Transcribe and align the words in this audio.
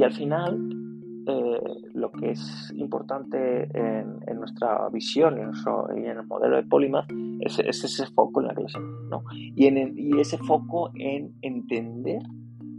Y 0.00 0.02
al 0.02 0.12
final, 0.14 0.58
eh, 1.26 1.60
lo 1.92 2.10
que 2.12 2.30
es 2.30 2.72
importante 2.74 3.68
en, 3.74 4.18
nuestra 4.38 4.88
visión 4.88 5.36
y 5.36 5.40
en, 5.42 6.16
el 6.16 6.26
modelo 6.26 6.56
de 6.56 6.62
Polymath 6.62 7.12
es, 7.40 7.58
ese 7.58 8.06
foco 8.06 8.40
en 8.40 8.46
la 8.46 8.54
clase, 8.54 8.78
¿no? 9.10 9.22
Y, 9.34 9.66
en 9.66 9.98
y 9.98 10.18
ese 10.18 10.38
foco 10.38 10.90
en 10.94 11.34
entender 11.42 12.22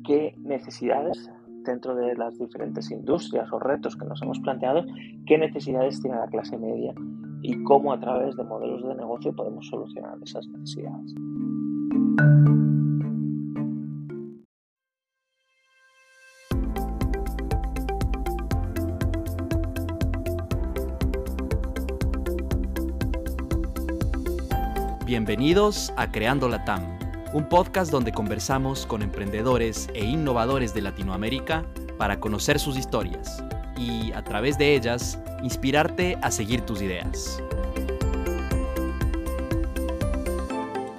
qué 0.03 0.33
necesidades 0.39 1.29
dentro 1.63 1.93
de 1.93 2.15
las 2.15 2.39
diferentes 2.39 2.89
industrias 2.89 3.53
o 3.53 3.59
retos 3.59 3.95
que 3.95 4.05
nos 4.05 4.19
hemos 4.23 4.39
planteado, 4.39 4.83
qué 5.27 5.37
necesidades 5.37 6.01
tiene 6.01 6.17
la 6.17 6.27
clase 6.27 6.57
media 6.57 6.95
y 7.43 7.61
cómo 7.61 7.93
a 7.93 7.99
través 7.99 8.35
de 8.35 8.43
modelos 8.43 8.87
de 8.87 8.95
negocio 8.95 9.35
podemos 9.35 9.67
solucionar 9.67 10.17
esas 10.23 10.47
necesidades. 10.47 11.13
Bienvenidos 25.23 25.93
a 25.97 26.11
Creando 26.11 26.49
la 26.49 26.65
TAM, 26.65 26.97
un 27.31 27.47
podcast 27.47 27.91
donde 27.91 28.11
conversamos 28.11 28.87
con 28.87 29.03
emprendedores 29.03 29.87
e 29.93 30.03
innovadores 30.03 30.73
de 30.73 30.81
Latinoamérica 30.81 31.63
para 31.99 32.19
conocer 32.19 32.59
sus 32.59 32.75
historias 32.75 33.43
y, 33.77 34.11
a 34.13 34.23
través 34.23 34.57
de 34.57 34.75
ellas, 34.75 35.19
inspirarte 35.43 36.17
a 36.23 36.31
seguir 36.31 36.61
tus 36.61 36.81
ideas. 36.81 37.39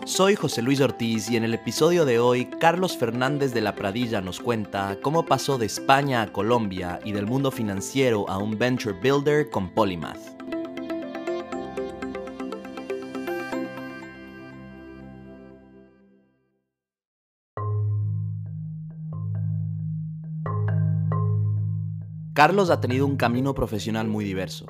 Soy 0.04 0.36
José 0.36 0.62
Luis 0.62 0.80
Ortiz 0.80 1.28
y 1.28 1.36
en 1.36 1.42
el 1.42 1.54
episodio 1.54 2.04
de 2.04 2.20
hoy 2.20 2.44
Carlos 2.60 2.96
Fernández 2.96 3.52
de 3.52 3.60
la 3.60 3.74
Pradilla 3.74 4.20
nos 4.20 4.38
cuenta 4.38 4.98
cómo 5.02 5.26
pasó 5.26 5.58
de 5.58 5.66
España 5.66 6.22
a 6.22 6.32
Colombia 6.32 7.00
y 7.04 7.10
del 7.10 7.26
mundo 7.26 7.50
financiero 7.50 8.30
a 8.30 8.38
un 8.38 8.56
venture 8.56 8.94
builder 9.02 9.50
con 9.50 9.68
Polymath. 9.70 10.41
Carlos 22.42 22.70
ha 22.70 22.80
tenido 22.80 23.06
un 23.06 23.14
camino 23.14 23.54
profesional 23.54 24.08
muy 24.08 24.24
diverso. 24.24 24.66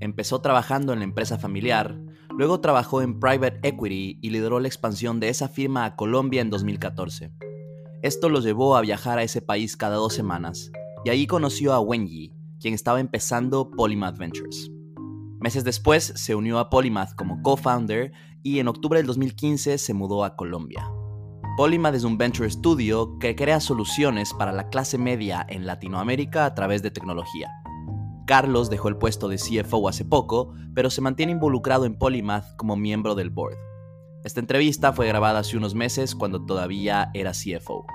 Empezó 0.00 0.42
trabajando 0.42 0.92
en 0.92 0.98
la 0.98 1.06
empresa 1.06 1.38
familiar, 1.38 1.98
luego 2.28 2.60
trabajó 2.60 3.00
en 3.00 3.18
private 3.18 3.66
equity 3.66 4.18
y 4.20 4.28
lideró 4.28 4.60
la 4.60 4.68
expansión 4.68 5.18
de 5.18 5.30
esa 5.30 5.48
firma 5.48 5.86
a 5.86 5.96
Colombia 5.96 6.42
en 6.42 6.50
2014. 6.50 7.32
Esto 8.02 8.28
lo 8.28 8.40
llevó 8.40 8.76
a 8.76 8.82
viajar 8.82 9.18
a 9.18 9.22
ese 9.22 9.40
país 9.40 9.78
cada 9.78 9.96
dos 9.96 10.12
semanas, 10.12 10.70
y 11.06 11.08
ahí 11.08 11.26
conoció 11.26 11.72
a 11.72 11.80
Wenyi, 11.80 12.34
quien 12.60 12.74
estaba 12.74 13.00
empezando 13.00 13.70
Polymath 13.70 14.18
Ventures. 14.18 14.70
Meses 15.40 15.64
después 15.64 16.12
se 16.16 16.34
unió 16.34 16.58
a 16.58 16.68
Polymath 16.68 17.14
como 17.14 17.40
co-founder 17.40 18.12
y 18.42 18.58
en 18.58 18.68
octubre 18.68 18.98
del 18.98 19.06
2015 19.06 19.78
se 19.78 19.94
mudó 19.94 20.22
a 20.22 20.36
Colombia. 20.36 20.86
Polymath 21.56 21.94
es 21.94 22.04
un 22.04 22.18
venture 22.18 22.50
studio 22.50 23.18
que 23.18 23.34
crea 23.34 23.60
soluciones 23.60 24.34
para 24.34 24.52
la 24.52 24.68
clase 24.68 24.98
media 24.98 25.46
en 25.48 25.64
Latinoamérica 25.64 26.44
a 26.44 26.54
través 26.54 26.82
de 26.82 26.90
tecnología. 26.90 27.50
Carlos 28.26 28.68
dejó 28.68 28.88
el 28.88 28.98
puesto 28.98 29.26
de 29.26 29.38
CFO 29.38 29.88
hace 29.88 30.04
poco, 30.04 30.52
pero 30.74 30.90
se 30.90 31.00
mantiene 31.00 31.32
involucrado 31.32 31.86
en 31.86 31.96
Polymath 31.96 32.44
como 32.58 32.76
miembro 32.76 33.14
del 33.14 33.30
board. 33.30 33.56
Esta 34.22 34.40
entrevista 34.40 34.92
fue 34.92 35.08
grabada 35.08 35.38
hace 35.38 35.56
unos 35.56 35.74
meses 35.74 36.14
cuando 36.14 36.44
todavía 36.44 37.10
era 37.14 37.32
CFO. 37.32 37.86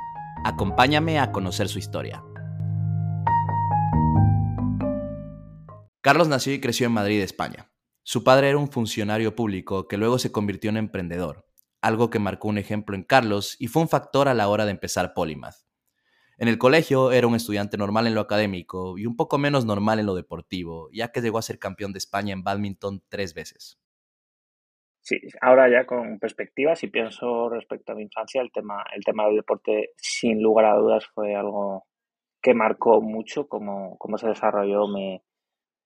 Acompáñame 0.44 1.20
a 1.20 1.32
conocer 1.32 1.68
su 1.68 1.78
historia. 1.78 2.24
Carlos 6.02 6.28
nació 6.30 6.52
y 6.56 6.60
creció 6.60 6.88
en 6.88 6.94
Madrid, 6.94 7.22
España. 7.22 7.70
Su 8.02 8.24
padre 8.24 8.50
era 8.50 8.58
un 8.58 8.72
funcionario 8.72 9.36
público 9.36 9.88
que 9.88 9.98
luego 9.98 10.18
se 10.18 10.32
convirtió 10.32 10.72
en 10.72 10.78
emprendedor 10.78 11.51
algo 11.82 12.10
que 12.10 12.20
marcó 12.20 12.48
un 12.48 12.58
ejemplo 12.58 12.96
en 12.96 13.04
Carlos 13.04 13.56
y 13.60 13.68
fue 13.68 13.82
un 13.82 13.90
factor 13.90 14.28
a 14.28 14.34
la 14.34 14.48
hora 14.48 14.66
de 14.66 14.72
empezar 14.72 15.14
Polymath. 15.14 15.66
En 16.38 16.48
el 16.48 16.58
colegio 16.58 17.12
era 17.12 17.28
un 17.28 17.36
estudiante 17.36 17.78
normal 17.78 18.08
en 18.08 18.16
lo 18.16 18.22
académico 18.22 18.98
y 18.98 19.06
un 19.06 19.16
poco 19.16 19.38
menos 19.38 19.66
normal 19.66 20.00
en 20.00 20.08
lo 20.08 20.16
deportivo, 20.16 20.90
ya 20.92 21.12
que 21.12 21.22
llegó 21.22 21.38
a 21.38 21.44
ser 21.44 21.60
campeón 21.60 21.94
de 21.94 22.00
España 22.00 22.34
en 22.34 22.44
badminton 22.44 23.04
tres 23.10 23.34
veces. 23.34 23.80
Sí, 25.02 25.20
ahora 25.42 25.70
ya 25.70 25.86
con 25.86 26.20
perspectiva, 26.20 26.76
si 26.76 26.88
pienso 26.88 27.50
respecto 27.50 27.92
a 27.92 27.96
mi 27.96 28.04
infancia, 28.04 28.42
el 28.42 28.52
tema, 28.52 28.84
el 28.96 29.04
tema 29.04 29.26
del 29.26 29.38
deporte, 29.38 29.92
sin 29.98 30.42
lugar 30.42 30.66
a 30.66 30.76
dudas, 30.76 31.08
fue 31.14 31.36
algo 31.36 31.86
que 32.42 32.54
marcó 32.54 33.02
mucho 33.02 33.48
cómo, 33.48 33.98
cómo 33.98 34.18
se 34.18 34.28
desarrolló 34.28 34.88
mi, 34.88 35.22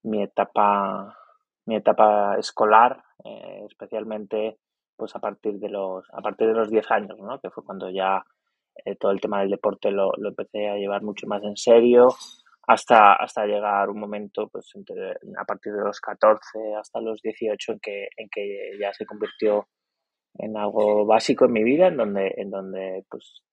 mi, 0.03 0.23
etapa, 0.23 1.17
mi 1.65 1.75
etapa 1.75 2.37
escolar, 2.37 3.03
eh, 3.23 3.63
especialmente 3.69 4.57
pues 4.95 5.15
a 5.15 5.19
partir 5.19 5.59
de 5.59 5.69
los, 5.69 6.05
a 6.13 6.21
partir 6.21 6.47
de 6.47 6.53
los 6.53 6.69
10 6.69 6.91
años, 6.91 7.17
¿no? 7.19 7.39
Que 7.39 7.49
fue 7.49 7.63
cuando 7.63 7.89
ya 7.89 8.23
eh, 8.83 8.95
todo 8.95 9.11
el 9.11 9.21
tema 9.21 9.41
del 9.41 9.51
deporte 9.51 9.91
lo, 9.91 10.11
empecé 10.17 10.69
a 10.69 10.77
llevar 10.77 11.03
mucho 11.03 11.27
más 11.27 11.43
en 11.43 11.55
serio, 11.55 12.09
hasta, 12.67 13.13
hasta 13.13 13.45
llegar 13.45 13.89
un 13.89 13.99
momento, 13.99 14.47
pues 14.47 14.71
entre, 14.75 15.11
a 15.37 15.45
partir 15.45 15.73
de 15.73 15.83
los 15.83 15.99
14 15.99 16.75
hasta 16.79 16.99
los 16.99 17.21
18, 17.21 17.73
en 17.73 17.79
que, 17.79 18.07
en 18.17 18.29
que 18.29 18.71
ya 18.79 18.91
se 18.93 19.05
convirtió 19.05 19.67
en 20.37 20.57
algo 20.57 21.05
básico 21.05 21.45
en 21.45 21.53
mi 21.53 21.63
vida, 21.63 21.87
en 21.87 21.97
donde, 21.97 22.33
en 22.37 22.49
donde 22.49 23.05
pues 23.09 23.43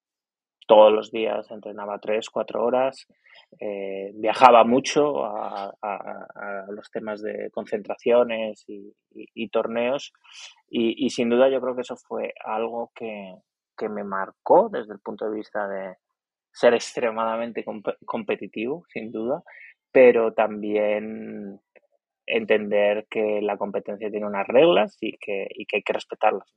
todos 0.67 0.91
los 0.91 1.11
días 1.11 1.49
entrenaba 1.51 1.99
3, 1.99 2.29
4 2.29 2.63
horas, 2.63 3.07
eh, 3.59 4.11
viajaba 4.15 4.63
mucho 4.63 5.23
a, 5.23 5.71
los 6.69 6.89
temas 6.91 7.21
de 7.21 7.49
concentraciones 7.51 8.65
y, 8.67 9.49
torneos 9.49 10.11
y, 10.69 11.09
sin 11.09 11.29
duda 11.29 11.49
yo 11.49 11.61
creo 11.61 11.75
que 11.75 11.81
eso 11.81 11.95
fue 11.95 12.33
algo 12.43 12.91
que, 12.95 13.35
me 13.89 14.05
marcó 14.05 14.69
desde 14.69 14.93
el 14.93 14.99
punto 14.99 15.29
de 15.29 15.35
vista 15.35 15.67
de 15.67 15.97
ser 16.53 16.73
extremadamente 16.73 17.65
competitivo, 18.05 18.85
sin 18.87 19.11
duda, 19.11 19.43
pero 19.91 20.33
también 20.33 21.59
entender 22.25 23.05
que 23.09 23.41
la 23.41 23.57
competencia 23.57 24.09
tiene 24.09 24.25
unas 24.25 24.47
reglas 24.47 24.97
y 25.01 25.17
que, 25.17 25.47
que 25.67 25.77
hay 25.77 25.83
que 25.83 25.93
respetarlas, 25.93 26.47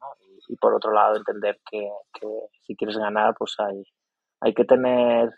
Y, 0.49 0.57
por 0.57 0.75
otro 0.75 0.93
lado 0.93 1.17
entender 1.17 1.59
que, 1.69 1.89
que 2.13 2.27
si 2.67 2.77
quieres 2.77 2.97
ganar, 2.97 3.35
pues 3.39 3.57
hay, 3.59 3.83
hay 4.41 4.55
que 4.55 4.65
tener 4.65 5.31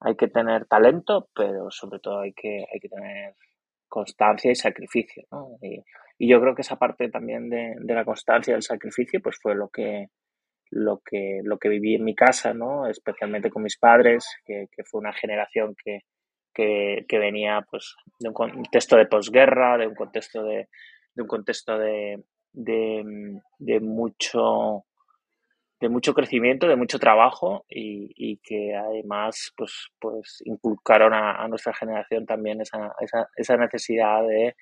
hay 0.00 0.16
que 0.16 0.28
tener 0.28 0.66
talento, 0.66 1.28
pero 1.34 1.70
sobre 1.70 1.98
todo 1.98 2.20
hay 2.20 2.34
que, 2.34 2.64
hay 2.72 2.80
que 2.80 2.88
tener 2.88 3.34
constancia 3.88 4.50
y 4.50 4.54
sacrificio. 4.54 5.24
Y, 5.62 5.82
yo 6.28 6.40
creo 6.40 6.54
que 6.54 6.62
esa 6.62 6.76
parte 6.76 7.08
también 7.08 7.48
de, 7.48 7.74
la 7.80 8.04
constancia 8.04 8.52
y 8.52 8.54
el 8.54 8.62
sacrificio 8.62 9.20
pues 9.22 9.36
fue 9.42 9.54
lo 9.54 9.68
que, 9.68 10.08
lo 10.70 11.00
que, 11.04 11.40
lo 11.42 11.58
que 11.58 11.68
viví 11.68 11.94
en 11.94 12.04
mi 12.04 12.14
casa, 12.14 12.54
¿no? 12.54 12.86
especialmente 12.86 13.50
con 13.50 13.62
mis 13.62 13.78
padres, 13.78 14.26
que, 14.44 14.68
fue 14.84 15.00
una 15.00 15.12
generación 15.12 15.74
que, 15.82 16.00
que, 16.54 17.04
venía 17.10 17.66
pues, 17.70 17.96
de 18.20 18.28
un 18.28 18.34
contexto 18.34 18.96
de 18.96 19.06
posguerra, 19.06 19.76
de 19.76 19.86
un 19.86 19.94
contexto 19.94 20.42
de, 20.44 20.68
de 21.14 21.22
un 21.22 21.28
contexto 21.28 21.78
de, 21.78 22.22
de 22.52 23.80
mucho 23.80 24.84
de 25.84 25.90
mucho 25.90 26.14
crecimiento, 26.14 26.66
de 26.66 26.76
mucho 26.76 26.98
trabajo 26.98 27.66
y, 27.68 28.38
que 28.42 28.74
además 28.74 29.52
pues, 29.54 29.88
pues 30.00 30.42
inculcaron 30.46 31.12
a, 31.12 31.46
nuestra 31.48 31.74
generación 31.74 32.24
también 32.24 32.62
esa, 32.62 32.94
esa, 33.36 33.56
necesidad 33.58 34.26
de 34.26 34.56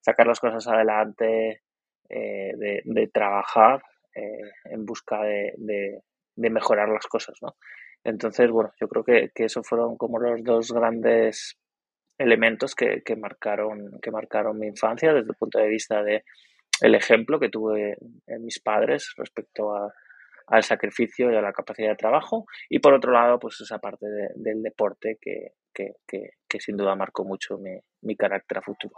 sacar 0.00 0.28
las 0.28 0.38
cosas 0.38 0.68
adelante, 0.68 1.62
eh, 2.08 2.52
de, 2.84 3.10
trabajar 3.12 3.82
eh, 4.14 4.50
en 4.66 4.86
busca 4.86 5.20
de, 5.22 5.54
de, 5.56 6.50
mejorar 6.50 6.88
las 6.88 7.06
cosas. 7.08 7.36
¿no? 7.42 7.56
Entonces, 8.04 8.50
bueno, 8.50 8.72
yo 8.80 8.88
creo 8.88 9.04
que, 9.04 9.30
que 9.34 9.44
esos 9.44 9.66
fueron 9.66 9.96
como 9.96 10.18
los 10.18 10.42
dos 10.42 10.72
grandes 10.72 11.58
elementos 12.18 12.74
que, 12.74 13.02
que, 13.04 13.16
marcaron, 13.16 13.98
que 14.02 14.10
marcaron 14.10 14.58
mi 14.58 14.66
infancia 14.66 15.12
desde 15.12 15.30
el 15.30 15.36
punto 15.36 15.58
de 15.58 15.68
vista 15.68 16.02
de 16.02 16.24
el 16.80 16.94
ejemplo 16.94 17.38
que 17.38 17.50
tuve 17.50 17.96
en 18.26 18.44
mis 18.44 18.60
padres 18.60 19.12
respecto 19.16 19.74
a, 19.74 19.92
al 20.50 20.64
sacrificio 20.64 21.30
y 21.30 21.36
a 21.36 21.40
la 21.40 21.52
capacidad 21.52 21.90
de 21.90 21.96
trabajo. 21.96 22.44
Y 22.68 22.80
por 22.80 22.92
otro 22.92 23.12
lado, 23.12 23.38
pues 23.38 23.60
esa 23.60 23.78
parte 23.78 24.06
del 24.34 24.62
deporte 24.62 25.18
que, 25.20 25.52
sin 26.58 26.76
duda 26.76 26.94
marcó 26.96 27.24
mucho 27.24 27.58
mi, 27.58 28.16
carácter 28.16 28.58
a 28.58 28.62
futuro. 28.62 28.94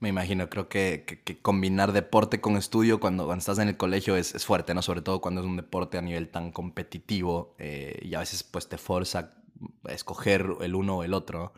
Me 0.00 0.08
imagino, 0.08 0.48
creo 0.48 0.68
que, 0.68 1.04
combinar 1.42 1.92
deporte 1.92 2.40
con 2.40 2.56
estudio 2.56 3.00
cuando, 3.00 3.32
estás 3.34 3.58
en 3.58 3.68
el 3.68 3.76
colegio 3.76 4.16
es, 4.16 4.32
fuerte, 4.46 4.72
¿no? 4.72 4.80
Sobre 4.80 5.02
todo 5.02 5.20
cuando 5.20 5.42
es 5.42 5.46
un 5.46 5.56
deporte 5.56 5.98
a 5.98 6.02
nivel 6.02 6.30
tan 6.30 6.52
competitivo 6.52 7.54
eh, 7.58 7.98
y 8.02 8.14
a 8.14 8.20
veces 8.20 8.42
pues 8.42 8.66
te 8.66 8.78
forza 8.78 9.34
a 9.84 9.92
escoger 9.92 10.46
el 10.62 10.74
uno 10.74 10.98
o 10.98 11.04
el 11.04 11.12
otro. 11.12 11.52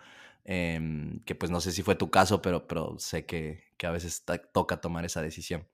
Em, 0.45 1.21
que 1.25 1.37
pues 1.37 1.53
no 1.53 1.61
sé 1.61 1.71
si 1.71 1.83
fue 1.83 1.95
tu 1.95 2.11
caso, 2.11 2.43
pero, 2.43 2.67
pero 2.67 2.99
sé 2.99 3.25
que, 3.27 3.63
a 3.85 3.91
veces 3.91 4.25
toca 4.53 4.81
tomar 4.81 5.05
esa 5.05 5.23
decisión. 5.23 5.65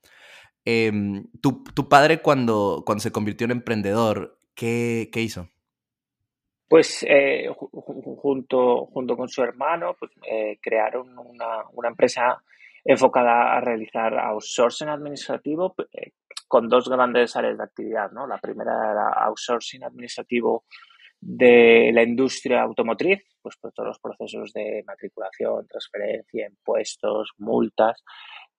Em, 0.65 1.27
tu, 1.41 1.89
padre 1.89 2.21
cuando, 2.21 2.83
cuando 2.85 3.03
se 3.03 3.13
convirtió 3.13 3.47
en 3.47 3.53
emprendedor, 3.53 4.39
¿qué, 4.55 5.09
qué 5.11 5.23
hizo? 5.23 5.49
Pues 6.69 7.03
eh, 7.09 7.49
junto, 7.57 8.87
junto 8.87 9.17
con 9.17 9.29
su 9.29 9.43
hermano 9.43 9.97
pues, 9.99 10.11
eh, 10.31 10.59
crearon 10.61 11.19
una, 11.19 11.65
una, 11.73 11.89
empresa 11.89 12.43
enfocada 12.85 13.57
a 13.57 13.61
realizar 13.61 14.19
outsourcing 14.19 14.89
administrativo 14.89 15.75
eh, 15.93 16.13
con 16.47 16.69
dos 16.69 16.89
grandes 16.89 17.37
áreas 17.37 17.59
de 17.59 17.65
actividad. 17.65 18.11
¿no? 18.13 18.27
La 18.27 18.39
primera 18.39 18.91
era 18.91 19.09
outsourcing 19.27 19.85
administrativo 19.85 20.65
de 21.21 21.91
la 21.93 22.03
industria 22.03 22.63
automotriz, 22.63 23.23
pues 23.43 23.57
por 23.57 23.73
todos 23.73 23.89
los 23.89 23.99
procesos 23.99 24.53
de 24.53 24.83
matriculación, 24.87 25.67
transferencia, 25.67 26.47
impuestos, 26.49 27.31
multas, 27.39 28.03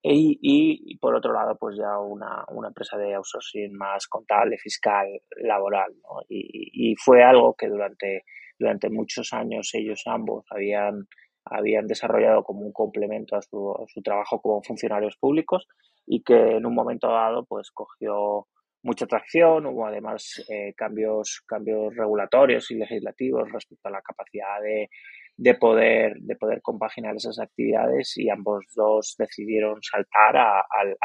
y, 0.01 0.97
por 0.97 1.15
otro 1.15 1.33
lado, 1.33 1.57
pues 1.59 1.75
ya 1.77 1.99
una, 1.99 2.45
una, 2.49 2.69
empresa 2.69 2.97
de 2.97 3.15
outsourcing 3.15 3.73
más 3.73 4.07
contable, 4.07 4.57
fiscal, 4.57 5.07
laboral. 5.41 5.93
Y, 6.29 6.91
y, 6.91 6.95
fue 6.95 7.21
algo 7.23 7.53
que 7.53 7.67
durante, 7.67 8.23
durante 8.57 8.89
muchos 8.89 9.33
años 9.33 9.71
ellos 9.73 10.01
ambos 10.05 10.45
habían, 10.51 11.07
habían 11.45 11.87
desarrollado 11.87 12.43
como 12.43 12.61
un 12.61 12.71
complemento 12.71 13.35
a 13.35 13.41
su, 13.41 13.71
a 13.71 13.85
su 13.87 14.01
trabajo 14.01 14.41
como 14.41 14.61
funcionarios 14.61 15.17
públicos 15.17 15.67
y 16.05 16.23
que 16.23 16.57
en 16.57 16.65
un 16.65 16.73
momento 16.73 17.07
dado 17.07 17.45
pues 17.45 17.71
cogió 17.71 18.47
mucha 18.83 19.05
atracción, 19.05 19.65
hubo 19.65 19.85
además 19.85 20.43
eh, 20.49 20.73
cambios, 20.75 21.43
cambios 21.45 21.95
regulatorios 21.95 22.71
y 22.71 22.75
legislativos 22.75 23.51
respecto 23.51 23.89
a 23.89 23.91
la 23.91 24.01
capacidad 24.01 24.61
de, 24.61 24.89
de 25.35 25.55
poder, 25.55 26.15
de 26.19 26.35
poder 26.35 26.61
compaginar 26.61 27.15
esas 27.15 27.39
actividades 27.39 28.17
y 28.17 28.29
ambos 28.29 28.65
dos 28.75 29.15
decidieron 29.17 29.81
saltar 29.81 30.37
al, 30.37 30.97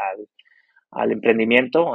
al, 0.91 1.11
emprendimiento 1.11 1.93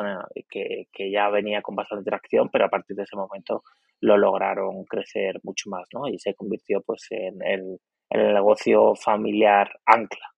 que, 0.48 0.86
que, 0.92 1.10
ya 1.10 1.30
venía 1.30 1.62
con 1.62 1.74
bastante 1.74 2.04
tracción, 2.04 2.50
pero 2.52 2.66
a 2.66 2.68
partir 2.68 2.96
de 2.96 3.04
ese 3.04 3.16
momento 3.16 3.62
lo 4.00 4.18
lograron 4.18 4.84
crecer 4.84 5.40
mucho 5.42 5.70
más 5.70 5.86
¿no? 5.94 6.08
y 6.08 6.18
se 6.18 6.34
convirtió 6.34 6.82
pues 6.82 7.06
en 7.10 7.42
el, 7.42 7.78
en 8.10 8.20
el 8.20 8.34
negocio 8.34 8.94
familiar 8.94 9.70
ancla. 9.86 10.30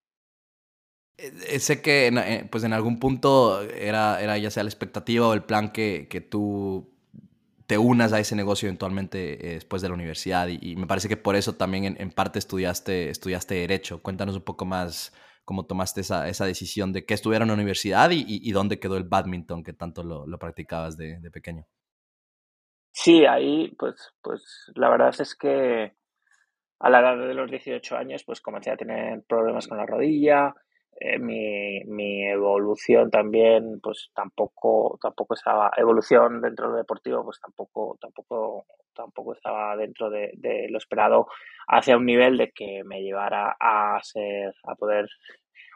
Eh, 1.19 1.59
sé 1.61 1.83
que 1.83 2.07
en, 2.07 2.19
eh, 2.19 2.49
pues 2.51 2.65
en 2.65 2.73
algún 2.73 2.99
punto 2.99 3.63
era, 3.63 4.21
era 4.21 4.39
ya 4.39 4.51
sea 4.51 4.65
la 4.65 4.71
expectativa 4.71 5.29
o 5.29 5.35
el 5.35 5.43
plan 5.43 5.71
que, 5.71 6.09
que 6.09 6.21
tú 6.21 6.93
te 7.67 7.79
unas 7.79 8.13
a 8.13 8.21
ese 8.21 8.35
negocio 8.35 8.67
eventualmente 8.69 9.47
eh, 9.47 9.55
después 9.55 9.83
de 9.83 9.89
la 9.89 9.95
universidad 9.95 10.49
y, 10.49 10.77
me 10.77 10.87
parece 10.87 11.09
que 11.09 11.17
por 11.17 11.37
eso 11.37 11.55
también 11.55 11.97
en, 11.99 12.11
parte 12.11 12.39
estudiaste, 12.39 13.09
estudiaste 13.11 13.55
Derecho. 13.55 14.03
Cuéntanos 14.03 14.37
un 14.37 14.43
poco 14.43 14.65
más 14.65 15.13
cómo 15.45 15.67
tomaste 15.67 16.01
esa, 16.01 16.29
esa 16.29 16.45
decisión 16.45 16.93
de 16.93 17.05
qué 17.05 17.15
estudiar 17.15 17.43
en 17.43 17.49
la 17.49 17.55
universidad 17.55 18.11
y, 18.11 18.25
y, 18.27 18.53
dónde 18.53 18.79
quedó 18.79 18.97
el 18.97 19.05
badminton 19.05 19.63
que 19.63 19.73
tanto 19.73 20.03
lo, 20.03 20.27
lo 20.27 20.39
practicabas 20.39 20.97
de, 20.97 21.19
de, 21.21 21.31
pequeño. 21.31 21.67
Sí, 22.93 23.25
ahí 23.25 23.75
pues, 23.79 24.13
pues 24.23 24.71
la 24.75 24.91
verdad 24.91 25.15
es 25.19 25.35
que 25.35 25.95
a 26.83 26.91
la 26.91 27.01
edad 27.01 27.17
de 27.17 27.35
los 27.35 27.51
18 27.51 27.97
años 27.97 28.25
pues 28.25 28.41
comencé 28.41 28.71
a 28.71 28.77
tener 28.77 29.23
problemas 29.23 29.69
con 29.69 29.79
la 29.79 29.87
rodilla, 29.87 30.53
eh, 31.01 31.19
mi, 31.19 31.83
mi, 31.85 32.29
evolución 32.29 33.11
también, 33.11 33.81
pues 33.81 34.11
tampoco, 34.15 34.99
tampoco 35.01 35.35
estaba, 35.35 35.71
evolución 35.77 36.41
dentro 36.41 36.67
de 36.67 36.73
lo 36.73 36.79
deportivo, 36.79 37.25
pues 37.25 37.41
tampoco, 37.41 37.97
tampoco, 38.01 38.67
tampoco 38.95 39.33
estaba 39.33 39.77
dentro 39.77 40.11
de, 40.11 40.33
lo 40.69 40.79
esperado 40.79 41.29
hacia 41.69 41.97
un 41.97 42.05
nivel 42.05 42.37
de 42.37 42.53
que 42.53 42.83
me 42.85 43.03
llevara 43.03 43.57
a 43.59 43.99
ser, 44.03 44.55
a 44.65 44.75
poder 44.75 45.09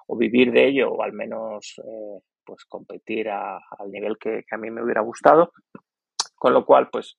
o 0.08 0.16
vivir 0.16 0.52
de 0.52 0.68
ello, 0.68 0.92
o 0.92 1.02
al 1.02 1.12
menos 1.12 1.74
eh, 1.78 2.20
pues 2.44 2.64
competir 2.66 3.28
al 3.30 3.90
nivel 3.90 4.18
que, 4.18 4.44
que, 4.46 4.54
a 4.54 4.58
mí 4.58 4.70
me 4.70 4.82
hubiera 4.82 5.00
gustado. 5.00 5.52
Con 6.36 6.52
lo 6.52 6.64
cual, 6.66 6.88
pues 6.90 7.16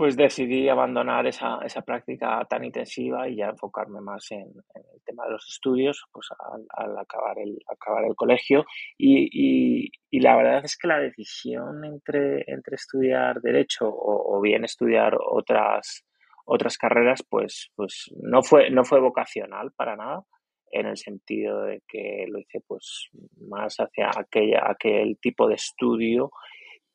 pues 0.00 0.16
decidí 0.16 0.66
abandonar 0.66 1.26
esa, 1.26 1.58
esa, 1.62 1.82
práctica 1.82 2.42
tan 2.48 2.64
intensiva 2.64 3.28
y 3.28 3.36
ya 3.36 3.50
enfocarme 3.50 4.00
más 4.00 4.30
en, 4.30 4.48
el 4.74 5.02
tema 5.04 5.26
de 5.26 5.32
los 5.32 5.46
estudios, 5.46 6.06
pues 6.10 6.26
al, 6.74 6.96
acabar, 6.96 7.38
el, 7.38 7.58
acabar 7.70 8.06
el 8.06 8.16
colegio. 8.16 8.64
Y, 8.96 9.90
y, 10.10 10.20
la 10.20 10.38
verdad 10.38 10.64
es 10.64 10.78
que 10.78 10.88
la 10.88 11.00
decisión 11.00 11.84
entre, 11.84 12.44
entre 12.46 12.76
estudiar 12.76 13.42
Derecho 13.42 13.90
o, 13.92 14.40
bien 14.40 14.64
estudiar 14.64 15.18
otras, 15.20 16.06
otras 16.46 16.78
carreras, 16.78 17.22
pues, 17.28 17.70
pues 17.76 18.10
no, 18.22 18.42
fue, 18.42 18.70
no 18.70 18.86
fue 18.86 19.00
vocacional 19.00 19.70
para 19.76 19.96
nada, 19.96 20.22
en 20.70 20.86
el 20.86 20.96
sentido 20.96 21.64
de 21.64 21.82
que 21.86 22.24
lo 22.26 22.38
hice 22.38 22.62
pues 22.66 23.10
más 23.50 23.76
hacia 23.76 24.08
aquella, 24.16 24.62
aquel 24.66 25.18
tipo 25.20 25.46
de 25.46 25.56
estudio 25.56 26.30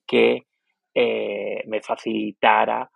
que 0.07 0.47
eh, 0.95 1.61
me 1.67 1.81
facilitara 1.83 2.89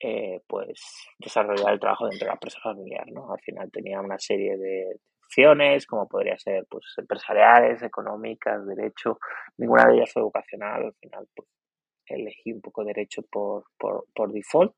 eh, 0.00 0.42
pues 0.46 0.80
desarrollar 1.18 1.72
el 1.72 1.80
trabajo 1.80 2.06
dentro 2.06 2.24
de 2.24 2.28
la 2.28 2.34
empresa 2.34 2.58
familiar. 2.62 3.06
¿no? 3.12 3.32
Al 3.32 3.40
final 3.40 3.70
tenía 3.70 4.00
una 4.00 4.18
serie 4.18 4.56
de 4.56 5.00
opciones, 5.24 5.86
como 5.86 6.08
podría 6.08 6.38
ser 6.38 6.66
pues 6.70 6.84
empresariales, 6.98 7.82
económicas, 7.82 8.66
derecho. 8.66 9.18
Ninguna 9.56 9.86
de 9.86 9.96
ellas 9.96 10.12
fue 10.12 10.22
vocacional. 10.22 10.86
Al 10.86 10.94
final 10.94 11.28
pues, 11.34 11.48
elegí 12.06 12.52
un 12.52 12.60
poco 12.60 12.84
derecho 12.84 13.22
por, 13.30 13.64
por, 13.78 14.06
por 14.14 14.32
default. 14.32 14.74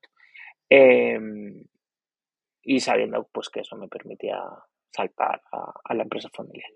Em, 0.69 1.63
y 2.61 2.79
sabiendo 2.79 3.27
pues 3.31 3.49
que 3.49 3.61
eso 3.61 3.75
me 3.75 3.87
permitía 3.87 4.39
saltar 4.91 5.41
a 5.51 5.93
la 5.93 6.03
empresa 6.03 6.29
familiar. 6.33 6.69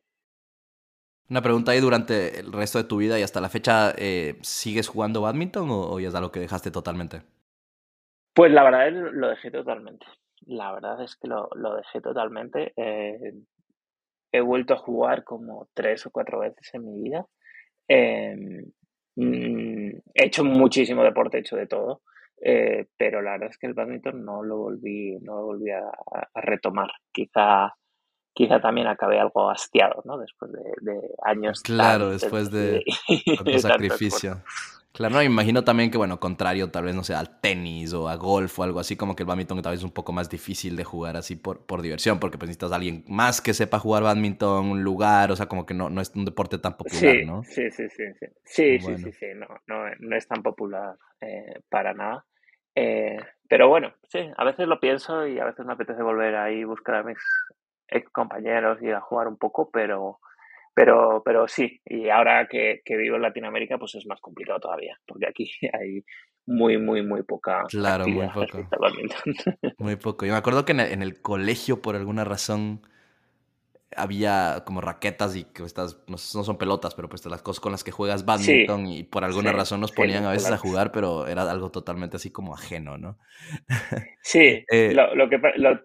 Una 1.30 1.42
pregunta 1.42 1.72
ahí 1.72 1.80
durante 1.80 2.40
el 2.40 2.52
resto 2.52 2.78
de 2.78 2.84
tu 2.84 2.98
vida 2.98 3.18
y 3.18 3.24
hasta 3.24 3.42
la 3.42 3.50
fecha, 3.50 3.94
eh, 3.98 4.38
¿sigues 4.42 4.88
jugando 4.88 5.22
badminton 5.22 5.68
o, 5.72 6.00
ya 6.00 6.10
es 6.10 6.16
algo 6.16 6.32
que 6.32 6.40
dejaste 6.40 6.70
totalmente? 6.70 7.22
Pues 8.34 8.52
la 8.52 8.64
verdad 8.64 8.88
es 8.88 8.94
lo 9.14 9.30
dejé 9.30 9.52
totalmente. 9.52 10.06
La 10.46 10.74
verdad 10.74 11.02
es 11.02 11.16
que 11.16 11.28
lo, 11.28 11.50
lo 11.56 11.76
dejé 11.76 12.02
totalmente. 12.02 12.74
Eh, 12.76 13.34
he 14.32 14.42
vuelto 14.42 14.74
a 14.74 14.78
jugar 14.78 15.24
como 15.24 15.70
tres 15.74 16.06
o 16.06 16.12
cuatro 16.12 16.40
veces 16.40 16.70
en 16.74 16.86
mi 16.86 17.02
vida. 17.04 17.26
Em, 17.88 18.66
mm, 19.16 19.90
he 20.14 20.26
hecho 20.26 20.44
muchísimo 20.44 21.04
deporte, 21.04 21.38
he 21.38 21.42
hecho 21.42 21.56
de 21.56 21.68
todo. 21.68 22.02
Eh, 22.42 22.88
pero 22.98 23.22
la 23.22 23.32
verdad 23.32 23.50
es 23.52 23.58
que 23.58 23.68
el 23.68 23.74
badminton 23.74 24.26
no 24.26 24.44
lo 24.44 24.58
volví, 24.58 25.18
no 25.22 25.36
lo 25.36 25.46
volví 25.46 25.70
a, 25.72 25.88
a 26.34 26.42
retomar. 26.42 26.90
Quizá 27.12 27.74
quizá 28.34 28.60
también 28.60 28.88
acabé 28.88 29.20
algo 29.20 29.50
hastiado, 29.50 30.02
¿no? 30.06 30.18
Después 30.18 30.52
de, 30.52 30.62
años. 31.24 31.62
Claro, 31.62 32.10
después 32.10 32.52
de, 32.52 32.84
de, 33.46 33.60
sacrificio. 33.60 34.42
Claro, 34.94 35.14
no, 35.14 35.20
me 35.20 35.26
imagino 35.26 35.64
también 35.64 35.90
que, 35.90 35.98
bueno, 35.98 36.20
contrario 36.20 36.70
tal 36.70 36.84
vez, 36.84 36.94
no 36.94 37.04
sé, 37.04 37.16
al 37.16 37.42
tenis 37.42 37.94
o 37.94 38.08
a 38.08 38.16
golf 38.16 38.60
o 38.60 38.64
algo 38.64 38.80
así, 38.80 38.96
como 38.96 39.16
que 39.16 39.24
el 39.24 39.28
badminton 39.28 39.60
tal 39.64 39.72
vez 39.72 39.80
es 39.80 39.84
un 39.84 39.92
poco 39.92 40.14
más 40.14 40.30
difícil 40.30 40.76
de 40.76 40.84
jugar 40.84 41.18
así 41.18 41.36
por, 41.36 41.66
por 41.66 41.82
diversión, 41.82 42.20
porque 42.20 42.38
pues 42.38 42.50
necesitas 42.50 42.72
a 42.72 42.76
alguien 42.76 43.04
más 43.08 43.42
que 43.42 43.56
sepa 43.56 43.80
jugar 43.80 44.04
badminton, 44.04 44.68
un 44.68 44.84
lugar, 44.84 45.32
o 45.32 45.36
sea, 45.36 45.48
como 45.48 45.66
que 45.66 45.74
no, 45.74 45.90
no 45.90 46.00
es 46.00 46.12
un 46.16 46.26
deporte 46.26 46.60
tan 46.60 46.78
popular, 46.78 47.16
sí, 47.16 47.26
¿no? 47.26 47.44
Sí, 47.44 47.72
sí, 47.72 47.90
sí, 47.90 48.04
sí, 48.20 48.28
sí, 48.46 48.80
sí, 48.80 48.98
sí, 48.98 49.12
sí, 49.14 49.26
no, 49.36 49.48
no, 49.66 49.90
no 49.98 50.16
es 50.16 50.28
tan 50.28 50.44
popular 50.44 50.96
eh, 51.22 51.60
para 51.70 51.96
nada. 51.96 52.24
Eh, 52.76 53.18
pero 53.50 53.70
bueno, 53.70 53.94
sí, 54.10 54.20
a 54.38 54.44
veces 54.44 54.68
lo 54.68 54.80
pienso 54.80 55.26
y 55.26 55.40
a 55.40 55.46
veces 55.46 55.66
me 55.66 55.74
apetece 55.74 56.04
volver 56.04 56.36
ahí 56.36 56.64
buscar 56.66 56.96
a 56.98 57.04
mis 57.04 57.18
ex 57.88 58.08
compañeros 58.12 58.80
y 58.82 58.92
a 58.92 59.02
jugar 59.02 59.28
un 59.28 59.38
poco, 59.38 59.72
pero, 59.72 60.20
pero, 60.74 61.22
pero 61.24 61.48
sí, 61.48 61.82
y 61.86 62.10
ahora 62.10 62.48
que, 62.48 62.82
vivo 62.88 63.16
en 63.16 63.22
Latinoamérica, 63.22 63.78
pues 63.78 63.96
es 63.96 64.06
más 64.08 64.20
complicado 64.20 64.60
todavía, 64.60 65.00
porque 65.06 65.28
aquí 65.28 65.52
hay 65.74 66.04
muy, 66.46 66.78
muy, 66.78 67.04
muy 67.04 67.24
poca. 67.24 67.64
Claro, 67.70 68.08
muy 68.08 68.28
poco. 68.28 68.70
Muy 69.78 69.96
poco. 69.96 70.26
Yo 70.26 70.34
me 70.34 70.38
acuerdo 70.38 70.66
que 70.66 70.74
en 70.74 71.02
el, 71.02 71.22
colegio, 71.22 71.82
por 71.82 71.96
alguna 71.96 72.24
razón, 72.26 72.82
había 73.96 74.64
como 74.66 74.82
raquetas 74.82 75.36
y 75.36 75.44
que 75.46 75.64
estas 75.64 76.04
no, 76.08 76.18
son 76.18 76.58
pelotas, 76.58 76.96
pero 76.96 77.08
pues 77.08 77.26
las 77.26 77.42
cosas 77.42 77.60
con 77.62 77.72
las 77.72 77.84
que 77.84 77.92
juegas 77.92 78.26
badminton 78.26 78.88
y 78.88 79.04
por 79.04 79.24
alguna 79.24 79.52
razón 79.52 79.80
nos 79.80 79.92
ponían 79.92 80.26
a 80.26 80.32
veces 80.32 80.52
a 80.52 80.58
jugar, 80.58 80.92
pero 80.92 81.28
era 81.28 81.50
algo 81.50 81.72
totalmente 81.72 82.18
así 82.18 82.32
como 82.32 82.56
ajeno, 82.56 82.98
¿no? 82.98 83.20
Sí, 84.22 84.66
eh, 84.72 84.94
lo, 84.94 85.30
que, 85.30 85.40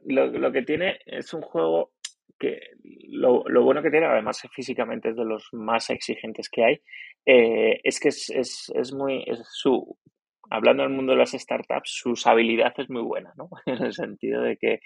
lo, 0.07 0.53
que 0.53 0.63
tiene 0.63 0.99
es 1.07 1.33
un 1.35 1.43
juego 1.43 1.93
que 2.39 2.61
lo, 3.09 3.45
bueno 3.63 3.83
que 3.83 3.91
tiene, 3.91 4.07
además 4.07 4.43
físicamente 4.55 5.11
es 5.11 5.17
de 5.17 5.25
los 5.25 5.49
más 5.53 5.91
exigentes 5.91 6.49
que 6.49 6.65
hay, 6.65 6.81
eh, 7.27 7.81
es 7.83 8.01
que 8.01 8.09
es, 8.09 8.31
es, 8.31 8.73
es 8.75 8.93
muy, 8.93 9.25
su, 9.51 9.97
hablando 10.51 10.83
del 10.83 10.93
mundo 10.93 11.13
de 11.13 11.19
las 11.19 11.33
startups, 11.33 11.91
su 12.03 12.15
habilidad 12.29 12.73
es 12.79 12.89
muy 12.91 13.03
buena, 13.03 13.33
¿no? 13.37 13.49
En 13.67 13.83
el 13.83 13.93
sentido 13.93 14.43
de 14.43 14.57
que 14.57 14.81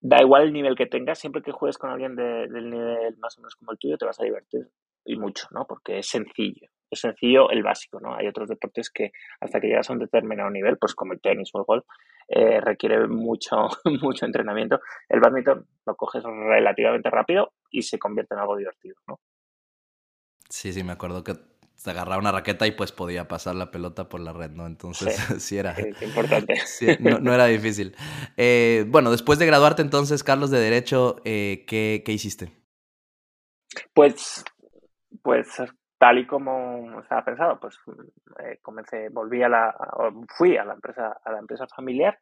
da 0.00 0.22
igual 0.22 0.44
el 0.44 0.52
nivel 0.52 0.76
que 0.76 0.86
tengas, 0.86 1.18
siempre 1.18 1.42
que 1.42 1.52
juegues 1.52 1.78
con 1.78 1.90
alguien 1.90 2.16
del 2.16 2.70
nivel 2.70 3.16
más 3.18 3.36
o 3.38 3.40
menos 3.40 3.56
como 3.56 3.72
el 3.72 3.78
tuyo, 3.78 3.98
te 3.98 4.06
vas 4.06 4.20
a 4.20 4.24
divertir 4.24 4.68
y 5.04 5.16
mucho, 5.16 5.46
¿no? 5.50 5.66
Porque 5.66 5.98
es 5.98 6.06
sencillo. 6.06 6.68
Es 6.90 7.00
sencillo 7.00 7.50
el 7.50 7.62
básico, 7.62 8.00
¿no? 8.00 8.14
Hay 8.14 8.26
otros 8.28 8.48
deportes 8.48 8.90
que 8.90 9.12
hasta 9.40 9.60
que 9.60 9.68
llegas 9.68 9.90
a 9.90 9.92
un 9.92 9.98
determinado 9.98 10.50
nivel, 10.50 10.78
pues 10.78 10.94
como 10.94 11.12
el 11.12 11.20
tenis 11.20 11.50
o 11.52 11.58
el 11.58 11.64
golf, 11.64 11.84
eh, 12.28 12.60
requiere 12.60 13.06
mucho, 13.06 13.68
mucho 14.02 14.26
entrenamiento. 14.26 14.80
El 15.08 15.20
badminton 15.20 15.66
lo 15.86 15.96
coges 15.96 16.22
relativamente 16.24 17.10
rápido 17.10 17.52
y 17.70 17.82
se 17.82 17.98
convierte 17.98 18.34
en 18.34 18.40
algo 18.40 18.56
divertido, 18.56 18.96
¿no? 19.06 19.20
Sí, 20.48 20.72
sí, 20.72 20.84
me 20.84 20.92
acuerdo 20.92 21.24
que 21.24 21.34
se 21.76 21.90
agarraba 21.90 22.18
una 22.18 22.32
raqueta 22.32 22.66
y 22.66 22.72
pues 22.72 22.90
podía 22.90 23.28
pasar 23.28 23.54
la 23.54 23.70
pelota 23.70 24.08
por 24.08 24.20
la 24.20 24.32
red, 24.32 24.50
¿no? 24.50 24.66
Entonces 24.66 25.14
sí, 25.38 25.58
era... 25.58 25.76
importante. 26.00 26.54
no, 27.00 27.34
era 27.34 27.46
difícil. 27.46 27.94
Eh, 28.36 28.84
bueno, 28.88 29.10
después 29.10 29.38
de 29.38 29.46
graduarte 29.46 29.82
entonces, 29.82 30.24
Carlos, 30.24 30.50
de 30.50 30.58
Derecho, 30.58 31.16
eh, 31.24 31.64
¿qué, 31.66 32.02
¿qué, 32.04 32.12
hiciste? 32.12 32.52
Pues, 33.92 34.44
pues 35.22 35.48
tal 35.98 36.18
y 36.18 36.26
como 36.26 37.00
estaba 37.00 37.24
pensado, 37.24 37.58
pues 37.60 37.78
eh, 38.42 38.58
comencé, 38.62 39.08
volví 39.08 39.42
a 39.42 39.48
la, 39.48 39.74
fui 40.36 40.56
a 40.56 40.64
la 40.64 40.74
empresa, 40.74 41.18
a 41.24 41.32
la 41.32 41.38
empresa 41.38 41.66
familiar, 41.74 42.18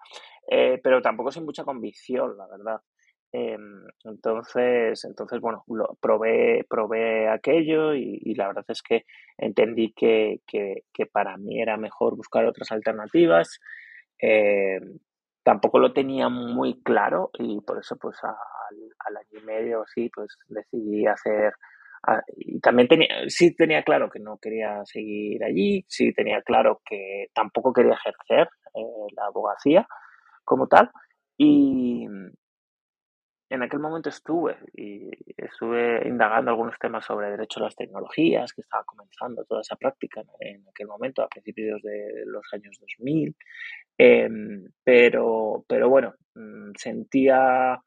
pero 0.82 1.02
tampoco 1.02 1.32
sin 1.32 1.44
mucha 1.44 1.64
convicción, 1.64 2.36
la 2.36 2.46
verdad. 2.46 2.80
Em, 3.36 3.84
entonces, 4.04 5.04
entonces, 5.04 5.40
bueno, 5.40 5.64
lo, 5.66 5.98
probé, 6.00 6.64
probé 6.70 7.28
aquello 7.28 7.92
y, 7.92 8.32
la 8.36 8.46
verdad 8.46 8.64
es 8.68 8.80
que 8.80 9.06
entendí 9.36 9.92
que, 9.92 10.40
para 11.12 11.36
mí 11.36 11.60
era 11.60 11.76
mejor 11.76 12.16
buscar 12.16 12.46
otras 12.46 12.70
alternativas. 12.70 13.58
Em, 14.20 15.00
tampoco 15.42 15.80
lo 15.80 15.92
tenía 15.92 16.28
muy 16.28 16.80
claro 16.84 17.30
y 17.34 17.60
por 17.62 17.78
eso 17.78 17.96
pues 17.96 18.16
al, 18.22 19.16
año 19.16 19.40
y 19.42 19.44
medio 19.44 19.84
sí, 19.92 20.10
pues 20.14 20.38
decidí 20.48 21.06
hacer... 21.06 21.54
y 22.36 22.60
también 22.60 22.88
tenía, 22.88 23.08
sí 23.28 23.54
tenía 23.54 23.82
claro 23.82 24.10
que 24.10 24.20
no 24.20 24.38
quería 24.38 24.84
seguir 24.84 25.42
allí, 25.44 25.84
sí 25.88 26.12
tenía 26.12 26.42
claro 26.42 26.80
que 26.84 27.28
tampoco 27.34 27.72
quería 27.72 27.94
ejercer 27.94 28.48
eh, 28.74 29.06
la 29.16 29.26
abogacía 29.26 29.86
como 30.44 30.66
tal. 30.66 30.90
Y, 31.36 32.06
en 33.54 33.62
aquel 33.62 33.78
momento 33.80 34.08
estuve 34.08 34.56
y 34.74 35.10
estuve 35.36 36.08
indagando 36.08 36.50
algunos 36.50 36.78
temas 36.78 37.04
sobre 37.04 37.30
derecho 37.30 37.60
a 37.60 37.64
las 37.64 37.76
tecnologías, 37.76 38.52
que 38.52 38.62
estaba 38.62 38.84
comenzando 38.84 39.44
toda 39.44 39.60
esa 39.60 39.76
práctica 39.76 40.22
en 40.40 40.66
aquel 40.68 40.88
momento, 40.88 41.22
a 41.22 41.28
principios 41.28 41.80
de 41.82 42.24
los 42.26 42.42
años 42.52 42.76
2000. 42.80 43.36
Em, 43.98 44.66
pero, 44.82 45.64
pero 45.68 45.88
bueno, 45.88 46.14
mm, 46.34 46.72
sentía, 46.76 47.78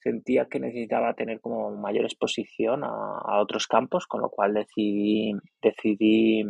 sentía 0.00 0.46
que 0.46 0.60
necesitaba 0.60 1.14
tener 1.14 1.40
como 1.40 1.70
mayor 1.70 2.04
exposición 2.04 2.84
a, 2.84 3.40
otros 3.40 3.66
campos, 3.66 4.06
con 4.06 4.22
lo 4.22 4.30
cual 4.30 4.54
decidí, 4.54 5.32
decidí 5.62 6.44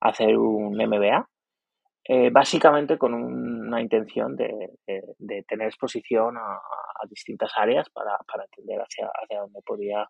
hacer 0.00 0.36
un 0.36 0.76
MBA 0.76 1.28
eh, 2.04 2.30
básicamente 2.30 2.98
con 2.98 3.14
una 3.14 3.80
intención 3.80 4.34
de, 4.36 4.70
tener 5.46 5.68
exposición 5.68 6.36
a, 6.36 6.60
distintas 7.08 7.50
áreas 7.56 7.88
para, 7.90 8.16
entender 8.44 8.80
hacia, 8.80 9.08
hacia 9.08 9.40
dónde 9.40 9.60
podía 9.64 10.08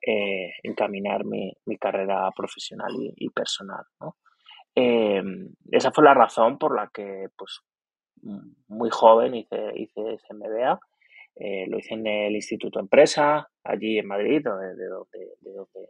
eh, 0.00 0.52
encaminar 0.62 1.24
mi, 1.24 1.52
carrera 1.78 2.30
profesional 2.34 2.92
y, 3.16 3.28
personal. 3.30 3.84
Eh, 4.74 5.22
esa 5.70 5.92
fue 5.92 6.04
la 6.04 6.14
razón 6.14 6.58
por 6.58 6.74
la 6.74 6.88
que, 6.92 7.26
pues, 7.36 7.60
muy 8.68 8.90
joven 8.90 9.34
hice, 9.34 9.72
hice 9.76 10.14
ese 10.14 10.34
MBA. 10.34 10.80
Lo 11.68 11.78
hice 11.78 11.94
en 11.94 12.06
el 12.06 12.34
Instituto 12.34 12.80
Empresa, 12.80 13.48
allí 13.64 13.98
en 13.98 14.06
Madrid, 14.06 14.42
de, 14.42 14.50
donde, 14.50 14.76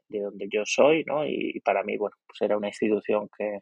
de, 0.08 0.20
donde, 0.20 0.48
yo 0.48 0.62
soy, 0.64 1.04
¿no? 1.04 1.26
Y, 1.26 1.52
y, 1.56 1.60
para 1.60 1.82
mí, 1.82 1.96
bueno, 1.96 2.16
pues 2.26 2.40
era 2.42 2.56
una 2.56 2.68
institución 2.68 3.28
que, 3.36 3.58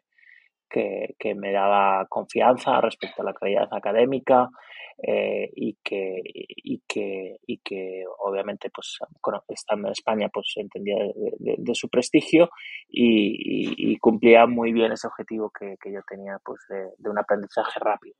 que, 0.69 1.35
me 1.35 1.51
daba 1.51 2.05
confianza 2.07 2.79
respecto 2.81 3.21
a 3.21 3.25
la 3.25 3.33
calidad 3.33 3.67
académica 3.71 4.49
eh, 5.01 5.49
y, 5.55 5.77
que, 5.83 6.21
y, 6.23 6.81
que, 6.87 7.37
y 7.45 7.57
que 7.59 8.03
obviamente 8.19 8.69
pues 8.69 8.97
estando 9.47 9.87
en 9.87 9.93
España 9.93 10.29
pues 10.31 10.53
entendía 10.57 10.97
de, 11.39 11.75
su 11.75 11.89
prestigio 11.89 12.49
y, 12.87 13.97
cumplía 13.99 14.45
muy 14.45 14.71
bien 14.71 14.91
ese 14.91 15.07
objetivo 15.07 15.51
que, 15.57 15.75
yo 15.91 16.01
tenía 16.07 16.37
pues 16.43 16.59
de, 16.69 17.09
un 17.09 17.17
aprendizaje 17.17 17.79
rápido. 17.79 18.15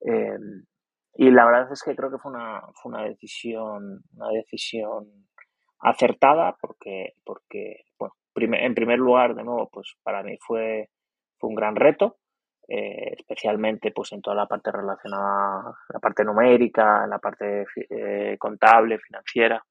Em, 0.00 0.64
y 1.16 1.30
la 1.30 1.44
verdad 1.46 1.72
es 1.72 1.82
que 1.82 1.96
creo 1.96 2.10
que 2.10 2.18
fue 2.18 2.32
una, 2.32 2.62
fue 2.74 2.92
una 2.92 3.04
decisión, 3.04 4.02
una 4.14 4.28
decisión 4.30 5.26
acertada 5.80 6.56
porque, 6.60 7.14
porque 7.24 7.84
bueno, 7.98 8.14
en 8.34 8.74
primer 8.74 8.98
lugar, 8.98 9.34
de 9.34 9.44
nuevo, 9.44 9.68
pues 9.72 9.94
para 10.02 10.22
mí 10.22 10.36
fue 10.46 10.88
fue 11.38 11.50
un 11.50 11.54
gran 11.54 11.76
reto, 11.76 12.18
eh, 12.68 13.14
especialmente 13.18 13.92
pues 13.92 14.12
en 14.12 14.22
toda 14.22 14.36
la 14.36 14.46
parte 14.46 14.70
relacionada, 14.70 15.74
la 15.88 15.98
parte 16.00 16.24
numérica, 16.24 17.04
en 17.04 17.10
la 17.10 17.18
parte 17.18 17.64
eh, 17.90 18.36
contable, 18.38 18.98
financiera, 18.98 19.62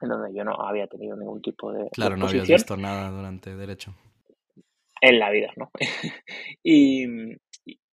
en 0.00 0.08
donde 0.08 0.34
yo 0.34 0.44
no 0.44 0.54
había 0.60 0.86
tenido 0.86 1.16
ningún 1.16 1.42
tipo 1.42 1.72
de. 1.72 1.88
Claro, 1.90 2.16
no 2.16 2.26
habías 2.26 2.48
visto 2.48 2.76
nada 2.76 3.10
durante 3.10 3.54
Derecho. 3.54 3.94
En 5.00 5.20
la 5.20 5.30
vida, 5.30 5.52
¿no? 5.56 5.70
y, 6.62 7.06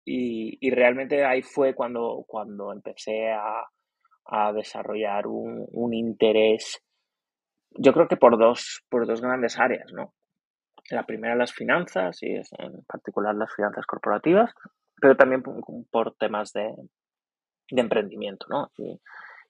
y, 0.04 0.70
realmente 0.70 1.24
ahí 1.24 1.42
fue 1.42 1.74
cuando, 1.74 2.24
cuando 2.26 2.72
empecé 2.72 3.30
a, 3.30 3.64
a 4.26 4.52
desarrollar 4.52 5.26
un, 5.26 5.66
un, 5.72 5.94
interés, 5.94 6.82
yo 7.70 7.92
creo 7.92 8.06
que 8.08 8.16
por 8.16 8.38
dos, 8.38 8.82
por 8.88 9.06
dos 9.06 9.20
grandes 9.20 9.58
áreas, 9.58 9.92
¿no? 9.92 10.14
La 10.90 11.04
primera 11.04 11.34
las 11.34 11.52
finanzas 11.52 12.22
y 12.22 12.34
en 12.34 12.84
particular 12.86 13.34
las 13.34 13.52
finanzas 13.54 13.86
corporativas, 13.86 14.52
pero 15.00 15.16
también 15.16 15.42
por, 15.42 16.14
temas 16.16 16.52
de, 16.52 16.74
emprendimiento, 17.68 18.46
¿no? 18.48 18.70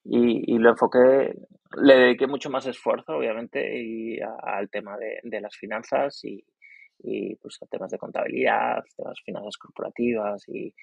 Y, 0.04 0.58
lo 0.58 0.70
enfoqué, 0.70 1.34
le 1.76 1.94
dediqué 1.94 2.26
mucho 2.26 2.50
más 2.50 2.66
esfuerzo, 2.66 3.14
obviamente, 3.14 3.76
y 3.82 4.18
al 4.20 4.70
tema 4.70 4.96
de, 4.96 5.40
las 5.40 5.56
finanzas 5.56 6.24
y, 6.24 6.44
y, 6.98 7.36
pues 7.36 7.58
temas 7.70 7.90
de 7.90 7.98
contabilidad, 7.98 8.82
temas 8.96 9.14
de 9.14 9.22
finanzas 9.24 9.56
corporativas 9.56 10.48
y 10.48 10.74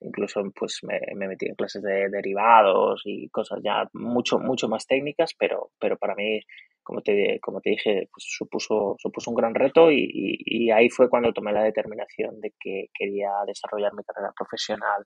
incluso 0.00 0.42
pues 0.54 0.80
me, 0.82 0.98
me, 1.14 1.28
metí 1.28 1.46
en 1.46 1.54
clases 1.54 1.82
de 1.82 2.08
derivados 2.08 3.02
y 3.04 3.28
cosas 3.28 3.60
ya 3.62 3.88
mucho, 3.92 4.38
mucho 4.38 4.68
más 4.68 4.86
técnicas, 4.86 5.34
pero, 5.38 5.72
pero 5.78 5.98
para 5.98 6.14
mí 6.14 6.40
como 6.82 7.02
te, 7.02 7.38
como 7.40 7.60
te 7.60 7.70
dije, 7.70 8.08
pues 8.12 8.24
supuso, 8.26 8.96
supuso 8.98 9.30
un 9.30 9.36
gran 9.36 9.54
reto 9.54 9.90
y, 9.92 10.70
ahí 10.70 10.88
fue 10.88 11.08
cuando 11.08 11.32
tomé 11.32 11.52
la 11.52 11.62
determinación 11.62 12.40
de 12.40 12.54
que 12.58 12.86
quería 12.92 13.30
desarrollar 13.46 13.92
mi 13.94 14.02
carrera 14.04 14.32
profesional 14.36 15.04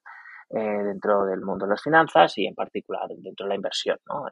eh, 0.50 0.84
dentro 0.84 1.24
del 1.24 1.40
mundo 1.40 1.66
de 1.66 1.70
las 1.70 1.82
finanzas 1.82 2.36
y 2.38 2.46
en 2.46 2.54
particular 2.54 3.08
dentro 3.08 3.44
de 3.44 3.48
la 3.48 3.54
inversión, 3.56 3.98
¿no? 4.06 4.26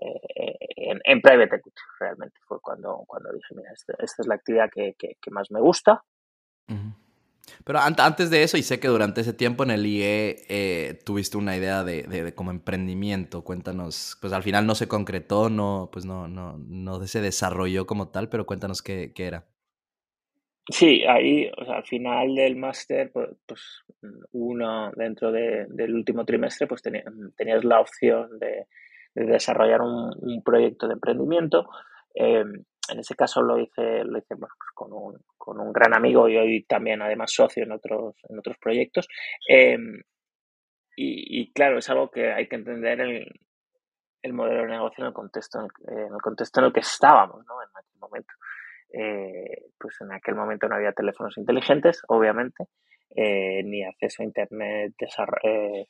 Eh, 0.00 1.20
private 1.22 1.56
equity, 1.56 1.80
realmente 1.98 2.38
fue 2.46 2.60
cuando, 2.60 3.04
cuando 3.06 3.32
dije, 3.32 3.54
mira, 3.54 3.70
esta, 3.72 3.94
es 4.00 4.26
la 4.26 4.34
actividad 4.34 4.70
que, 4.70 4.94
más 5.30 5.50
me 5.50 5.60
gusta. 5.60 6.02
Pero 7.64 7.78
antes 7.80 8.30
de 8.30 8.42
eso, 8.42 8.56
y 8.56 8.62
sé 8.62 8.80
que 8.80 8.88
durante 8.88 9.20
ese 9.20 9.32
tiempo 9.32 9.64
en 9.64 9.70
el 9.70 9.84
IE 9.84 10.44
eh, 10.48 10.98
tuviste 11.04 11.36
una 11.36 11.56
idea 11.56 11.84
de, 11.84 12.32
como 12.34 12.50
emprendimiento. 12.50 13.42
Cuéntanos, 13.42 14.16
pues 14.20 14.32
al 14.32 14.42
final 14.42 14.66
no 14.66 14.74
se 14.74 14.88
concretó, 14.88 15.50
no, 15.50 15.88
pues 15.92 16.04
no, 16.04 16.28
no, 16.28 16.58
no 16.58 17.06
se 17.06 17.20
desarrolló 17.20 17.86
como 17.86 18.08
tal, 18.08 18.28
pero 18.28 18.46
cuéntanos 18.46 18.82
qué, 18.82 19.12
era. 19.16 19.46
Sí, 20.68 21.02
ahí, 21.04 21.50
o 21.58 21.64
sea, 21.64 21.78
al 21.78 21.86
final 21.86 22.34
del 22.34 22.56
máster, 22.56 23.10
pues, 23.12 23.30
pues 23.46 23.60
uno 24.30 24.92
dentro 24.92 25.32
del 25.32 25.94
último 25.94 26.24
trimestre, 26.24 26.68
pues 26.68 26.82
tenías 26.82 27.64
la 27.64 27.80
opción 27.80 28.38
de, 28.38 28.66
desarrollar 29.14 29.82
un, 29.82 30.42
proyecto 30.44 30.86
de 30.86 30.94
emprendimiento. 30.94 31.68
Em, 32.14 32.64
en 32.90 32.98
ese 32.98 33.14
caso 33.14 33.42
lo 33.42 33.58
hice, 33.58 34.04
lo 34.04 34.18
hice 34.18 34.36
pues 34.36 34.52
con, 34.74 34.92
un, 34.92 35.18
con, 35.36 35.60
un, 35.60 35.72
gran 35.72 35.94
amigo 35.94 36.28
y 36.28 36.36
hoy 36.36 36.64
también 36.64 37.02
además 37.02 37.32
socio 37.32 37.62
en 37.62 37.72
otros, 37.72 38.16
en 38.28 38.38
otros 38.38 38.56
proyectos. 38.58 39.06
Em, 39.48 40.02
y, 41.02 41.50
claro, 41.52 41.78
es 41.78 41.88
algo 41.88 42.10
que 42.10 42.30
hay 42.30 42.46
que 42.46 42.56
entender 42.56 43.00
el, 43.00 43.26
el 44.22 44.32
modelo 44.34 44.62
de 44.62 44.68
negocio 44.68 45.02
en 45.02 45.08
el 45.08 45.14
contexto 45.14 45.60
en 45.60 46.14
el, 46.14 46.20
contexto 46.20 46.60
en 46.60 46.66
el 46.66 46.72
que 46.74 46.80
estábamos 46.80 47.44
¿no? 47.46 47.62
en 47.62 47.68
aquel 47.74 47.98
momento. 47.98 48.34
Eh, 48.92 49.70
pues 49.78 50.00
en 50.00 50.12
aquel 50.12 50.34
momento 50.34 50.68
no 50.68 50.74
había 50.74 50.92
teléfonos 50.92 51.38
inteligentes, 51.38 52.02
obviamente, 52.08 52.64
eh, 53.14 53.62
ni 53.64 53.84
acceso 53.84 54.22
a 54.22 54.26
Internet 54.26 54.94
eh, 55.44 55.86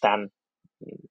tan, 0.00 0.30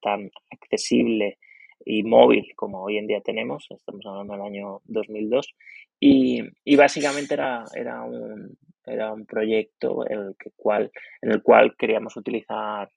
tan 0.02 0.30
accesible 0.50 1.38
y 1.86 2.04
móvil 2.04 2.54
como 2.56 2.84
hoy 2.84 2.98
en 2.98 3.08
día 3.08 3.22
tenemos, 3.22 3.68
estamos 3.70 4.06
hablando 4.06 4.34
del 4.34 4.42
año 4.42 4.82
2002, 4.86 5.54
y, 6.00 6.42
y 6.64 6.76
básicamente 6.76 7.36
era, 7.36 7.64
era, 7.76 8.02
un, 8.04 8.58
era 8.86 9.14
un 9.14 9.26
proyecto 9.26 10.10
en 10.10 10.20
el, 10.20 10.36
que 10.38 10.52
cual, 10.56 10.92
en 11.22 11.32
el 11.32 11.44
cual 11.44 11.76
queríamos 11.78 12.18
utilizar 12.18 12.90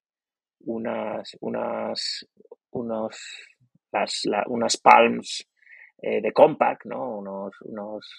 unas, 0.60 1.36
unas, 1.40 2.26
unos, 2.70 3.16
las, 3.92 4.22
unas 4.46 4.76
palms 4.76 5.48
eh, 6.00 6.20
de 6.20 6.32
compact, 6.32 6.84
¿no? 6.84 7.18
Unos, 7.18 7.54
unos 7.62 8.18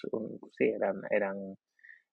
sí, 0.56 0.64
eran, 0.64 1.00
eran, 1.10 1.56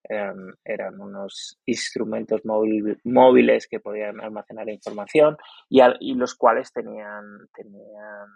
eran, 0.04 0.54
eran, 0.64 1.00
unos 1.00 1.58
instrumentos 1.66 2.42
móviles 2.44 3.68
que 3.68 3.80
podían 3.80 4.20
almacenar 4.20 4.68
información 4.68 5.36
y, 5.68 6.14
los 6.14 6.34
cuales 6.34 6.72
tenían, 6.72 7.24
tenían, 7.54 8.26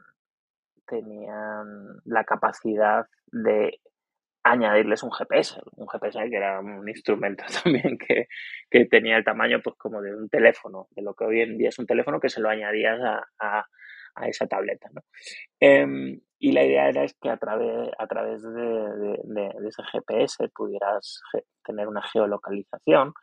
tenían 0.87 2.01
la 2.05 2.25
capacidad 2.25 3.07
de 3.31 3.81
añadirles 4.45 5.03
un 5.03 5.13
GPS, 5.13 5.61
un 5.77 5.87
GPS 5.87 6.19
que 6.29 6.37
era 6.37 6.61
un 6.61 6.89
instrumento 6.89 7.45
también 7.63 7.97
que, 7.97 8.27
que, 8.69 8.87
tenía 8.87 9.17
el 9.17 9.25
tamaño 9.25 9.61
pues 9.63 9.77
como 9.77 10.03
de 10.03 10.15
un 10.15 10.29
teléfono, 10.29 10.89
de 10.91 11.03
lo 11.03 11.15
que 11.15 11.25
hoy 11.25 11.41
en 11.41 11.59
día 11.59 11.69
es 11.69 11.79
un 11.79 11.87
teléfono 11.87 12.21
que 12.21 12.29
se 12.29 12.41
lo 12.41 12.49
añadías 12.49 12.99
a, 13.01 13.65
a, 14.15 14.29
esa 14.29 14.47
tableta. 14.47 14.89
¿no? 14.93 15.03
Eh, 15.61 16.19
y 16.43 16.51
la 16.51 16.65
idea 16.65 16.89
era 16.89 17.05
es 17.05 17.15
que 17.23 17.31
a 17.31 17.37
través, 17.37 17.89
a 17.97 18.07
través 18.09 18.43
de, 18.43 18.51
de, 18.51 19.51
ese 19.69 19.85
GPS 19.93 20.49
pudieras 20.49 21.21
tener 21.65 21.87
una 21.87 22.03
geolocalización 22.03 23.15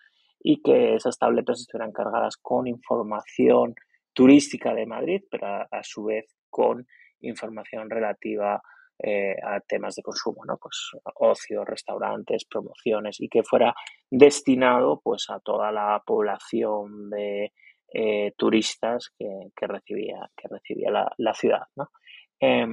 y 0.42 0.62
que 0.62 0.96
esas 0.96 1.18
tabletas 1.18 1.60
estuvieran 1.60 1.92
cargadas 1.92 2.38
con 2.38 2.66
información 2.66 3.76
turística 4.14 4.74
de 4.74 4.86
Madrid, 4.86 5.22
pero 5.30 5.48
a, 5.48 5.68
a 5.70 5.84
su 5.84 6.06
vez 6.06 6.34
con 6.50 6.88
información 7.20 7.90
relativa 7.90 8.62
eh, 9.04 9.36
a 9.44 9.60
temas 9.60 9.96
de 9.96 10.02
consumo, 10.02 10.46
¿no? 10.46 10.56
Pues 10.56 10.92
ocio, 11.16 11.66
restaurantes, 11.66 12.46
promociones 12.46 13.20
y 13.20 13.28
que 13.28 13.44
fuera 13.44 13.76
destinado 14.10 15.02
pues 15.04 15.26
a 15.30 15.42
toda 15.42 15.74
la 15.74 16.02
población 16.06 17.10
de 17.10 17.52
eh, 17.94 18.32
turistas 18.38 19.10
que, 19.18 19.28
que, 19.54 19.68
recibía, 19.68 20.32
que 20.38 20.48
recibía 20.48 20.90
la, 20.90 21.12
la 21.18 21.34
ciudad, 21.34 21.64
¿no? 21.76 21.90
Eh, 22.40 22.66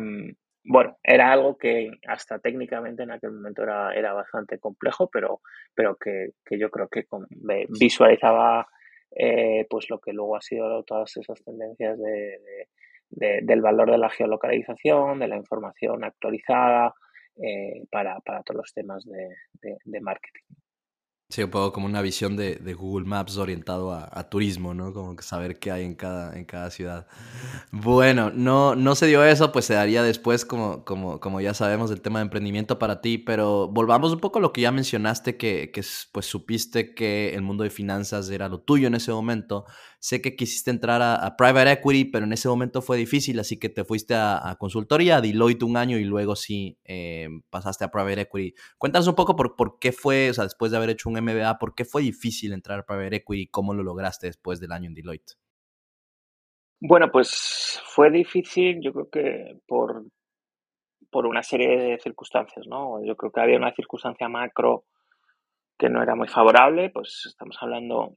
bueno, 0.69 0.99
era 1.03 1.33
algo 1.33 1.57
que 1.57 1.93
hasta 2.09 2.41
técnicamente 2.41 3.05
en 3.05 3.13
aquel 3.13 3.33
momento 3.33 3.63
era, 3.63 3.95
era 3.95 4.13
bastante 4.13 4.59
complejo, 4.59 5.09
pero, 5.09 5.41
pero 5.75 5.97
que, 5.97 6.31
que 6.45 6.59
yo 6.59 6.71
creo 6.71 6.89
que 6.89 7.07
visualizaba 7.69 8.67
eh, 9.13 9.65
pues 9.71 9.89
lo 9.89 10.01
que 10.01 10.13
luego 10.13 10.37
ha 10.37 10.41
sido 10.41 10.83
todas 10.83 11.17
esas 11.17 11.43
tendencias 11.45 11.97
de, 11.99 12.11
de 12.11 12.69
de, 13.11 13.41
del 13.43 13.61
valor 13.61 13.91
de 13.91 13.99
la 13.99 14.11
geolocalización, 14.11 15.19
de 15.19 15.29
la 15.29 15.37
información 15.37 16.05
actualizada 16.05 16.95
eh, 17.37 17.85
para, 17.91 18.21
para, 18.21 18.43
todos 18.43 18.59
los 18.59 18.75
temas 18.75 19.05
de 19.05 20.01
marketing. 20.01 20.43
Sí, 21.29 21.43
un 21.43 21.51
poco 21.51 21.73
como 21.73 21.87
una 21.87 22.03
visión 22.03 22.37
de, 22.37 22.55
de 22.55 22.75
Google 22.75 23.05
Maps 23.05 23.37
orientado 23.37 23.91
a, 23.93 24.09
a, 24.13 24.29
turismo, 24.31 24.75
¿no? 24.75 24.93
Como 24.93 25.17
que 25.17 25.25
saber 25.25 25.59
qué 25.59 25.73
hay 25.73 25.85
en 25.85 25.97
cada, 25.97 26.39
en 26.39 26.45
cada 26.45 26.71
ciudad. 26.71 27.09
Bueno, 27.73 28.31
no, 28.33 28.77
no 28.77 28.95
se 28.95 29.09
dio 29.09 29.25
eso, 29.25 29.51
pues 29.51 29.65
se 29.65 29.75
daría 29.75 30.05
después, 30.05 30.45
como, 30.45 30.85
como, 30.85 31.19
como 31.19 31.41
ya 31.41 31.53
sabemos, 31.53 31.91
el 31.91 32.01
tema 32.01 32.21
de 32.21 32.25
emprendimiento 32.27 32.79
para 32.79 33.01
ti, 33.01 33.19
pero 33.19 33.67
volvamos 33.67 34.13
un 34.13 34.21
poco 34.21 34.39
a 34.39 34.43
lo 34.43 34.53
que 34.53 34.61
ya 34.61 34.71
mencionaste, 34.71 35.37
que, 35.37 35.73
que 35.73 35.85
pues 36.13 36.27
supiste 36.27 36.95
que 36.95 37.35
el 37.35 37.43
mundo 37.43 37.65
de 37.65 37.71
finanzas 37.71 38.31
era 38.31 38.49
lo 38.49 38.61
tuyo 38.61 38.87
en 38.87 38.95
ese 38.95 39.11
momento. 39.11 39.65
Sé 39.99 40.21
que 40.23 40.37
quisiste 40.37 40.71
entrar 40.71 41.01
a, 41.03 41.37
private 41.37 41.73
equity, 41.73 42.05
pero 42.05 42.27
en 42.27 42.33
ese 42.33 42.49
momento 42.49 42.83
fue 42.83 42.97
difícil, 42.97 43.41
así 43.41 43.59
que 43.59 43.69
te 43.69 43.85
fuiste 43.85 44.15
a, 44.15 44.49
a 44.49 44.57
consultoría, 44.57 45.17
a 45.17 45.21
Deloitte 45.21 45.65
un 45.65 45.77
año 45.77 45.99
y 45.99 46.05
luego 46.05 46.37
sí 46.37 46.79
eh, 46.85 47.29
pasaste 47.51 47.85
a 47.85 47.91
private 47.91 48.23
equity. 48.23 48.55
Cuéntanos 48.79 49.09
un 49.09 49.15
poco 49.15 49.37
por, 49.37 49.57
por 49.57 49.79
qué 49.79 49.93
fue, 49.93 50.31
o 50.31 50.35
sea, 50.35 50.45
después 50.45 50.71
de 50.71 50.77
haber 50.77 50.91
hecho 50.91 51.09
un 51.09 51.21
MBA, 51.21 51.59
¿por 51.59 51.75
qué 51.75 51.85
fue 51.85 52.03
difícil 52.03 52.53
entrar 52.53 52.81
a 52.81 52.87
Private 52.87 53.17
Equity 53.17 53.43
y 53.43 53.47
cómo 53.49 53.75
lo 53.75 53.83
lograste 53.83 54.27
después 54.27 54.61
del 54.61 54.73
año 54.73 54.89
en 54.89 54.95
Deloitte? 54.95 55.37
Bueno, 56.81 57.11
pues 57.11 57.81
fue 57.87 58.11
difícil, 58.11 58.81
yo 58.83 58.93
creo 58.93 59.09
que 59.11 59.59
por, 59.67 60.05
por 61.11 61.27
una 61.27 61.43
serie 61.43 61.69
de 61.69 61.99
circunstancias, 61.99 62.67
¿no? 62.67 63.03
Yo 63.05 63.17
creo 63.17 63.33
que 63.33 63.41
había 63.41 63.57
una 63.57 63.73
circunstancia 63.73 64.29
macro 64.29 64.85
que 65.79 65.89
no 65.89 66.03
era 66.03 66.15
muy 66.15 66.29
favorable, 66.29 66.91
pues 66.91 67.25
estamos 67.27 67.57
hablando 67.61 68.17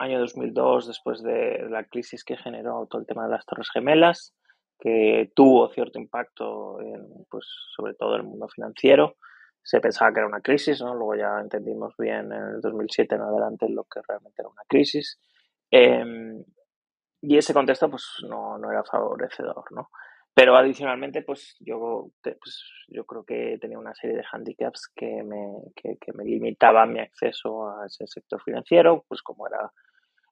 año 0.00 0.18
2002, 0.18 0.88
después 0.88 1.22
de 1.22 1.66
la 1.68 1.84
crisis 1.84 2.24
que 2.24 2.36
generó 2.36 2.86
todo 2.90 3.00
el 3.00 3.06
tema 3.06 3.24
de 3.24 3.30
las 3.30 3.44
Torres 3.44 3.70
Gemelas, 3.70 4.34
que 4.78 5.30
tuvo 5.34 5.68
cierto 5.68 5.98
impacto 5.98 6.80
en, 6.80 7.26
pues, 7.28 7.46
sobre 7.76 7.94
todo 7.94 8.14
en 8.14 8.22
el 8.22 8.26
mundo 8.26 8.48
financiero. 8.48 9.16
Se 9.62 9.78
pensaba 9.78 10.10
que 10.12 10.20
era 10.20 10.26
una 10.26 10.40
crisis, 10.40 10.80
¿no? 10.80 10.94
Luego 10.94 11.16
ya 11.16 11.38
entendimos 11.38 11.94
bien 11.98 12.32
en 12.32 12.54
el 12.54 12.60
2007 12.62 13.14
en 13.14 13.20
adelante 13.20 13.68
lo 13.68 13.84
que 13.84 14.00
realmente 14.08 14.40
era 14.40 14.48
una 14.48 14.62
crisis. 14.66 15.20
Eh, 15.70 16.42
y 17.22 17.36
ese 17.36 17.52
contexto 17.52 17.90
pues 17.90 18.06
no, 18.26 18.56
no, 18.56 18.70
era 18.70 18.82
favorecedor, 18.82 19.70
¿no? 19.72 19.90
Pero 20.32 20.56
adicionalmente, 20.56 21.22
pues 21.22 21.56
yo, 21.60 22.10
pues 22.22 22.64
yo 22.88 23.04
creo 23.04 23.24
que 23.24 23.58
tenía 23.60 23.78
una 23.78 23.94
serie 23.94 24.16
de 24.16 24.24
handicaps 24.32 24.88
que 24.94 25.22
me, 25.22 25.46
que, 25.76 25.98
que 26.00 26.12
me 26.14 26.24
limitaban 26.24 26.92
mi 26.92 27.00
acceso 27.00 27.68
a 27.68 27.84
ese 27.84 28.06
sector 28.06 28.40
financiero, 28.42 29.04
pues 29.06 29.20
como 29.20 29.46
era 29.46 29.70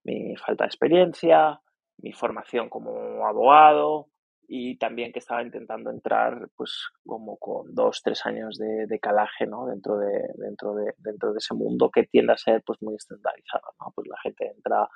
mi 0.05 0.37
falta 0.37 0.65
de 0.65 0.69
experiencia, 0.69 1.61
mi 1.99 2.13
formación 2.13 2.69
como 2.69 3.27
abogado 3.27 4.09
y 4.47 4.79
también 4.79 5.13
que 5.13 5.19
estaba 5.19 5.43
intentando 5.43 5.91
entrar 5.91 6.49
pues 6.57 6.89
como 7.05 7.37
con 7.37 7.75
dos, 7.75 8.01
tres 8.03 8.25
años 8.25 8.57
de, 8.57 8.87
de 8.87 8.99
calaje 8.99 9.47
¿no? 9.47 9.67
dentro, 9.67 9.99
de, 9.99 10.29
dentro, 10.37 10.75
de, 10.75 10.95
dentro 10.99 11.33
de 11.33 11.39
ese 11.39 11.55
mundo 11.55 11.91
que 11.91 12.05
tiende 12.05 12.33
a 12.33 12.39
ser 12.39 12.63
pues 12.65 12.81
muy 12.81 12.95
estandarizado. 12.95 13.75
¿no? 13.81 13.93
Pues 13.95 14.09
la 14.09 14.19
gente 14.23 14.51
entra 14.55 14.89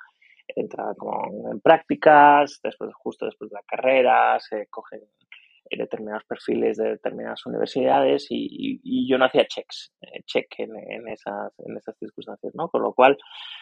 entra 0.47 0.93
como 0.97 1.51
en 1.51 1.59
prácticas, 1.61 2.59
después, 2.63 2.91
justo 2.95 3.25
después 3.25 3.49
de 3.49 3.55
la 3.55 3.63
carrera, 3.65 4.39
se 4.39 4.67
cogen 4.67 5.01
determinados 5.77 6.23
perfiles 6.25 6.77
de 6.77 6.91
determinadas 6.91 7.45
universidades 7.45 8.27
y, 8.29 9.07
yo 9.07 9.17
no 9.17 9.25
hacía 9.25 9.45
checks, 9.45 9.93
eh, 10.01 10.21
check 10.25 10.47
en, 10.59 11.07
esas, 11.07 11.53
en 11.59 11.77
esas 11.77 11.97
circunstancias, 11.97 12.53
¿no? 12.55 12.69
Con 12.69 12.81
lo 12.81 12.93
cual, 12.93 13.17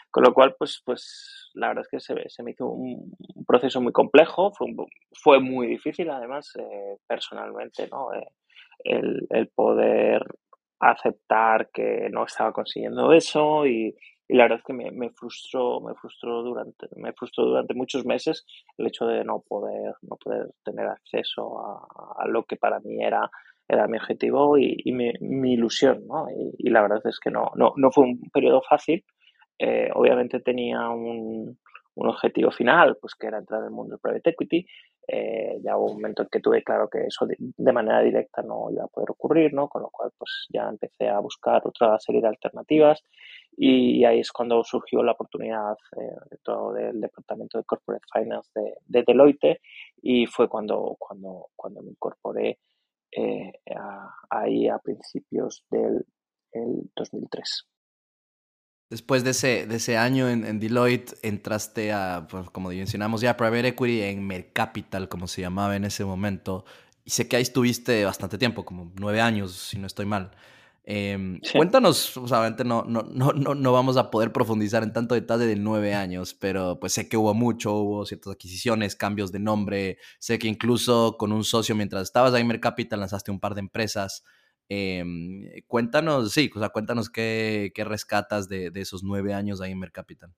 con 0.10 0.24
lo 0.24 0.34
cual 0.34 0.56
pues, 0.58 0.82
pues 0.86 1.52
la 1.54 1.70
verdad 1.70 1.84
es 1.84 1.90
que 1.90 2.00
se, 2.00 2.30
se 2.30 2.44
me 2.44 2.52
hizo 2.52 2.68
un, 2.68 3.12
proceso 3.48 3.82
muy 3.82 3.92
complejo, 3.92 4.52
fue, 4.54 4.68
fue 5.14 5.40
muy 5.40 5.68
difícil 5.68 6.10
además 6.10 6.52
eh, 6.60 6.98
personalmente, 7.08 7.88
¿no? 7.92 8.14
Eh, 8.14 8.28
el, 8.84 9.28
el 9.30 9.48
poder 9.50 10.24
aceptar 10.80 11.70
que 11.72 12.10
no 12.12 12.26
estaba 12.26 12.52
consiguiendo 12.52 13.14
eso 13.14 13.66
y, 13.66 13.96
y 14.32 14.38
la 14.38 14.46
verdad 14.46 14.60
es 14.60 14.64
que 14.64 14.74
me, 14.74 15.10
frustró 15.10 15.82
me 15.82 15.94
frustró 15.94 16.42
durante 16.42 16.88
me 16.96 17.12
frustró 17.12 17.46
durante 17.46 17.74
muchos 17.74 18.06
meses 18.06 18.46
el 18.78 18.88
hecho 18.88 19.06
de 19.06 19.26
no 19.26 19.42
poder 19.42 19.94
no 20.04 20.16
poder 20.16 20.48
tener 20.64 20.88
acceso 20.88 21.60
a, 21.60 22.24
a 22.24 22.28
lo 22.30 22.46
que 22.46 22.56
para 22.56 22.80
mí 22.80 23.04
era 23.04 23.30
era 23.68 23.88
mi 23.88 23.98
objetivo 23.98 24.58
y, 24.58 24.78
mi, 24.94 25.54
ilusión 25.54 26.08
¿no? 26.08 26.28
y, 26.30 26.56
y, 26.58 26.70
la 26.70 26.82
verdad 26.82 27.02
es 27.04 27.20
que 27.20 27.30
no 27.30 27.52
no, 27.56 27.74
no 27.76 27.92
fue 27.92 28.06
un 28.06 28.22
periodo 28.32 28.62
fácil 28.62 29.04
eh, 29.60 29.90
obviamente 29.94 30.40
tenía 30.40 30.88
un, 30.90 31.60
un 31.96 32.08
objetivo 32.08 32.52
final 32.52 32.98
pues 33.02 33.16
que 33.16 33.28
era 33.28 33.38
entrar 33.38 33.60
en 33.60 33.66
el 33.66 33.72
mundo 33.72 33.96
del 33.96 34.00
private 34.00 34.30
equity 34.30 34.66
eh, 35.08 35.60
ya 35.64 35.78
hubo 35.78 35.88
un 35.88 35.94
momento 35.94 36.24
en 36.24 36.30
que 36.30 36.40
tuve 36.40 36.64
claro 36.64 36.90
que 36.90 37.06
eso 37.06 37.26
de, 37.26 37.36
de, 37.40 37.72
manera 37.74 38.02
directa 38.02 38.42
no 38.42 38.70
iba 38.72 38.84
a 38.84 38.88
poder 38.88 39.12
ocurrir, 39.12 39.54
¿no? 39.54 39.68
Con 39.68 39.82
lo 39.82 39.90
cual, 39.90 40.12
pues 40.18 40.48
ya 40.50 40.70
empecé 40.70 41.10
a 41.10 41.20
buscar 41.20 41.62
otra 41.66 42.00
serie 42.00 42.22
de 42.22 42.28
alternativas 42.28 43.04
y 43.58 44.04
ahí 44.06 44.20
es 44.20 44.32
cuando 44.32 44.64
surgió 44.64 45.04
la 45.04 45.14
oportunidad 45.14 45.76
eh, 45.98 46.16
de 46.30 46.38
todo 46.44 46.74
del 46.74 47.02
departamento 47.02 47.58
de 47.58 47.66
Corporate 47.66 48.06
Finance 48.14 48.50
de, 48.56 48.76
de, 48.86 49.04
Deloitte 49.06 49.62
y 50.02 50.26
fue 50.28 50.48
cuando, 50.48 50.96
cuando, 50.98 51.48
cuando 51.56 51.82
me 51.82 51.92
incorporé 51.92 52.60
eh, 53.12 53.52
ahí 54.30 54.68
a 54.70 54.78
principios 54.80 55.66
del 55.70 56.06
el 56.54 56.90
2003. 56.96 57.71
Después 58.92 59.24
de 59.24 59.30
ese, 59.30 59.66
de 59.68 59.78
ese 59.78 59.96
año 59.96 60.28
en, 60.28 60.46
en 60.46 60.60
Deloitte, 60.60 61.16
entraste 61.24 61.94
a, 61.94 62.28
pues, 62.30 62.50
como 62.50 62.68
mencionamos 62.68 63.22
ya, 63.22 63.38
Private 63.38 63.70
Equity 63.70 64.02
en 64.02 64.28
Mercapital, 64.28 65.08
como 65.08 65.28
se 65.28 65.40
llamaba 65.40 65.78
en 65.78 65.86
ese 65.86 66.04
momento. 66.04 66.66
Y 67.06 67.12
sé 67.12 67.26
que 67.30 67.38
ahí 67.38 67.42
estuviste 67.42 68.04
bastante 68.04 68.38
tiempo, 68.38 68.66
como 68.66 68.92
nueve 69.00 69.22
años, 69.22 69.54
si 69.54 69.80
no 69.80 69.88
estoy 69.88 70.06
mal. 70.06 70.32
Eh, 70.84 71.40
sí. 71.42 71.58
Cuéntanos, 71.58 72.18
obviamente 72.18 72.66
no, 72.66 72.84
no, 72.84 73.04
no, 73.04 73.32
no 73.32 73.72
vamos 73.72 73.96
a 73.96 74.12
poder 74.12 74.34
profundizar 74.34 74.84
en 74.84 74.92
tanto 74.92 75.16
detalle 75.16 75.46
de 75.46 75.56
nueve 75.56 75.94
años, 75.94 76.34
pero 76.34 76.78
pues 76.82 76.92
sé 76.92 77.08
que 77.08 77.16
hubo 77.16 77.34
mucho, 77.34 77.74
hubo 77.74 78.06
ciertas 78.06 78.34
adquisiciones, 78.34 78.98
cambios 78.98 79.32
de 79.32 79.40
nombre. 79.40 80.00
Sé 80.20 80.38
que 80.38 80.50
incluso 80.50 81.16
con 81.18 81.32
un 81.32 81.46
socio, 81.46 81.76
mientras 81.76 82.04
estabas 82.04 82.34
ahí 82.34 82.42
en 82.42 82.48
Mercapital, 82.48 83.00
lanzaste 83.00 83.32
un 83.32 83.40
par 83.40 83.54
de 83.54 83.62
empresas. 83.62 84.26
Eh, 84.74 85.04
cuéntanos, 85.68 86.32
sí, 86.32 86.50
o 86.56 86.60
sea, 86.60 86.70
cuéntanos 86.70 87.10
qué, 87.10 87.74
qué 87.76 87.84
rescatas 87.84 88.48
de, 88.48 88.72
de, 88.72 88.80
esos 88.80 89.04
nueve 89.04 89.34
años 89.34 89.60
ahí 89.60 89.74
en 89.74 89.80
Mercapital. 89.80 90.30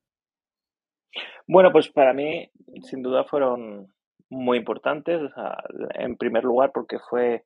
Bueno, 1.45 1.71
pues 1.71 1.89
para 1.89 2.13
mí, 2.13 2.49
sin 2.81 3.03
duda, 3.03 3.25
fueron 3.25 3.93
muy 4.29 4.57
importantes. 4.57 5.21
En 5.93 6.17
primer 6.17 6.45
lugar, 6.45 6.71
porque 6.73 6.97
fue 7.07 7.43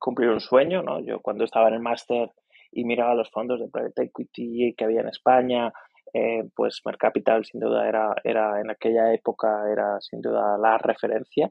cumplir 0.00 0.30
un 0.30 0.40
sueño, 0.40 0.82
¿no? 0.82 1.04
Yo 1.04 1.20
cuando 1.20 1.44
estaba 1.44 1.68
en 1.68 1.74
el 1.74 1.80
máster 1.80 2.30
y 2.72 2.86
miraba 2.86 3.14
los 3.14 3.30
fondos 3.30 3.60
de 3.60 3.68
private 3.68 4.04
equity 4.04 4.74
que 4.78 4.84
había 4.84 5.02
en 5.02 5.08
España, 5.08 5.74
eh, 6.14 6.44
pues 6.56 6.80
Mercapital 6.86 7.44
sin 7.44 7.60
duda 7.60 7.86
era, 7.86 8.14
era, 8.24 8.62
en 8.62 8.70
aquella 8.70 9.12
época, 9.12 9.70
era 9.70 10.00
sin 10.00 10.22
duda 10.22 10.56
la 10.56 10.78
referencia 10.78 11.50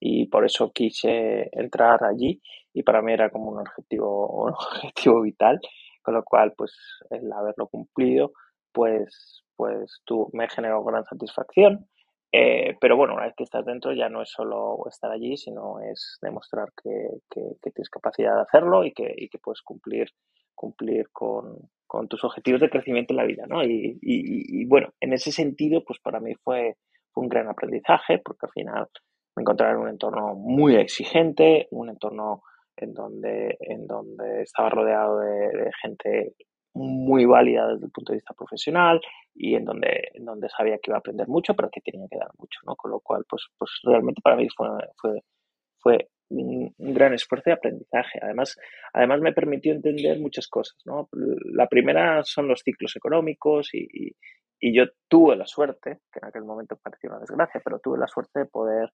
y 0.00 0.26
por 0.26 0.44
eso 0.44 0.72
quise 0.72 1.48
entrar 1.52 2.04
allí 2.04 2.40
y 2.72 2.82
para 2.82 3.02
mí 3.02 3.12
era 3.12 3.30
como 3.30 3.50
un 3.50 3.58
objetivo, 3.60 4.44
un 4.44 4.52
objetivo 4.84 5.22
vital, 5.22 5.60
con 6.02 6.14
lo 6.14 6.24
cual 6.24 6.54
pues 6.56 6.72
el 7.10 7.32
haberlo 7.32 7.68
cumplido 7.68 8.32
pues, 8.72 9.44
pues 9.56 10.00
tú, 10.04 10.28
me 10.32 10.48
generó 10.48 10.84
gran 10.84 11.04
satisfacción. 11.04 11.88
Eh, 12.30 12.76
pero 12.80 12.96
bueno, 12.96 13.14
una 13.14 13.24
vez 13.24 13.34
que 13.36 13.44
estás 13.44 13.64
dentro 13.64 13.92
ya 13.94 14.10
no 14.10 14.20
es 14.22 14.30
solo 14.30 14.78
estar 14.88 15.10
allí, 15.10 15.36
sino 15.36 15.80
es 15.80 16.18
demostrar 16.20 16.68
que, 16.82 17.08
tienes 17.30 17.88
capacidad 17.90 18.36
de 18.36 18.42
hacerlo 18.42 18.84
y 18.84 18.92
que, 18.92 19.14
y 19.16 19.28
que 19.28 19.38
puedes 19.38 19.62
cumplir, 19.62 20.10
cumplir 20.54 21.08
con, 21.10 21.70
con, 21.86 22.06
tus 22.06 22.22
objetivos 22.24 22.60
de 22.60 22.68
crecimiento 22.68 23.14
en 23.14 23.16
la 23.16 23.24
vida, 23.24 23.46
¿no? 23.48 23.64
Y, 23.64 23.98
y, 24.02 24.66
bueno, 24.66 24.92
en 25.00 25.14
ese 25.14 25.32
sentido, 25.32 25.82
pues 25.84 25.98
para 26.00 26.20
mí 26.20 26.34
fue, 26.34 26.76
un 27.14 27.28
gran 27.28 27.48
aprendizaje 27.48 28.18
porque 28.18 28.46
al 28.46 28.52
final 28.52 28.88
me 29.38 29.42
encontraba 29.42 29.72
en 29.72 29.78
un 29.78 29.88
entorno 29.88 30.34
muy 30.34 30.74
exigente, 30.74 31.68
un 31.70 31.90
entorno 31.90 32.42
en 32.76 32.92
donde, 32.92 33.56
en 33.60 33.86
donde 33.86 34.42
estaba 34.42 34.68
rodeado 34.68 35.20
de 35.20 35.70
gente 35.80 36.34
muy 36.74 37.24
válida 37.24 37.68
desde 37.68 37.86
el 37.86 37.92
punto 37.92 38.12
de 38.12 38.18
vista 38.18 38.34
profesional 38.34 39.00
y 39.34 39.54
en 39.54 39.64
donde, 39.64 40.10
en 40.14 40.24
donde 40.24 40.48
sabía 40.48 40.78
que 40.78 40.90
iba 40.90 40.96
a 40.96 41.00
aprender 41.00 41.26
mucho, 41.28 41.54
pero 41.54 41.70
que 41.70 41.80
tenía 41.80 42.06
que 42.10 42.18
dar 42.18 42.30
mucho, 42.38 42.60
¿no? 42.66 42.76
Con 42.76 42.90
lo 42.90 43.00
cual, 43.00 43.24
pues, 43.28 43.46
pues 43.58 43.70
realmente 43.82 44.20
para 44.22 44.36
mí 44.36 44.46
fue, 44.56 44.68
fue, 44.96 45.22
fue 45.78 46.08
un, 46.30 46.74
gran 46.78 47.14
esfuerzo 47.14 47.50
de 47.50 47.54
aprendizaje. 47.54 48.20
Además, 48.22 48.56
además 48.92 49.20
me 49.20 49.32
permitió 49.32 49.72
entender 49.72 50.18
muchas 50.20 50.46
cosas, 50.48 50.76
¿no? 50.84 51.08
La 51.52 51.66
primera 51.68 52.22
son 52.24 52.48
los 52.48 52.60
ciclos 52.60 52.94
económicos 52.96 53.70
y, 53.74 54.12
y 54.60 54.76
yo 54.76 54.84
tuve 55.08 55.36
la 55.36 55.46
suerte, 55.46 56.00
que 56.12 56.20
en 56.20 56.28
aquel 56.28 56.44
momento 56.44 56.78
parecía 56.82 57.10
una 57.10 57.20
desgracia, 57.20 57.60
pero 57.64 57.80
tuve 57.80 57.98
la 57.98 58.06
suerte 58.06 58.40
de 58.40 58.46
poder 58.46 58.90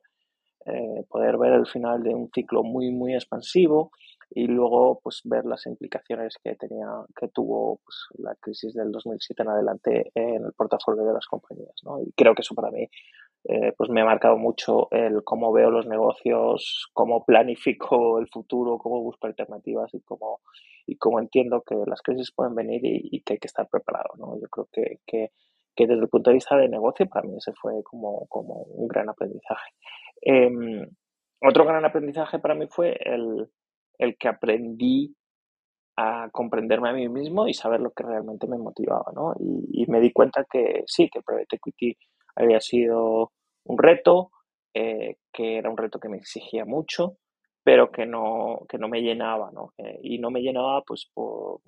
eh, 0.66 1.05
poder 1.09 1.37
ver 1.38 1.53
el 1.53 1.66
final 1.66 2.03
de 2.03 2.14
un 2.14 2.31
ciclo 2.35 2.62
muy, 2.62 2.90
muy 2.90 3.14
expansivo 3.14 3.90
y 4.31 4.46
luego 4.46 5.00
pues 5.03 5.20
ver 5.24 5.44
las 5.44 5.66
implicaciones 5.66 6.37
que 6.42 6.57
tenía, 6.57 6.88
que 7.18 7.29
tuvo 7.29 7.81
pues, 7.85 8.07
la 8.18 8.35
crisis 8.37 8.74
del 8.74 8.90
2007 8.90 9.42
en 9.42 9.48
adelante 9.48 10.12
en 10.14 10.44
el 10.44 10.53
portafolio 10.53 11.05
de 11.05 11.12
las 11.12 11.27
compañías. 11.27 11.74
¿no? 11.85 12.00
Y 12.00 12.12
creo 12.12 12.35
que 12.35 12.42
eso 12.42 12.55
para 12.55 12.70
mí 12.70 12.88
eh, 13.46 13.72
pues 13.77 13.90
me 13.90 14.00
ha 14.00 14.07
marcado 14.07 14.38
mucho 14.38 14.88
el 14.90 15.22
cómo 15.22 15.53
veo 15.53 15.70
los 15.70 15.87
negocios, 15.87 16.88
cómo 16.94 17.27
planifico 17.27 18.18
el 18.18 18.27
futuro, 18.29 18.79
cómo 18.79 19.03
busco 19.03 19.27
alternativas 19.27 19.92
y 19.92 20.00
cómo, 20.00 20.40
y 20.87 20.96
cómo 20.96 21.20
entiendo 21.20 21.62
que 21.62 21.74
las 21.87 22.00
crisis 22.00 22.33
pueden 22.33 22.55
venir 22.55 22.81
y, 22.83 23.20
que 23.20 23.35
hay 23.35 23.38
que 23.38 23.48
estar 23.48 23.68
preparado. 23.68 24.14
¿no? 24.16 24.40
Yo 24.40 24.48
creo 24.48 24.68
que, 24.72 25.00
que, 25.07 25.33
que, 25.77 25.87
desde 25.87 26.00
el 26.00 26.09
punto 26.09 26.31
de 26.31 26.35
vista 26.35 26.57
de 26.57 26.70
negocio 26.70 27.07
para 27.07 27.29
mí 27.29 27.37
ese 27.37 27.53
fue 27.53 27.83
como, 27.83 28.27
como 28.29 28.62
un 28.62 28.88
gran 28.88 29.11
aprendizaje. 29.11 29.72
Em, 30.22 30.87
otro 31.40 31.64
gran 31.64 31.85
aprendizaje 31.85 32.38
para 32.38 32.55
mí 32.55 32.66
fue 32.70 32.96
el, 33.05 33.48
que 34.18 34.29
aprendí 34.29 35.14
a 35.96 36.29
comprenderme 36.33 36.90
a 36.90 36.92
mí 36.92 37.09
mismo 37.09 37.46
y 37.46 37.55
saber 37.55 37.81
lo 37.81 37.92
que 37.92 38.03
realmente 38.03 38.46
me 38.48 38.59
motivaba, 38.59 39.12
¿no? 39.14 39.35
Y, 39.38 39.87
me 39.88 40.00
di 40.00 40.12
cuenta 40.12 40.44
que 40.50 40.83
sí, 40.87 41.09
que 41.11 41.22
Private 41.22 41.57
Equity 41.57 41.96
había 42.37 42.61
sido 42.61 43.33
un 43.64 43.79
reto, 43.79 44.31
eh, 44.74 45.16
que 45.33 45.59
era 45.59 45.70
un 45.70 45.77
reto 45.77 46.00
que 46.00 46.09
me 46.09 46.16
exigía 46.16 46.64
mucho, 46.64 47.18
pero 47.62 47.90
que 47.92 48.07
no, 48.07 48.61
que 48.68 48.79
no 48.79 48.88
me 48.88 49.03
llenaba, 49.03 49.50
¿no? 49.53 49.72
y 50.03 50.18
no 50.18 50.31
me 50.31 50.40
llenaba 50.40 50.83
pues 50.83 51.11
por, 51.14 51.61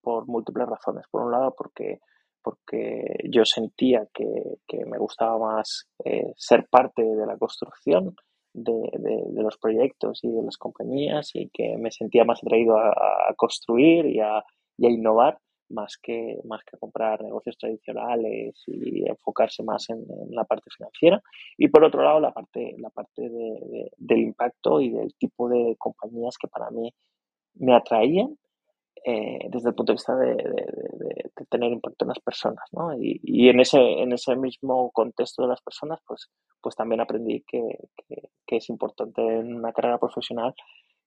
por 0.00 0.26
múltiples 0.26 0.66
razones. 0.66 1.04
Por 1.10 1.22
un 1.22 1.32
lado, 1.32 1.54
porque 1.56 2.00
porque 2.48 3.04
yo 3.24 3.44
sentía 3.44 4.06
que, 4.14 4.24
me 4.86 4.96
gustaba 4.96 5.38
más 5.38 5.86
eh, 6.02 6.32
ser 6.34 6.66
parte 6.70 7.02
de 7.02 7.26
la 7.26 7.36
construcción 7.36 8.16
de, 8.54 8.90
los 9.34 9.58
proyectos 9.58 10.20
y 10.24 10.30
de 10.30 10.42
las 10.42 10.56
compañías 10.56 11.30
y 11.34 11.50
que 11.50 11.76
me 11.76 11.90
sentía 11.90 12.24
más 12.24 12.42
atraído 12.42 12.78
a, 12.78 13.34
construir 13.36 14.06
y 14.06 14.20
a, 14.20 14.42
innovar 14.78 15.36
más 15.68 15.98
que, 16.02 16.38
más 16.44 16.62
que 16.64 16.78
comprar 16.78 17.22
negocios 17.22 17.58
tradicionales 17.58 18.62
y 18.66 19.06
enfocarse 19.06 19.62
más 19.62 19.90
en, 19.90 20.06
la 20.30 20.44
parte 20.44 20.70
financiera. 20.74 21.20
Y 21.58 21.68
por 21.68 21.84
otro 21.84 22.02
lado, 22.02 22.18
la 22.18 22.32
parte, 22.32 22.76
la 22.78 22.88
parte 22.88 23.28
del 23.28 24.18
impacto 24.18 24.80
y 24.80 24.88
del 24.88 25.12
tipo 25.18 25.50
de 25.50 25.76
compañías 25.78 26.38
que 26.40 26.48
para 26.48 26.70
mí 26.70 26.94
me 27.56 27.74
atraían 27.74 28.38
eh, 29.04 29.48
desde 29.50 29.70
el 29.70 29.74
punto 29.74 29.92
de 29.92 29.96
vista 29.96 30.16
de, 30.16 30.36
tener 31.50 31.72
impacto 31.72 32.04
en 32.04 32.08
las 32.08 32.20
personas, 32.20 32.64
¿no? 32.72 32.92
Y, 32.98 33.48
en, 33.48 33.60
ese, 33.60 33.78
en 33.78 34.12
ese 34.12 34.36
mismo 34.36 34.90
contexto 34.90 35.42
de 35.42 35.48
las 35.48 35.62
personas, 35.62 36.00
pues, 36.06 36.28
pues 36.60 36.74
también 36.74 37.00
aprendí 37.00 37.42
que, 37.46 37.62
es 38.46 38.68
importante 38.70 39.22
en 39.22 39.54
una 39.54 39.72
carrera 39.72 39.98
profesional 39.98 40.54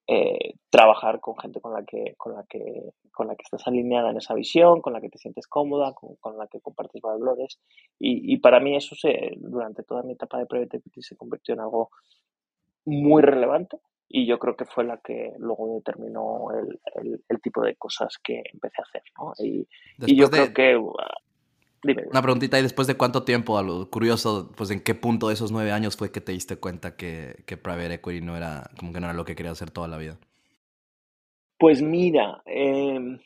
eh, 0.08 0.56
trabajar 0.70 1.20
con 1.20 1.38
gente 1.38 1.60
con 1.60 1.74
la 1.74 1.84
que 1.84 2.16
con 2.18 2.34
la 2.34 2.44
que 2.48 2.94
con 3.12 3.28
la 3.28 3.36
que 3.36 3.44
estás 3.44 3.68
alineada 3.68 4.12
en 4.12 4.18
esa 4.18 4.34
visión 4.34 4.82
con 4.82 4.94
la 4.94 5.02
que 5.02 5.10
te 5.10 5.18
sientes 5.18 5.48
cómoda 5.48 5.94
con, 5.94 6.38
la 6.38 6.48
que 6.48 6.62
compartes 6.62 7.02
valores 7.02 7.60
y, 8.00 8.34
y, 8.34 8.38
para 8.38 8.60
mí 8.60 8.76
eso 8.76 8.96
se 8.96 9.32
durante 9.38 9.84
toda 9.84 10.04
mi 10.04 10.14
etapa 10.14 10.38
de 10.40 10.46
private 10.46 10.78
equity 10.78 11.02
se 11.02 11.16
convirtió 11.16 11.54
en 11.54 11.62
algo 11.62 11.90
muy 12.86 13.22
relevante 13.22 13.78
y 14.14 14.26
yo 14.28 14.38
creo 14.40 14.56
que 14.56 14.66
fue 14.66 14.84
la 14.84 14.98
que 14.98 15.32
luego 15.38 15.76
determinó 15.76 16.50
el, 16.52 17.22
el, 17.30 17.42
tipo 17.42 17.62
de 17.62 17.76
cosas 17.76 18.18
que 18.24 18.42
empecé 18.52 18.82
a 18.82 18.84
hacer, 18.84 19.04
¿no? 19.18 19.34
Y, 19.40 19.68
y 20.06 20.16
yo 20.16 20.30
creo 20.30 20.54
que... 20.54 20.76
Uh, 20.76 20.94
dime, 21.82 22.04
Una 22.10 22.22
preguntita, 22.22 22.60
¿y 22.60 22.64
después 22.64 22.88
de 22.88 22.98
cuánto 22.98 23.24
tiempo, 23.24 23.58
a 23.58 23.64
lo 23.64 23.90
curioso, 23.90 24.52
pues 24.56 24.70
en 24.72 24.82
qué 24.82 24.96
punto 24.96 25.30
de 25.30 25.36
esos 25.36 25.52
nueve 25.52 25.72
años 25.72 25.96
fue 25.96 26.12
que 26.12 26.22
te 26.22 26.34
diste 26.34 26.58
cuenta 26.58 26.96
que, 26.96 27.44
que 27.46 27.58
Private 27.58 27.96
Equity 27.96 28.22
no 28.22 28.36
era, 28.36 28.70
como 28.78 28.92
que 28.92 29.00
no 29.00 29.08
era 29.08 29.14
lo 29.14 29.26
que 29.26 29.36
quería 29.36 29.52
hacer 29.52 29.72
toda 29.72 29.88
la 29.88 29.98
vida? 29.98 30.18
Pues 31.58 31.82
mira, 31.82 32.42
em, 32.46 33.20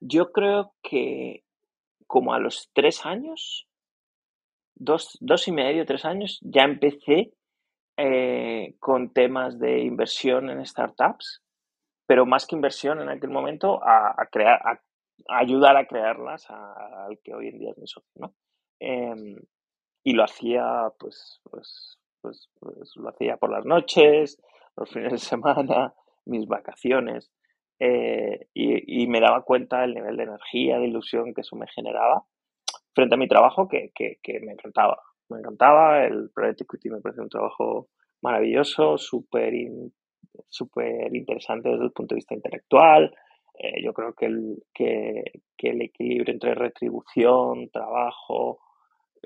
yo 0.00 0.30
creo 0.32 0.74
que 0.82 1.42
como 2.06 2.34
a 2.34 2.38
los 2.38 2.70
tres 2.72 3.04
años, 3.04 3.66
dos, 4.74 5.18
dos 5.20 5.48
y 5.48 5.52
medio, 5.52 5.86
tres 5.86 6.04
años, 6.04 6.38
ya 6.42 6.62
empecé 6.62 7.32
eh, 7.96 8.74
con 8.78 9.12
temas 9.12 9.58
de 9.58 9.80
inversión 9.80 10.50
en 10.50 10.64
startups, 10.64 11.42
pero 12.06 12.26
más 12.26 12.46
que 12.46 12.54
inversión 12.54 13.00
en 13.00 13.08
aquel 13.08 13.30
momento, 13.30 13.80
a, 13.82 14.14
crear, 14.30 14.60
a, 14.64 14.80
ayudar 15.28 15.76
a 15.76 15.86
crearlas 15.86 16.48
al 16.50 17.18
que 17.24 17.34
hoy 17.34 17.48
en 17.48 17.58
día 17.58 17.70
es 17.70 17.78
mi 17.78 17.86
socio, 17.86 18.10
¿no? 18.16 18.34
Em, 18.80 19.36
y 20.04 20.12
lo 20.12 20.24
hacía, 20.24 20.92
pues, 20.98 21.40
pues, 21.50 21.98
pues, 22.20 22.48
pues, 22.60 22.92
lo 22.96 23.08
hacía 23.08 23.38
por 23.38 23.50
las 23.50 23.64
noches, 23.64 24.40
los 24.76 24.90
fines 24.90 25.12
de 25.12 25.18
semana, 25.18 25.94
mis 26.26 26.46
vacaciones, 26.46 27.32
eh, 27.80 28.48
y, 28.54 29.06
me 29.06 29.20
daba 29.20 29.42
cuenta 29.42 29.80
del 29.80 29.94
nivel 29.94 30.16
de 30.16 30.24
energía, 30.24 30.78
de 30.78 30.86
ilusión 30.86 31.34
que 31.34 31.42
eso 31.42 31.56
me 31.56 31.66
generaba 31.68 32.24
frente 32.94 33.14
a 33.14 33.18
mi 33.18 33.28
trabajo 33.28 33.68
que, 33.68 33.90
que, 33.94 34.18
que 34.22 34.40
me 34.40 34.52
encantaba 34.52 35.02
me 35.28 35.38
encantaba, 35.38 36.04
el 36.04 36.30
Private 36.34 36.64
Equity 36.64 36.90
me 36.90 37.00
parece 37.00 37.22
un 37.22 37.28
trabajo 37.28 37.88
maravilloso, 38.22 38.96
súper 38.98 39.54
interesante 41.12 41.68
desde 41.68 41.84
el 41.84 41.92
punto 41.92 42.14
de 42.14 42.18
vista 42.18 42.34
intelectual. 42.34 43.14
Eh, 43.58 43.82
yo 43.82 43.92
creo 43.92 44.12
que 44.12 44.26
el, 44.26 44.62
que, 44.74 45.22
el 45.58 45.82
equilibrio 45.82 46.32
entre 46.34 46.54
retribución, 46.54 47.70
trabajo, 47.70 48.60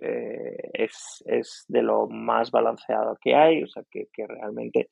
eh, 0.00 0.70
es, 0.72 1.22
es, 1.26 1.64
de 1.68 1.82
lo 1.82 2.06
más 2.06 2.50
balanceado 2.50 3.18
que 3.20 3.34
hay, 3.34 3.62
o 3.62 3.66
sea, 3.66 3.82
que, 3.90 4.06
que, 4.12 4.26
realmente, 4.26 4.90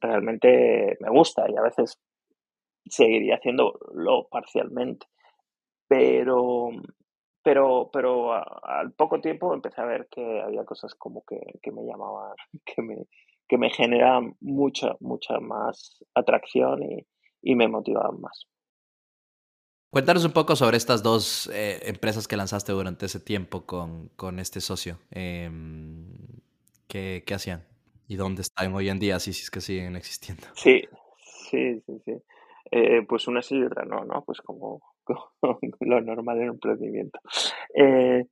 realmente 0.00 0.96
me 1.00 1.10
gusta 1.10 1.44
y 1.50 1.56
a 1.56 1.62
veces 1.62 1.98
seguiría 2.86 3.36
haciéndolo 3.36 4.28
parcialmente. 4.30 5.06
Pero, 5.88 6.70
pero, 7.42 7.90
pero 7.92 8.32
al 8.32 8.92
poco 8.92 9.20
tiempo 9.20 9.54
empecé 9.54 9.80
a 9.80 9.86
ver 9.86 10.08
que 10.10 10.40
había 10.40 10.64
cosas 10.64 10.94
como 10.94 11.24
que, 11.24 11.40
que 11.62 11.72
me 11.72 11.84
llamaban, 11.84 12.34
que 12.64 12.82
me, 12.82 13.06
que 13.48 13.58
me 13.58 13.70
generaban 13.70 14.36
mucha, 14.40 14.96
mucha 15.00 15.38
más 15.40 16.04
atracción 16.14 16.82
y, 16.82 17.06
y 17.42 17.54
me 17.54 17.68
motivaban 17.68 18.20
más. 18.20 18.46
Cuéntanos 19.90 20.24
un 20.24 20.32
poco 20.32 20.54
sobre 20.54 20.76
estas 20.76 21.02
dos 21.02 21.50
eh, 21.52 21.80
empresas 21.82 22.28
que 22.28 22.36
lanzaste 22.36 22.70
durante 22.70 23.06
ese 23.06 23.18
tiempo 23.18 23.66
con, 23.66 24.08
con 24.10 24.38
este 24.38 24.60
socio. 24.60 24.98
Em, 25.10 26.14
¿qué, 26.86 27.24
¿qué, 27.26 27.34
hacían? 27.34 27.66
¿Y 28.06 28.14
dónde 28.14 28.42
están 28.42 28.72
hoy 28.72 28.88
en 28.88 29.00
día? 29.00 29.18
Si 29.18 29.30
es 29.30 29.50
que 29.50 29.60
siguen 29.60 29.96
existiendo. 29.96 30.46
Sí, 30.54 30.82
sí, 31.50 31.80
sí, 31.80 32.02
sí. 32.04 32.22
Eh, 32.70 33.04
pues 33.08 33.26
una 33.26 33.42
sí 33.42 33.56
y 33.56 33.64
otra 33.64 33.84
no, 33.84 34.04
¿no? 34.04 34.22
Pues 34.24 34.40
como, 34.42 34.80
lo 35.80 36.00
normal 36.00 36.38
en 36.38 36.42
un 36.44 36.54
emprendimiento. 36.54 37.18
Eh, 37.74 38.24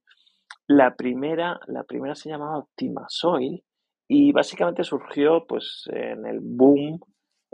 la, 0.67 0.95
primera, 0.95 1.59
la 1.67 1.85
primera 1.85 2.15
se 2.15 2.29
llamaba 2.29 2.59
Optimasoil 2.59 3.63
y 4.09 4.33
básicamente 4.33 4.85
surgió 4.85 5.47
pues 5.47 5.85
en 5.93 6.27
el 6.27 6.41
boom, 6.41 7.01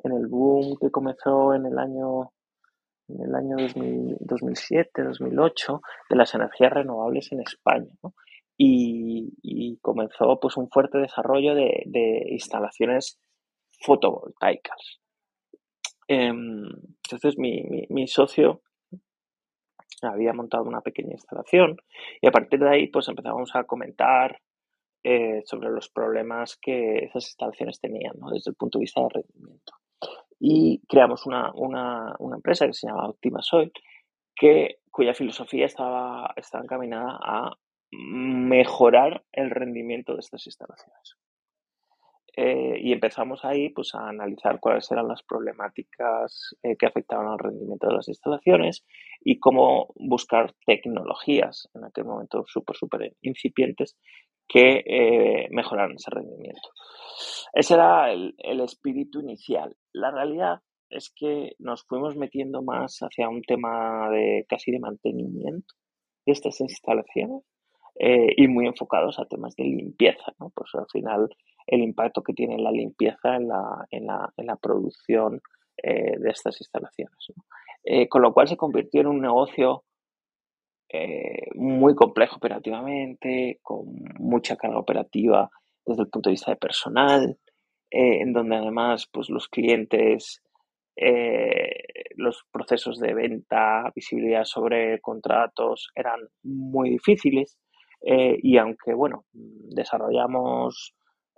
en 0.02 0.12
el 0.12 0.26
boom 0.28 0.76
que 0.80 0.90
comenzó 0.90 1.54
en 1.54 1.66
el 1.66 1.78
año 1.78 2.30
en 3.08 3.20
el 3.20 3.34
año 3.34 3.56
2007, 4.20 5.02
2008 5.02 5.80
de 6.08 6.16
las 6.16 6.34
energías 6.34 6.72
renovables 6.72 7.30
en 7.32 7.40
España, 7.40 7.90
y, 8.56 9.78
comenzó 9.82 10.38
pues 10.40 10.56
un 10.56 10.70
fuerte 10.70 10.98
desarrollo 10.98 11.54
de, 11.54 12.24
instalaciones 12.30 13.20
fotovoltaicas. 13.80 15.00
Em, 16.08 16.64
entonces 17.04 17.36
mi 17.38 18.06
socio 18.06 18.62
había 20.02 20.32
montado 20.32 20.64
una 20.64 20.80
pequeña 20.80 21.12
instalación 21.12 21.76
y 22.20 22.26
a 22.26 22.32
partir 22.32 22.60
de 22.60 22.70
ahí 22.70 22.86
pues 22.88 23.08
empezamos 23.08 23.54
a 23.54 23.64
comentar 23.64 24.40
sobre 25.44 25.68
los 25.70 25.90
problemas 25.90 26.56
que 26.56 27.04
esas 27.04 27.26
instalaciones 27.26 27.78
tenían 27.78 28.14
desde 28.32 28.50
el 28.50 28.56
punto 28.56 28.78
de 28.78 28.84
vista 28.84 29.02
de 29.02 29.08
rendimiento. 29.10 29.74
Y 30.40 30.80
creamos 30.88 31.26
una, 31.26 31.52
una, 31.54 32.16
empresa 32.34 32.66
que 32.66 32.72
se 32.72 32.86
llama 32.86 33.08
Optimasoil, 33.08 33.70
que, 34.34 34.78
cuya 34.90 35.14
filosofía 35.14 35.66
estaba, 35.66 36.32
estaba 36.36 36.64
encaminada 36.64 37.18
a 37.22 37.52
mejorar 37.92 39.24
el 39.32 39.50
rendimiento 39.50 40.14
de 40.14 40.20
estas 40.20 40.46
instalaciones. 40.46 41.16
Eh, 42.36 42.78
y 42.80 42.92
empezamos 42.92 43.44
ahí 43.44 43.68
pues, 43.68 43.94
a 43.94 44.08
analizar 44.08 44.58
cuáles 44.58 44.90
eran 44.90 45.06
las 45.06 45.22
problemáticas 45.22 46.56
eh, 46.62 46.76
que 46.76 46.86
afectaban 46.86 47.28
al 47.28 47.38
rendimiento 47.38 47.86
de 47.86 47.94
las 47.94 48.08
instalaciones 48.08 48.84
y 49.20 49.38
cómo 49.38 49.92
buscar 49.94 50.52
tecnologías 50.66 51.68
en 51.74 51.84
aquel 51.84 52.04
momento 52.04 52.44
súper, 52.46 52.76
súper 52.76 53.14
incipientes 53.22 53.96
que 54.48 54.82
eh, 54.84 55.48
mejoraran 55.50 55.94
ese 55.94 56.10
rendimiento. 56.10 56.70
Ese 57.52 57.74
era 57.74 58.12
el, 58.12 58.34
el 58.38 58.60
espíritu 58.60 59.20
inicial. 59.20 59.76
La 59.92 60.10
realidad 60.10 60.60
es 60.90 61.12
que 61.14 61.52
nos 61.60 61.84
fuimos 61.84 62.16
metiendo 62.16 62.62
más 62.62 62.98
hacia 62.98 63.28
un 63.28 63.42
tema 63.42 64.10
de 64.10 64.44
casi 64.48 64.72
de 64.72 64.80
mantenimiento 64.80 65.74
de 66.26 66.32
estas 66.32 66.60
instalaciones 66.60 67.42
y 67.96 68.48
muy 68.48 68.66
enfocados 68.66 69.20
a 69.20 69.24
temas 69.24 69.54
de 69.54 69.64
limpieza, 69.64 70.32
¿no? 70.40 70.50
Pues 70.50 70.68
al 70.74 70.86
final 70.90 71.28
el 71.66 71.80
impacto 71.80 72.22
que 72.22 72.34
tiene 72.34 72.58
la 72.58 72.70
limpieza 72.70 73.36
en 73.36 73.48
la, 73.48 73.86
en 73.90 74.06
la, 74.06 74.32
en 74.36 74.46
la 74.46 74.56
producción 74.56 75.40
eh, 75.82 76.18
de 76.18 76.30
estas 76.30 76.60
instalaciones. 76.60 77.32
Eh, 77.82 78.08
con 78.08 78.22
lo 78.22 78.32
cual 78.32 78.48
se 78.48 78.56
convirtió 78.56 79.00
en 79.00 79.08
un 79.08 79.20
negocio 79.20 79.84
eh, 80.88 81.48
muy 81.54 81.94
complejo 81.94 82.36
operativamente, 82.36 83.58
con 83.62 83.86
mucha 84.18 84.56
carga 84.56 84.78
operativa 84.78 85.50
desde 85.84 86.02
el 86.02 86.08
punto 86.08 86.30
de 86.30 86.34
vista 86.34 86.52
de 86.52 86.56
personal, 86.56 87.38
en 87.90 88.32
donde 88.32 88.56
además 88.56 89.08
pues, 89.12 89.28
los 89.30 89.48
clientes, 89.48 90.42
los 92.16 92.44
procesos 92.50 92.98
de 92.98 93.14
venta, 93.14 93.92
visibilidad 93.94 94.44
sobre 94.44 95.00
contratos 95.00 95.90
eran 95.94 96.20
muy 96.42 96.90
difíciles. 96.90 97.58
y 98.00 98.56
aunque, 98.56 98.94
bueno, 98.94 99.26
desarrollamos 99.32 100.94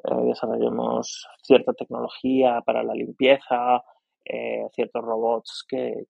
eh, 0.09 0.15
desarrollemos 0.27 1.27
cierta 1.43 1.73
tecnología 1.73 2.61
para 2.65 2.85
la 2.85 2.95
limpieza, 2.95 3.83
eh, 4.25 4.65
ciertos 4.73 5.03
robots 5.03 5.67
que, 5.69 6.07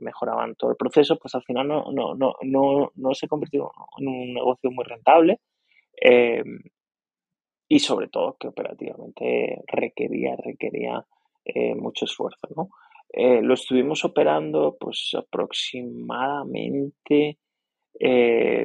mejoraban 0.00 0.54
todo 0.54 0.70
el 0.70 0.76
proceso, 0.76 1.18
pues 1.18 1.34
al 1.34 1.42
final 1.42 1.66
no, 1.66 1.90
no, 1.92 2.14
no, 2.14 2.34
no, 2.42 2.92
no 2.94 3.14
se 3.14 3.26
convirtió 3.26 3.72
en 3.98 4.08
un 4.08 4.34
negocio 4.34 4.70
muy 4.70 4.84
rentable 4.84 5.40
eh, 6.00 6.44
y 7.68 7.80
sobre 7.80 8.06
todo 8.08 8.36
que 8.38 8.48
operativamente 8.48 9.62
requería, 9.66 10.36
requería 10.36 11.04
mucho 11.76 12.04
esfuerzo. 12.04 12.46
¿no? 12.54 12.68
lo 13.40 13.54
estuvimos 13.54 14.04
operando 14.04 14.76
pues 14.78 15.12
aproximadamente 15.16 17.38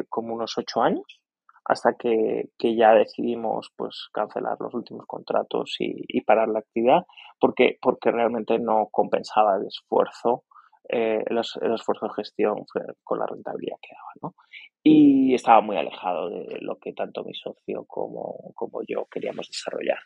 como 0.09 0.33
unos 0.33 0.57
ocho 0.57 0.81
años 0.81 1.22
hasta 1.65 1.93
que, 1.93 2.49
ya 2.59 2.93
decidimos 2.93 3.71
pues 3.75 4.09
cancelar 4.13 4.57
los 4.59 4.73
últimos 4.73 5.05
contratos 5.05 5.75
y, 5.79 6.21
parar 6.21 6.49
la 6.49 6.59
actividad 6.59 7.05
porque, 7.39 7.77
porque 7.81 8.11
realmente 8.11 8.59
no 8.59 8.87
compensaba 8.91 9.57
el 9.57 9.67
esfuerzo, 9.67 10.43
eh, 10.89 11.23
el, 11.25 11.37
esfuerzo 11.37 12.07
de 12.07 12.13
gestión 12.15 12.65
con 13.03 13.19
la 13.19 13.25
rentabilidad 13.25 13.77
que 13.81 13.93
daba. 13.93 14.11
¿no? 14.21 14.35
Y 14.83 15.33
estaba 15.33 15.61
muy 15.61 15.77
alejado 15.77 16.29
de 16.29 16.59
lo 16.61 16.77
que 16.77 16.93
tanto 16.93 17.23
mi 17.23 17.33
socio 17.33 17.85
como, 17.87 18.51
como 18.55 18.81
yo 18.87 19.05
queríamos 19.11 19.47
desarrollar. 19.47 19.99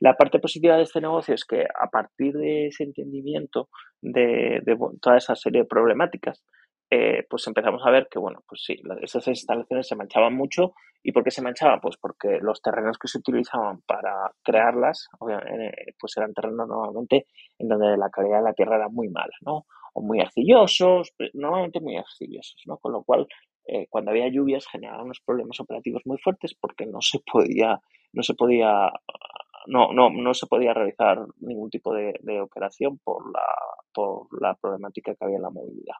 La 0.00 0.14
parte 0.14 0.38
positiva 0.38 0.76
de 0.76 0.82
este 0.82 1.00
negocio 1.00 1.34
es 1.34 1.44
que 1.44 1.62
a 1.62 1.88
partir 1.90 2.34
de 2.34 2.66
ese 2.66 2.84
entendimiento 2.84 3.68
de, 4.02 4.60
de 4.62 4.76
toda 5.00 5.16
esa 5.16 5.34
serie 5.34 5.62
de 5.62 5.66
problemáticas, 5.66 6.42
eh, 6.90 7.24
pues 7.28 7.46
empezamos 7.46 7.82
a 7.84 7.90
ver 7.90 8.08
que, 8.08 8.18
bueno, 8.18 8.40
pues 8.48 8.62
sí, 8.64 8.76
esas 9.02 9.26
instalaciones 9.28 9.88
se 9.88 9.96
manchaban 9.96 10.34
mucho. 10.34 10.74
¿Y 11.02 11.12
por 11.12 11.22
qué 11.22 11.30
se 11.30 11.42
manchaban? 11.42 11.80
Pues 11.80 11.96
porque 11.96 12.38
los 12.40 12.60
terrenos 12.60 12.98
que 12.98 13.08
se 13.08 13.18
utilizaban 13.18 13.80
para 13.86 14.32
crearlas, 14.42 15.08
eh, 15.30 15.94
pues 15.98 16.16
eran 16.16 16.34
terrenos 16.34 16.66
normalmente 16.68 17.26
en 17.58 17.68
donde 17.68 17.96
la 17.96 18.10
calidad 18.10 18.38
de 18.38 18.44
la 18.44 18.52
tierra 18.54 18.76
era 18.76 18.88
muy 18.88 19.08
mala, 19.08 19.32
¿no? 19.40 19.66
O 19.94 20.02
muy 20.02 20.20
arcillosos, 20.20 21.12
normalmente 21.34 21.80
muy 21.80 21.96
arcillosos, 21.96 22.60
¿no? 22.66 22.78
Con 22.78 22.92
lo 22.92 23.04
cual, 23.04 23.26
eh, 23.66 23.86
cuando 23.88 24.10
había 24.10 24.28
lluvias 24.28 24.66
generaban 24.66 25.04
unos 25.04 25.20
problemas 25.24 25.58
operativos 25.60 26.02
muy 26.06 26.18
fuertes 26.18 26.54
porque 26.60 26.86
no 26.86 27.00
se 27.00 27.20
podía, 27.20 27.80
no 28.12 28.22
se 28.22 28.34
podía, 28.34 28.90
no, 29.66 29.92
no, 29.92 30.10
no 30.10 30.34
se 30.34 30.46
podía 30.46 30.74
realizar 30.74 31.24
ningún 31.40 31.70
tipo 31.70 31.94
de, 31.94 32.14
de 32.20 32.40
operación 32.40 32.98
por 32.98 33.32
la, 33.32 33.46
por 33.92 34.26
la 34.40 34.54
problemática 34.54 35.14
que 35.14 35.24
había 35.24 35.36
en 35.36 35.42
la 35.42 35.50
movilidad. 35.50 35.96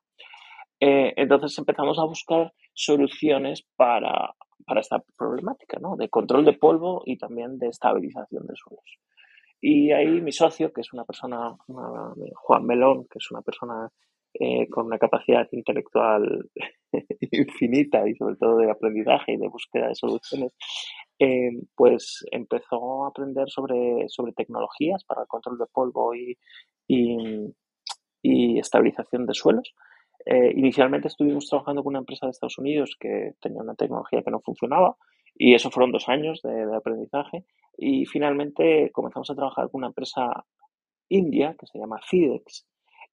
Eh, 0.80 1.14
entonces 1.16 1.56
empezamos 1.58 1.98
a 1.98 2.04
buscar 2.04 2.52
soluciones 2.74 3.66
para, 3.76 4.34
esta 4.76 5.02
problemática, 5.16 5.78
¿no? 5.80 5.96
De 5.96 6.08
control 6.08 6.44
de 6.44 6.52
polvo 6.54 7.02
y 7.06 7.16
también 7.16 7.58
de 7.58 7.68
estabilización 7.68 8.46
de 8.46 8.54
suelos. 8.56 8.98
Y 9.60 9.92
ahí 9.92 10.20
mi 10.20 10.32
socio, 10.32 10.72
que 10.72 10.82
es 10.82 10.92
una 10.92 11.04
persona, 11.04 11.56
Juan 11.66 12.66
Melón, 12.66 13.06
que 13.10 13.18
es 13.18 13.30
una 13.30 13.40
persona 13.40 13.90
eh, 14.34 14.68
con 14.68 14.86
una 14.86 14.98
capacidad 14.98 15.48
intelectual 15.52 16.50
infinita 17.32 18.06
y 18.06 18.14
sobre 18.16 18.36
todo 18.36 18.58
de 18.58 18.70
aprendizaje 18.70 19.32
y 19.32 19.36
de 19.38 19.48
búsqueda 19.48 19.88
de 19.88 19.94
soluciones, 19.94 20.52
eh, 21.18 21.52
pues 21.74 22.22
empezó 22.30 23.04
a 23.04 23.08
aprender 23.08 23.48
sobre, 23.48 24.04
sobre 24.08 24.32
tecnologías 24.32 25.04
para 25.04 25.22
el 25.22 25.28
control 25.28 25.56
de 25.56 25.64
polvo 25.72 26.14
y, 26.14 26.36
y 28.22 28.58
estabilización 28.58 29.24
de 29.24 29.32
suelos. 29.32 29.72
Eh, 30.28 30.52
inicialmente 30.56 31.06
estuvimos 31.06 31.48
trabajando 31.48 31.84
con 31.84 31.92
una 31.92 32.00
empresa 32.00 32.26
de 32.26 32.32
Estados 32.32 32.58
Unidos 32.58 32.96
que 32.98 33.34
tenía 33.40 33.62
una 33.62 33.76
tecnología 33.76 34.22
que 34.24 34.30
no 34.32 34.40
funcionaba 34.40 34.96
y 35.36 35.54
eso 35.54 35.70
fueron 35.70 35.92
dos 35.92 36.08
años 36.08 36.42
de, 36.42 36.74
aprendizaje 36.74 37.44
y 37.78 38.06
finalmente 38.06 38.90
comenzamos 38.92 39.30
a 39.30 39.36
trabajar 39.36 39.70
con 39.70 39.78
una 39.78 39.88
empresa 39.88 40.44
india 41.08 41.54
que 41.56 41.66
se 41.66 41.78
llama 41.78 42.00
FIDEX, 42.02 42.66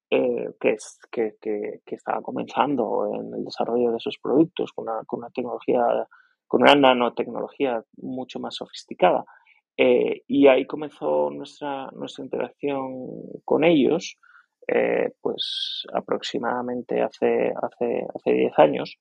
eh, 0.09 0.49
que, 0.59 0.71
es, 0.71 0.97
que, 1.11 1.35
que, 1.39 1.81
estaba 1.85 2.23
comenzando 2.23 3.07
en 3.13 3.31
el 3.35 3.45
desarrollo 3.45 3.91
de 3.91 3.97
esos 3.97 4.17
productos 4.17 4.71
con 4.73 4.89
una, 4.89 5.03
con 5.05 5.19
una 5.19 5.29
tecnología, 5.29 6.07
con 6.47 6.63
una 6.63 6.73
nanotecnología 6.73 7.83
mucho 7.97 8.39
más 8.39 8.55
sofisticada. 8.55 9.23
Eh, 9.77 10.23
y 10.27 10.47
ahí 10.47 10.65
comenzó 10.65 11.29
nuestra, 11.29 11.91
nuestra 11.91 12.23
interacción 12.23 13.05
con 13.45 13.63
ellos 13.63 14.17
eh, 14.67 15.11
pues 15.21 15.85
aproximadamente 15.93 17.01
hace, 17.01 17.53
hace, 17.61 18.07
hace 18.15 18.31
10 18.31 18.59
años 18.59 18.97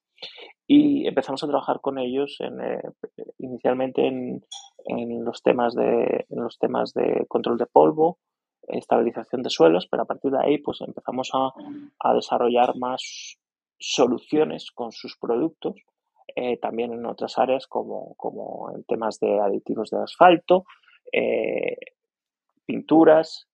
y 0.67 1.07
empezamos 1.07 1.45
a 1.45 1.47
trabajar 1.47 1.81
con 1.81 1.99
ellos 1.99 2.37
en, 2.41 2.61
eh, 2.61 2.83
inicialmente 3.39 4.07
en, 4.07 4.45
en, 4.87 5.25
los 5.25 5.43
temas 5.43 5.75
de, 5.75 6.27
en 6.29 6.43
los 6.43 6.59
temas 6.59 6.93
de 6.95 7.27
control 7.29 7.59
de 7.59 7.67
polvo, 7.67 8.19
estabilización 8.69 9.43
de 9.43 9.51
suelos, 9.51 9.87
pero 9.89 10.03
a 10.03 10.07
partir 10.07 10.33
de 10.33 10.41
ahí 10.43 10.59
pues 10.59 10.81
empezamos 10.81 11.31
a, 11.33 11.53
a 12.01 12.15
desarrollar 12.15 12.77
más 12.77 13.39
soluciones 13.79 14.71
con 14.73 14.91
sus 14.91 15.17
productos, 15.17 15.77
eh, 16.35 16.57
también 16.57 16.93
en 16.93 17.07
otras 17.07 17.39
áreas 17.39 17.67
como, 17.69 18.15
como 18.17 18.73
en 18.75 18.83
temas 18.85 19.21
de 19.21 19.39
aditivos 19.39 19.91
de 19.91 20.03
asfalto, 20.03 20.65
pinturas, 22.65 23.49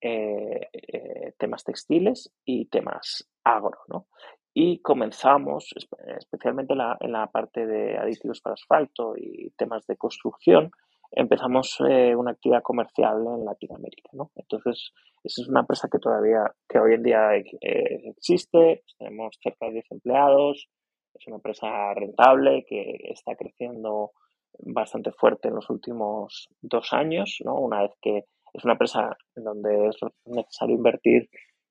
eh, 0.00 0.68
eh, 0.72 1.32
temas 1.38 1.64
textiles 1.64 2.32
y 2.44 2.66
temas 2.66 3.28
agro, 3.44 3.78
¿no? 3.88 4.06
Y 4.52 4.80
comenzamos, 4.80 5.70
especialmente 6.18 6.72
en 6.72 7.12
la, 7.12 7.26
parte 7.28 7.66
de 7.66 7.96
aditivos 7.98 8.40
para 8.40 8.54
asfalto 8.54 9.14
y 9.16 9.50
temas 9.58 9.86
de 9.86 9.96
construcción, 9.96 10.70
empezamos 11.12 11.76
eh, 11.88 12.16
una 12.16 12.32
actividad 12.32 12.62
comercial 12.62 13.18
en 13.26 13.44
Latinoamérica, 13.44 14.10
¿no? 14.12 14.32
Entonces, 14.34 14.92
esa 15.22 15.42
es 15.42 15.48
una 15.48 15.60
empresa 15.60 15.88
que 15.90 15.98
todavía, 15.98 16.50
que 16.68 16.78
hoy 16.78 16.94
en 16.94 17.02
día 17.02 17.34
existe, 17.36 18.82
tenemos 18.98 19.38
cerca 19.40 19.66
de 19.66 19.72
10 19.72 19.92
empleados, 19.92 20.68
es 21.14 21.26
una 21.26 21.36
empresa 21.36 21.94
rentable 21.94 22.64
que 22.66 22.96
está 23.10 23.36
creciendo 23.36 24.12
bastante 24.58 25.12
fuerte 25.12 25.48
en 25.48 25.54
los 25.54 25.70
últimos 25.70 26.48
dos 26.60 26.92
años, 26.92 27.38
¿no? 27.44 27.54
Una 27.54 27.82
vez 27.82 27.92
que 28.00 28.24
es 28.52 28.64
una 28.64 28.74
empresa 28.74 29.16
en 29.36 29.44
donde 29.44 29.88
es 29.88 29.96
necesario 30.26 30.76
invertir 30.76 31.28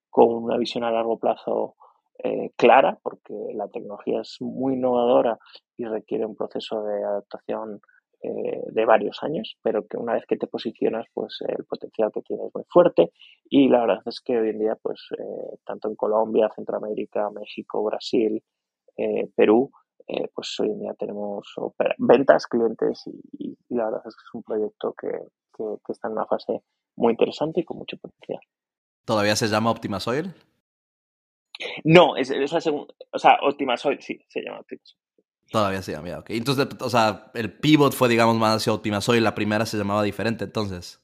con 0.10 0.44
una 0.44 0.58
visión 0.58 0.84
a 0.84 0.92
largo 0.92 1.18
plazo 1.20 1.76
eh, 2.22 2.52
clara, 2.58 3.00
porque 3.02 3.34
la 3.54 3.70
tecnología 3.70 4.20
es 4.20 4.38
muy 4.42 4.74
innovadora 4.74 5.38
y 5.78 5.86
requiere 5.86 6.26
un 6.26 6.36
proceso 6.36 6.84
de 6.84 7.02
adaptación 7.02 7.80
eh, 8.22 8.62
de 8.74 8.86
varios 8.86 9.24
años, 9.24 9.58
pero 9.63 9.88
que 9.88 9.96
una 9.96 10.15
vez 10.15 10.26
que 10.28 10.36
te 10.36 10.48
posicionas, 10.48 11.06
pues 11.13 11.38
el 11.48 11.63
potencial 11.63 12.12
que 12.13 12.22
tienes 12.22 12.48
es 12.48 12.52
muy 12.54 12.65
fuerte. 12.68 13.13
Y 13.50 13.70
la 13.70 13.80
verdad 13.82 14.02
es 14.06 14.20
que 14.20 14.38
hoy 14.38 14.50
en 14.50 14.60
día, 14.60 14.76
pues 14.82 15.00
eh, 15.18 15.58
tanto 15.65 15.88
en 15.88 15.96
Colombia, 15.96 16.50
Centroamérica, 16.54 17.30
México, 17.30 17.84
Brasil, 17.84 18.44
Perú, 19.34 19.72
pues 20.34 20.60
hoy 20.60 20.72
en 20.72 20.80
día 20.82 20.94
tenemos 21.00 21.56
ventas, 22.00 22.48
clientes 22.48 23.02
y, 23.32 23.56
la 23.70 23.86
verdad 23.86 24.02
es 24.06 24.13
que 24.13 24.24
es 24.28 24.34
un 24.34 24.44
proyecto 24.44 24.94
que, 24.94 25.08
está 25.88 26.08
en 26.08 26.13
una 26.13 26.26
fase 26.26 26.62
muy 26.95 27.12
interesante 27.12 27.62
y 27.62 27.63
con 27.63 27.78
mucho 27.78 27.98
potencial. 27.98 28.39
¿Todavía 29.06 29.36
se 29.36 29.48
llama 29.48 29.72
Optimasoil? 29.72 30.34
No, 31.84 32.15
es, 32.15 32.30
la 32.30 32.62
segunda, 32.62 32.93
o 33.12 33.19
sea, 33.19 33.38
Optimasoil 33.41 34.02
sí, 34.02 34.19
se 34.28 34.41
llama 34.41 34.60
Optimasoil. 34.60 35.00
Todavía 35.52 35.82
se 35.82 35.91
llama, 35.93 36.19
ok. 36.19 36.30
Entonces, 36.30 36.67
o 36.80 36.89
sea, 36.89 37.32
el 37.34 37.52
pivot 37.52 37.93
fue, 37.93 38.08
digamos, 38.08 38.36
más 38.36 38.58
hacia 38.58 38.72
Optimasoil, 38.72 39.24
la 39.24 39.34
primera 39.34 39.65
se 39.65 39.78
llamaba 39.78 40.04
diferente, 40.04 40.43
entonces. 40.43 41.02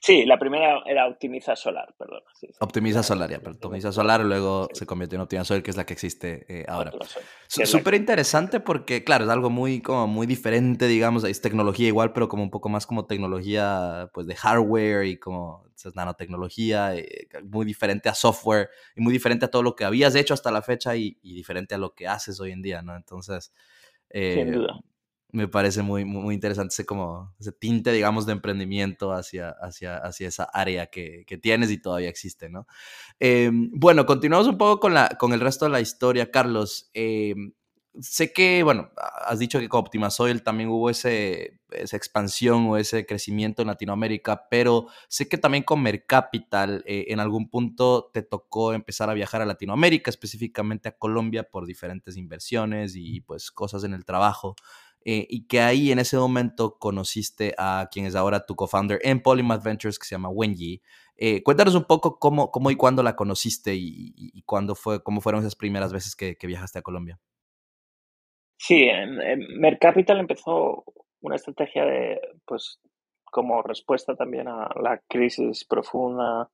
Sí, 0.00 0.24
la 0.24 0.38
primera 0.38 0.82
era 0.86 1.06
Optimiza 1.06 1.56
Solar, 1.56 1.94
perdón. 1.98 2.22
Optimiza 2.60 3.02
Solar, 3.02 3.30
ya, 3.30 3.38
pero 3.38 3.52
Optimiza 3.52 3.92
Solar 3.92 4.20
luego 4.20 4.68
se 4.72 4.86
convirtió 4.86 5.16
en 5.16 5.22
Optimiza 5.22 5.44
Solar, 5.44 5.62
que 5.62 5.70
es 5.70 5.76
la 5.76 5.86
que 5.86 5.94
existe 5.94 6.44
eh, 6.48 6.64
ahora. 6.68 6.92
Súper 7.46 7.94
interesante 7.94 8.60
porque, 8.60 9.04
claro, 9.04 9.24
es 9.24 9.30
algo 9.30 9.50
muy, 9.50 9.80
como 9.80 10.06
muy 10.06 10.26
diferente, 10.26 10.86
digamos, 10.86 11.24
es 11.24 11.40
tecnología 11.40 11.88
igual, 11.88 12.12
pero 12.12 12.28
como 12.28 12.42
un 12.42 12.50
poco 12.50 12.68
más 12.68 12.86
como 12.86 13.06
tecnología, 13.06 14.10
pues, 14.12 14.26
de 14.26 14.36
hardware 14.36 15.06
y 15.06 15.18
como 15.18 15.64
es 15.74 15.94
nanotecnología, 15.94 16.96
eh, 16.96 17.28
muy 17.44 17.64
diferente 17.66 18.08
a 18.08 18.14
software 18.14 18.70
y 18.94 19.00
muy 19.00 19.12
diferente 19.12 19.44
a 19.44 19.50
todo 19.50 19.62
lo 19.62 19.76
que 19.76 19.84
habías 19.84 20.14
hecho 20.14 20.34
hasta 20.34 20.50
la 20.50 20.62
fecha 20.62 20.96
y, 20.96 21.18
y 21.22 21.34
diferente 21.34 21.74
a 21.74 21.78
lo 21.78 21.94
que 21.94 22.08
haces 22.08 22.40
hoy 22.40 22.52
en 22.52 22.62
día, 22.62 22.82
¿no? 22.82 22.96
Entonces... 22.96 23.52
Sin 24.08 24.52
duda 24.52 24.80
eh, 24.80 24.95
me 25.36 25.48
parece 25.48 25.82
muy, 25.82 26.06
muy, 26.06 26.34
interesante 26.34 26.72
ese, 26.72 26.86
como, 26.86 27.34
ese 27.38 27.52
tinte, 27.52 27.92
digamos, 27.92 28.24
de 28.24 28.32
emprendimiento 28.32 29.12
hacia, 29.12 29.50
hacia, 29.50 29.98
hacia 29.98 30.28
esa 30.28 30.44
área 30.44 30.86
que, 30.86 31.24
que 31.26 31.36
tienes 31.36 31.70
y 31.70 31.78
todavía 31.78 32.08
existe, 32.08 32.48
¿no? 32.48 32.66
Em, 33.20 33.70
bueno, 33.74 34.06
continuamos 34.06 34.48
un 34.48 34.56
poco 34.56 34.80
con, 34.80 34.94
la, 34.94 35.10
con 35.18 35.34
el 35.34 35.40
resto 35.40 35.66
de 35.66 35.72
la 35.72 35.80
historia, 35.80 36.30
Carlos. 36.30 36.90
Em, 36.94 37.52
sé 38.00 38.32
que, 38.32 38.62
bueno, 38.62 38.90
has 38.96 39.38
dicho 39.38 39.60
que 39.60 39.68
con 39.68 39.80
Optimasoil 39.80 40.42
también 40.42 40.70
hubo 40.70 40.88
ese, 40.88 41.60
esa 41.70 41.98
expansión 41.98 42.66
o 42.68 42.78
ese 42.78 43.04
crecimiento 43.04 43.60
en 43.60 43.68
Latinoamérica, 43.68 44.46
pero 44.50 44.86
sé 45.08 45.28
que 45.28 45.36
también 45.36 45.64
con 45.64 45.82
Mercapital 45.82 46.82
eh, 46.86 47.06
en 47.08 47.20
algún 47.20 47.50
punto 47.50 48.10
te 48.12 48.22
tocó 48.22 48.72
empezar 48.72 49.10
a 49.10 49.14
viajar 49.14 49.42
a 49.42 49.46
Latinoamérica, 49.46 50.10
específicamente 50.10 50.88
a 50.88 50.96
Colombia, 50.96 51.44
por 51.44 51.66
diferentes 51.66 52.16
inversiones 52.16 52.94
y 52.96 53.20
pues 53.20 53.50
cosas 53.50 53.84
en 53.84 53.92
el 53.92 54.06
trabajo. 54.06 54.56
Eh, 55.08 55.24
y 55.30 55.46
que 55.46 55.60
ahí 55.60 55.92
en 55.92 56.00
ese 56.00 56.16
momento 56.16 56.80
conociste 56.80 57.54
a 57.58 57.88
quien 57.92 58.06
es 58.06 58.16
ahora 58.16 58.44
tu 58.44 58.56
co-founder 58.56 58.98
en 59.04 59.22
Polymath 59.22 59.62
Ventures, 59.62 60.00
que 60.00 60.04
se 60.04 60.16
llama 60.16 60.30
Wenji. 60.30 60.82
Eh, 61.16 61.44
cuéntanos 61.44 61.76
un 61.76 61.84
poco 61.84 62.18
cómo, 62.18 62.50
cómo 62.50 62.72
y 62.72 62.76
cuándo 62.76 63.04
la 63.04 63.14
conociste 63.14 63.76
y, 63.76 64.42
cuándo 64.46 64.74
fue, 64.74 65.04
cómo 65.04 65.20
fueron 65.20 65.42
esas 65.42 65.54
primeras 65.54 65.92
veces 65.92 66.16
que, 66.16 66.36
viajaste 66.44 66.80
a 66.80 66.82
Colombia. 66.82 67.20
Sí, 68.58 68.82
en, 68.82 69.60
Mercapital 69.60 70.18
empezó 70.18 70.82
una 71.20 71.36
estrategia 71.36 71.84
de, 71.84 72.20
pues, 72.44 72.80
como 73.26 73.62
respuesta 73.62 74.16
también 74.16 74.48
a 74.48 74.70
la 74.74 75.00
crisis 75.06 75.64
profunda 75.64 76.50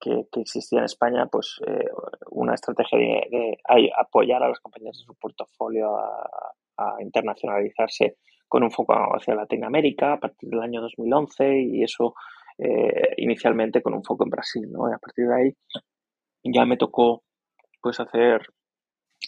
que, 0.00 0.26
existía 0.40 0.80
en 0.80 0.84
España, 0.84 1.26
pues 1.26 1.60
eh, 1.66 1.88
una 2.30 2.54
estrategia 2.54 2.98
de, 2.98 3.28
de, 3.30 3.90
apoyar 3.98 4.42
a 4.42 4.48
las 4.48 4.60
compañías 4.60 4.96
de 4.96 5.04
su 5.04 5.14
portafolio 5.14 5.96
a, 5.96 6.30
a 6.76 6.96
internacionalizarse 7.00 8.16
con 8.48 8.62
un 8.62 8.70
foco 8.70 8.94
hacia 9.14 9.34
Latinoamérica 9.34 10.14
a 10.14 10.20
partir 10.20 10.48
del 10.50 10.60
año 10.60 10.80
2011 10.80 11.60
y 11.60 11.82
eso 11.82 12.14
eh, 12.58 13.14
inicialmente 13.18 13.82
con 13.82 13.94
un 13.94 14.04
foco 14.04 14.24
en 14.24 14.30
Brasil, 14.30 14.70
¿no? 14.70 14.88
Y 14.88 14.94
a 14.94 14.98
partir 14.98 15.26
de 15.26 15.34
ahí 15.34 15.52
ya 16.42 16.64
me 16.64 16.76
tocó 16.76 17.22
pues 17.82 18.00
hacer 18.00 18.46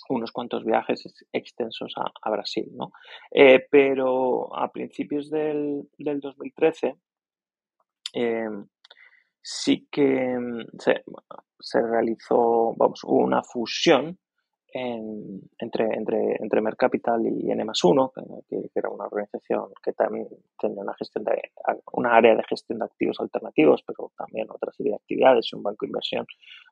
unos 0.09 0.33
cuantos 0.33 0.65
viajes 0.65 1.05
extensos 1.33 1.95
a, 1.97 2.31
Brasil, 2.31 2.69
¿no? 2.73 2.93
Eh, 3.31 3.67
pero 3.71 4.57
a 4.57 4.71
principios 4.71 5.29
del, 5.31 5.89
2013 5.99 6.95
em, 8.15 8.67
sí 9.51 9.89
que 9.91 10.37
se, 10.79 11.03
se, 11.59 11.81
realizó, 11.81 12.75
vamos, 12.77 13.01
una 13.05 13.43
fusión 13.43 14.19
entre, 14.71 15.87
entre, 15.97 16.37
entre 16.39 16.61
Mercapital 16.61 17.27
y 17.27 17.51
N 17.51 17.65
1, 17.83 18.13
que, 18.47 18.71
era 18.75 18.91
una 18.91 19.07
organización 19.07 19.71
que 19.83 19.95
también 19.95 20.29
tenía 20.61 20.83
una, 20.83 20.93
gestión 20.99 21.25
de, 21.25 21.41
una 21.95 22.15
área 22.15 22.37
de 22.37 22.43
gestión 22.47 22.79
de 22.79 22.85
activos 22.85 23.19
alternativos, 23.21 23.83
pero 23.87 24.13
también 24.19 24.49
otra 24.51 24.71
serie 24.73 24.93
de 24.93 24.97
actividades 24.97 25.49
y 25.51 25.57
un 25.57 25.63
banco 25.63 25.79
de 25.81 25.89
inversión 25.89 26.27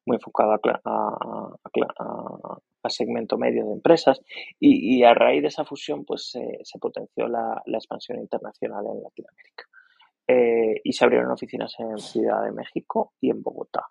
muy 0.05 0.17
enfocado 0.17 0.53
a, 0.53 0.61
a, 0.85 2.91
segmento 2.91 3.39
medio 3.39 3.65
de 3.65 3.73
empresas. 3.73 4.21
Y, 4.61 5.03
a 5.03 5.15
raíz 5.15 5.41
de 5.41 5.49
esa 5.49 5.65
fusión 5.65 6.05
pues 6.05 6.31
se 6.31 6.79
potenció 6.79 7.27
la, 7.27 7.63
la, 7.65 7.79
expansión 7.79 8.19
internacional 8.19 8.85
en 8.87 9.03
Latinoamérica. 9.03 9.65
Eh, 10.29 10.81
y 10.83 10.93
se 10.93 11.05
abrieron 11.05 11.31
oficinas 11.31 11.73
en 11.79 11.99
Ciudad 11.99 12.43
de 12.45 12.51
México 12.51 13.13
y 13.21 13.31
en 13.31 13.41
Bogotá. 13.43 13.85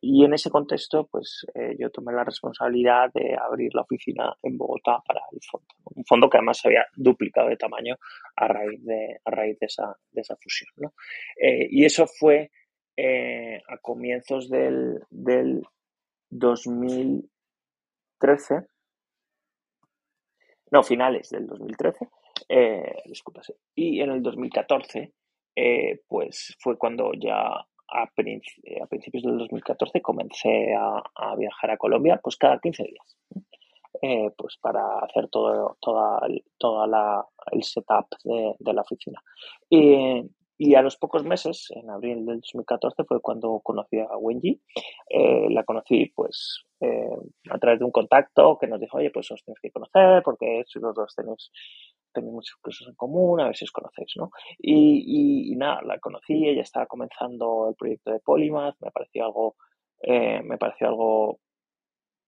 Y 0.00 0.24
en 0.24 0.32
ese 0.32 0.48
contexto, 0.50 1.06
pues 1.06 1.46
eh, 1.54 1.76
yo 1.78 1.90
tomé 1.90 2.12
la 2.12 2.24
responsabilidad 2.24 3.12
de 3.12 3.36
abrir 3.36 3.72
la 3.74 3.82
oficina 3.82 4.34
en 4.42 4.56
Bogotá 4.58 5.00
para 5.06 5.20
el 5.30 5.38
fondo. 5.48 5.68
Un 5.94 6.04
fondo 6.04 6.30
que 6.30 6.38
además 6.38 6.58
se 6.58 6.66
había 6.68 6.86
duplicado 6.96 7.48
de 7.48 7.56
tamaño 7.56 7.96
a 8.36 8.48
raíz 8.48 8.84
de, 8.84 9.20
a 9.24 9.30
raíz 9.30 9.58
de, 9.60 9.66
esa, 9.66 9.96
de 10.10 10.22
esa 10.22 10.34
fusión. 10.36 10.70
¿no? 10.76 10.94
Eh, 11.40 11.68
y 11.70 11.84
eso 11.84 12.06
fue 12.06 12.50
a 13.68 13.78
comienzos 13.78 14.48
del, 14.48 15.04
del 15.10 15.62
2013. 16.30 18.66
No, 20.70 20.82
finales 20.82 21.30
del 21.30 21.46
2013. 21.46 22.08
disculpa, 23.06 23.42
Y 23.74 24.00
en 24.00 24.10
el 24.10 24.22
2014, 24.22 25.12
pues 26.08 26.56
fue 26.60 26.76
cuando 26.78 27.12
ya 27.14 27.66
a, 27.92 28.06
principios 28.88 29.22
del 29.22 29.38
2014 29.38 30.00
comencé 30.00 30.74
a, 30.74 31.36
viajar 31.36 31.70
a 31.70 31.76
Colombia 31.76 32.20
pues 32.22 32.36
cada 32.36 32.58
15 32.58 32.82
días. 32.84 33.16
Eh, 34.00 34.30
pues 34.36 34.56
para 34.60 34.98
hacer 35.00 35.28
todo 35.28 35.76
toda, 35.80 36.26
toda 36.58 36.86
la, 36.86 37.24
el 37.52 37.62
setup 37.62 38.06
de, 38.24 38.54
de 38.58 38.72
la 38.72 38.80
oficina. 38.80 39.22
Y, 39.68 40.22
y, 40.58 40.74
a 40.74 40.82
los 40.82 40.96
pocos 40.96 41.24
meses, 41.24 41.68
en 41.70 41.88
abril 41.90 42.24
del 42.26 42.40
2014, 42.40 43.04
fue 43.04 43.20
cuando 43.20 43.60
conocí 43.62 43.98
a 44.00 44.16
Wenji. 44.16 44.60
Eh, 45.08 45.46
la 45.50 45.62
conocí 45.62 46.06
pues 46.16 46.64
eh, 46.80 47.16
a 47.50 47.58
través 47.58 47.78
de 47.78 47.84
un 47.84 47.92
contacto 47.92 48.58
que 48.58 48.66
nos 48.66 48.80
dijo, 48.80 48.96
oye, 48.96 49.10
pues 49.10 49.30
os 49.30 49.44
tenéis 49.44 49.60
que 49.60 49.70
conocer 49.70 50.22
porque 50.24 50.64
los 50.74 50.94
dos 50.94 51.14
tenéis 51.14 51.52
tenéis 52.12 52.32
muchas 52.32 52.56
cosas 52.56 52.88
en 52.88 52.94
común, 52.94 53.40
a 53.40 53.46
ver 53.46 53.56
si 53.56 53.64
os 53.64 53.72
conocéis, 53.72 54.12
¿no? 54.16 54.30
Y, 54.58 55.54
nada, 55.56 55.82
la 55.82 55.98
conocí, 55.98 56.46
ella 56.46 56.62
estaba 56.62 56.86
comenzando 56.86 57.68
el 57.68 57.74
proyecto 57.74 58.12
de 58.12 58.20
Polymath, 58.20 58.76
me 58.80 58.90
pareció 58.90 59.24
algo, 59.24 59.56
eh, 60.02 60.42
me 60.42 60.58
pareció 60.58 60.88
algo 60.88 61.40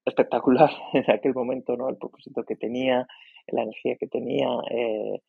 espectacular 0.04 0.70
en 0.92 1.10
aquel 1.10 1.34
momento, 1.34 1.76
¿no? 1.76 1.88
El 1.88 1.96
propósito 1.96 2.44
que 2.44 2.56
tenía, 2.56 3.06
la 3.48 3.62
energía 3.62 3.96
que 3.96 4.06
tenía, 4.06 4.48
eh, 4.70 5.20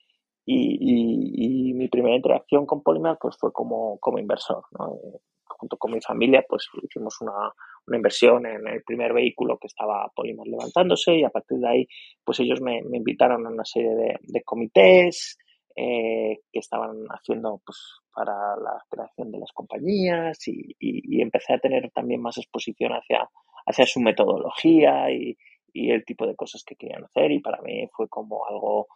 y, 0.46 1.74
mi 1.74 1.88
primera 1.89 2.15
interacción 2.15 2.65
con 2.65 2.82
Polymath 2.82 3.20
pues 3.20 3.36
fue 3.38 3.52
como, 3.52 3.98
como 4.00 4.20
inversor, 4.20 4.63
¿no? 4.78 4.96
Eh, 4.96 5.20
junto 5.48 5.78
con 5.78 5.91
mi 5.91 6.02
familia, 6.02 6.44
pues 6.48 6.68
hicimos 6.84 7.20
una, 7.22 7.54
una 7.88 7.98
inversión 7.98 8.45
en 8.45 8.67
el 8.67 8.84
primer 8.84 9.13
vehículo 9.13 9.58
que 9.58 9.67
estaba 9.67 10.12
Polymer 10.15 10.48
levantándose 10.48 11.15
y 11.15 11.24
a 11.24 11.30
partir 11.30 11.60
de 11.60 11.67
ahí, 11.67 11.88
pues 12.24 12.39
ellos 12.39 12.62
me, 12.62 12.82
me 12.84 12.98
invitaron 12.98 13.45
a 13.45 13.50
una 13.50 13.65
serie 13.65 13.95
de, 13.95 14.19
de 14.21 14.43
comités 14.43 15.38
eh, 15.76 16.39
que 16.54 16.60
estaban 16.60 17.06
haciendo 17.10 17.62
pues, 17.65 17.78
para 18.13 18.56
la 18.56 18.82
creación 18.89 19.30
de 19.30 19.39
las 19.39 19.52
compañías 19.52 20.48
y, 20.48 20.74
y, 20.80 21.21
empecé 21.21 21.54
a 21.54 21.60
tener 21.60 21.91
también 21.91 22.21
más 22.21 22.38
exposición 22.38 22.93
hacia, 22.93 23.30
hacia 23.65 23.86
su 23.86 24.00
metodología 24.00 25.12
y, 25.12 25.38
y, 25.74 25.91
el 25.91 26.06
tipo 26.06 26.26
de 26.26 26.36
cosas 26.38 26.63
que 26.63 26.78
querían 26.78 27.04
hacer 27.04 27.30
y 27.32 27.41
para 27.41 27.62
mí 27.62 27.89
fue 27.91 28.08
como 28.08 28.45
algo 28.48 28.88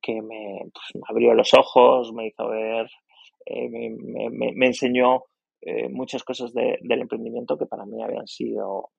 que 0.00 0.22
me, 0.22 0.60
pues, 0.72 0.86
me 0.94 1.02
abrió 1.06 1.34
los 1.34 1.52
ojos, 1.52 2.14
me 2.14 2.28
hizo 2.28 2.48
ver, 2.48 2.88
eh, 3.44 3.68
me, 3.68 3.90
me, 4.30 4.52
me, 4.54 4.66
enseñó 4.66 5.24
eh, 5.62 5.88
muchas 5.88 6.24
cosas 6.24 6.52
del 6.52 7.00
emprendimiento 7.00 7.56
que 7.56 7.66
para 7.66 7.86
mí 7.86 8.02
habían 8.02 8.26
sido, 8.26 8.90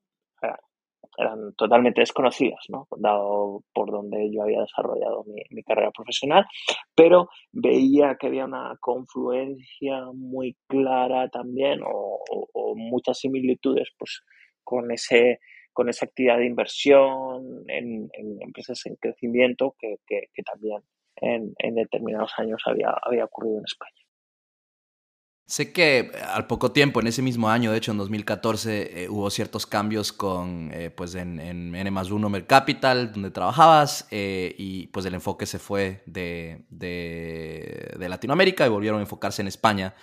eran 1.17 1.53
totalmente 1.55 2.01
desconocidas, 2.01 2.61
¿no? 2.69 2.87
dado 2.97 3.63
por 3.73 3.91
donde 3.91 4.31
yo 4.31 4.43
había 4.43 4.61
desarrollado 4.61 5.25
mi, 5.25 5.63
carrera 5.63 5.91
profesional, 5.91 6.45
pero 6.95 7.29
veía 7.51 8.15
que 8.19 8.27
había 8.27 8.45
una 8.45 8.77
confluencia 8.79 10.05
muy 10.13 10.55
clara 10.67 11.29
también 11.29 11.81
o, 11.85 12.23
muchas 12.75 13.19
similitudes 13.19 13.89
pues, 13.97 14.23
con, 14.63 14.91
ese, 14.91 15.39
con 15.73 15.89
esa 15.89 16.05
actividad 16.05 16.37
de 16.37 16.47
inversión 16.47 17.63
en, 17.67 18.09
empresas 18.41 18.85
en 18.85 18.95
crecimiento 18.95 19.75
que, 19.77 19.97
también 20.43 20.81
en, 21.17 21.53
en, 21.59 21.75
determinados 21.75 22.33
años 22.37 22.61
había, 22.65 22.95
había 23.03 23.25
ocurrido 23.25 23.59
en 23.59 23.65
España. 23.65 24.02
Sé 25.45 25.73
que 25.73 26.11
al 26.33 26.47
poco 26.47 26.71
tiempo, 26.71 27.01
en 27.01 27.07
ese 27.07 27.21
mismo 27.21 27.49
año, 27.49 27.71
de 27.71 27.77
hecho 27.77 27.91
en 27.91 27.97
2014, 27.97 29.03
eh, 29.03 29.09
hubo 29.09 29.29
ciertos 29.29 29.65
cambios 29.65 30.13
con, 30.13 30.71
eh, 30.73 30.89
pues 30.89 31.15
en, 31.15 31.37
en 31.39 31.75
N 31.75 31.91
más 31.91 32.11
1 32.11 32.47
Capital, 32.47 33.11
donde 33.11 33.29
trabajabas, 33.29 34.07
eh, 34.09 34.55
y 34.57 34.87
pues 34.87 35.05
el 35.05 35.13
enfoque 35.13 35.45
se 35.45 35.59
fue 35.59 36.01
de, 36.05 36.65
de, 36.69 37.93
de, 37.99 38.09
Latinoamérica 38.09 38.65
y 38.65 38.69
volvieron 38.69 38.99
a 38.99 39.03
enfocarse 39.03 39.41
en 39.41 39.49
España. 39.49 39.93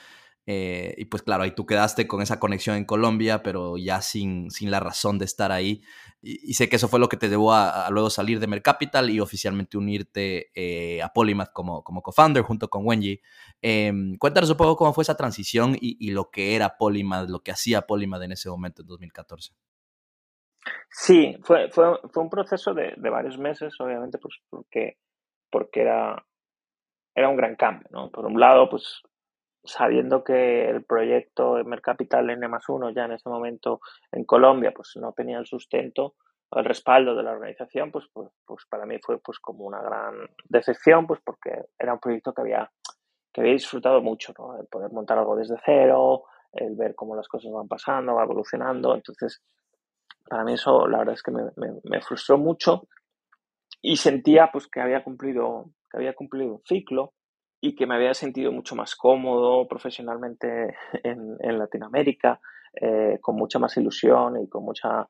Y 0.46 1.04
pues 1.04 1.22
claro, 1.22 1.44
ahí 1.44 1.52
tú 1.52 1.64
quedaste 1.64 2.08
con 2.08 2.22
esa 2.22 2.40
conexión 2.40 2.76
en 2.76 2.84
Colombia, 2.84 3.42
pero 3.42 3.76
ya 3.76 4.00
sin, 4.00 4.50
sin 4.50 4.70
la 4.70 4.80
razón 4.80 5.18
de 5.18 5.24
estar 5.24 5.52
ahí. 5.52 5.82
Y, 6.22 6.52
sé 6.52 6.68
que 6.68 6.76
eso 6.76 6.88
fue 6.88 7.00
lo 7.00 7.08
que 7.08 7.16
te 7.16 7.28
llevó 7.28 7.54
a, 7.54 7.88
luego 7.90 8.10
salir 8.10 8.40
de 8.40 8.46
Mercapital 8.46 9.08
y 9.08 9.20
oficialmente 9.20 9.78
unirte 9.78 10.50
eh, 10.54 11.02
a 11.02 11.12
Polymath 11.12 11.52
como, 11.52 11.82
como 11.82 12.02
co-founder 12.02 12.42
junto 12.42 12.68
con 12.68 12.86
Wenji. 12.86 13.22
Em, 13.62 14.16
cuéntanos 14.18 14.50
un 14.50 14.56
poco 14.58 14.76
cómo 14.76 14.92
fue 14.92 15.02
esa 15.02 15.16
transición 15.16 15.76
y, 15.80 16.10
lo 16.10 16.30
que 16.30 16.56
era 16.56 16.76
Polymath, 16.76 17.28
lo 17.30 17.40
que 17.40 17.52
hacía 17.52 17.82
Polymath 17.82 18.22
en 18.22 18.32
ese 18.32 18.50
momento, 18.50 18.82
en 18.82 18.88
2014. 18.88 19.54
Sí, 20.90 21.38
fue, 21.42 21.70
fue, 21.70 21.98
fue 22.12 22.22
un 22.22 22.28
proceso 22.28 22.74
de, 22.74 22.94
de, 22.96 23.10
varios 23.10 23.38
meses, 23.38 23.74
obviamente, 23.80 24.18
pues 24.18 24.34
porque, 24.50 24.98
porque 25.50 25.80
era, 25.80 26.22
era 27.14 27.28
un 27.30 27.36
gran 27.36 27.56
cambio, 27.56 27.88
¿no? 27.90 28.10
Por 28.10 28.26
un 28.26 28.38
lado, 28.38 28.68
pues 28.68 29.02
sabiendo 29.64 30.24
que 30.24 30.68
el 30.68 30.84
proyecto 30.84 31.62
Mercapital 31.64 32.30
N 32.30 32.48
más 32.48 32.68
uno 32.68 32.90
ya 32.90 33.04
en 33.04 33.12
ese 33.12 33.28
momento 33.28 33.80
en 34.10 34.24
Colombia 34.24 34.72
pues 34.74 34.92
no 34.96 35.12
tenía 35.12 35.38
el 35.38 35.46
sustento 35.46 36.14
el 36.52 36.64
respaldo 36.64 37.14
de 37.14 37.22
la 37.22 37.32
organización 37.32 37.90
pues, 37.90 38.06
pues, 38.12 38.28
pues, 38.44 38.66
para 38.68 38.86
mí 38.86 38.96
fue 39.02 39.20
pues 39.20 39.38
como 39.38 39.64
una 39.64 39.80
gran 39.82 40.14
decepción 40.48 41.06
pues 41.06 41.20
porque 41.24 41.50
era 41.78 41.92
un 41.92 42.00
proyecto 42.00 42.32
que 42.32 42.40
había 42.40 42.70
que 43.32 43.42
había 43.42 43.52
disfrutado 43.52 44.00
mucho 44.00 44.32
¿no? 44.38 44.58
el 44.58 44.66
poder 44.66 44.90
montar 44.92 45.18
algo 45.18 45.36
desde 45.36 45.56
cero 45.64 46.24
el 46.52 46.74
ver 46.74 46.94
cómo 46.94 47.14
las 47.14 47.28
cosas 47.28 47.52
van 47.52 47.68
pasando 47.68 48.14
va 48.14 48.24
evolucionando 48.24 48.94
entonces 48.94 49.42
para 50.26 50.42
mí 50.42 50.54
eso 50.54 50.86
la 50.86 50.98
verdad 50.98 51.14
es 51.14 51.22
que 51.22 51.32
me, 51.32 51.44
me 51.84 52.00
frustró 52.00 52.38
mucho 52.38 52.88
y 53.82 53.96
sentía 53.96 54.50
pues 54.50 54.66
que 54.68 54.80
había 54.80 55.04
cumplido 55.04 55.66
que 55.90 55.98
había 55.98 56.14
cumplido 56.14 56.54
un 56.54 56.62
ciclo 56.64 57.12
y 57.60 57.74
que 57.74 57.86
me 57.86 57.94
había 57.94 58.14
sentido 58.14 58.52
mucho 58.52 58.74
más 58.74 58.96
cómodo 58.96 59.68
profesionalmente 59.68 60.74
en, 61.04 61.36
en 61.40 61.58
Latinoamérica, 61.58 62.40
eh, 62.80 63.18
con 63.20 63.36
mucha 63.36 63.58
más 63.58 63.76
ilusión 63.76 64.40
y 64.42 64.48
con 64.48 64.64
mucha 64.64 65.06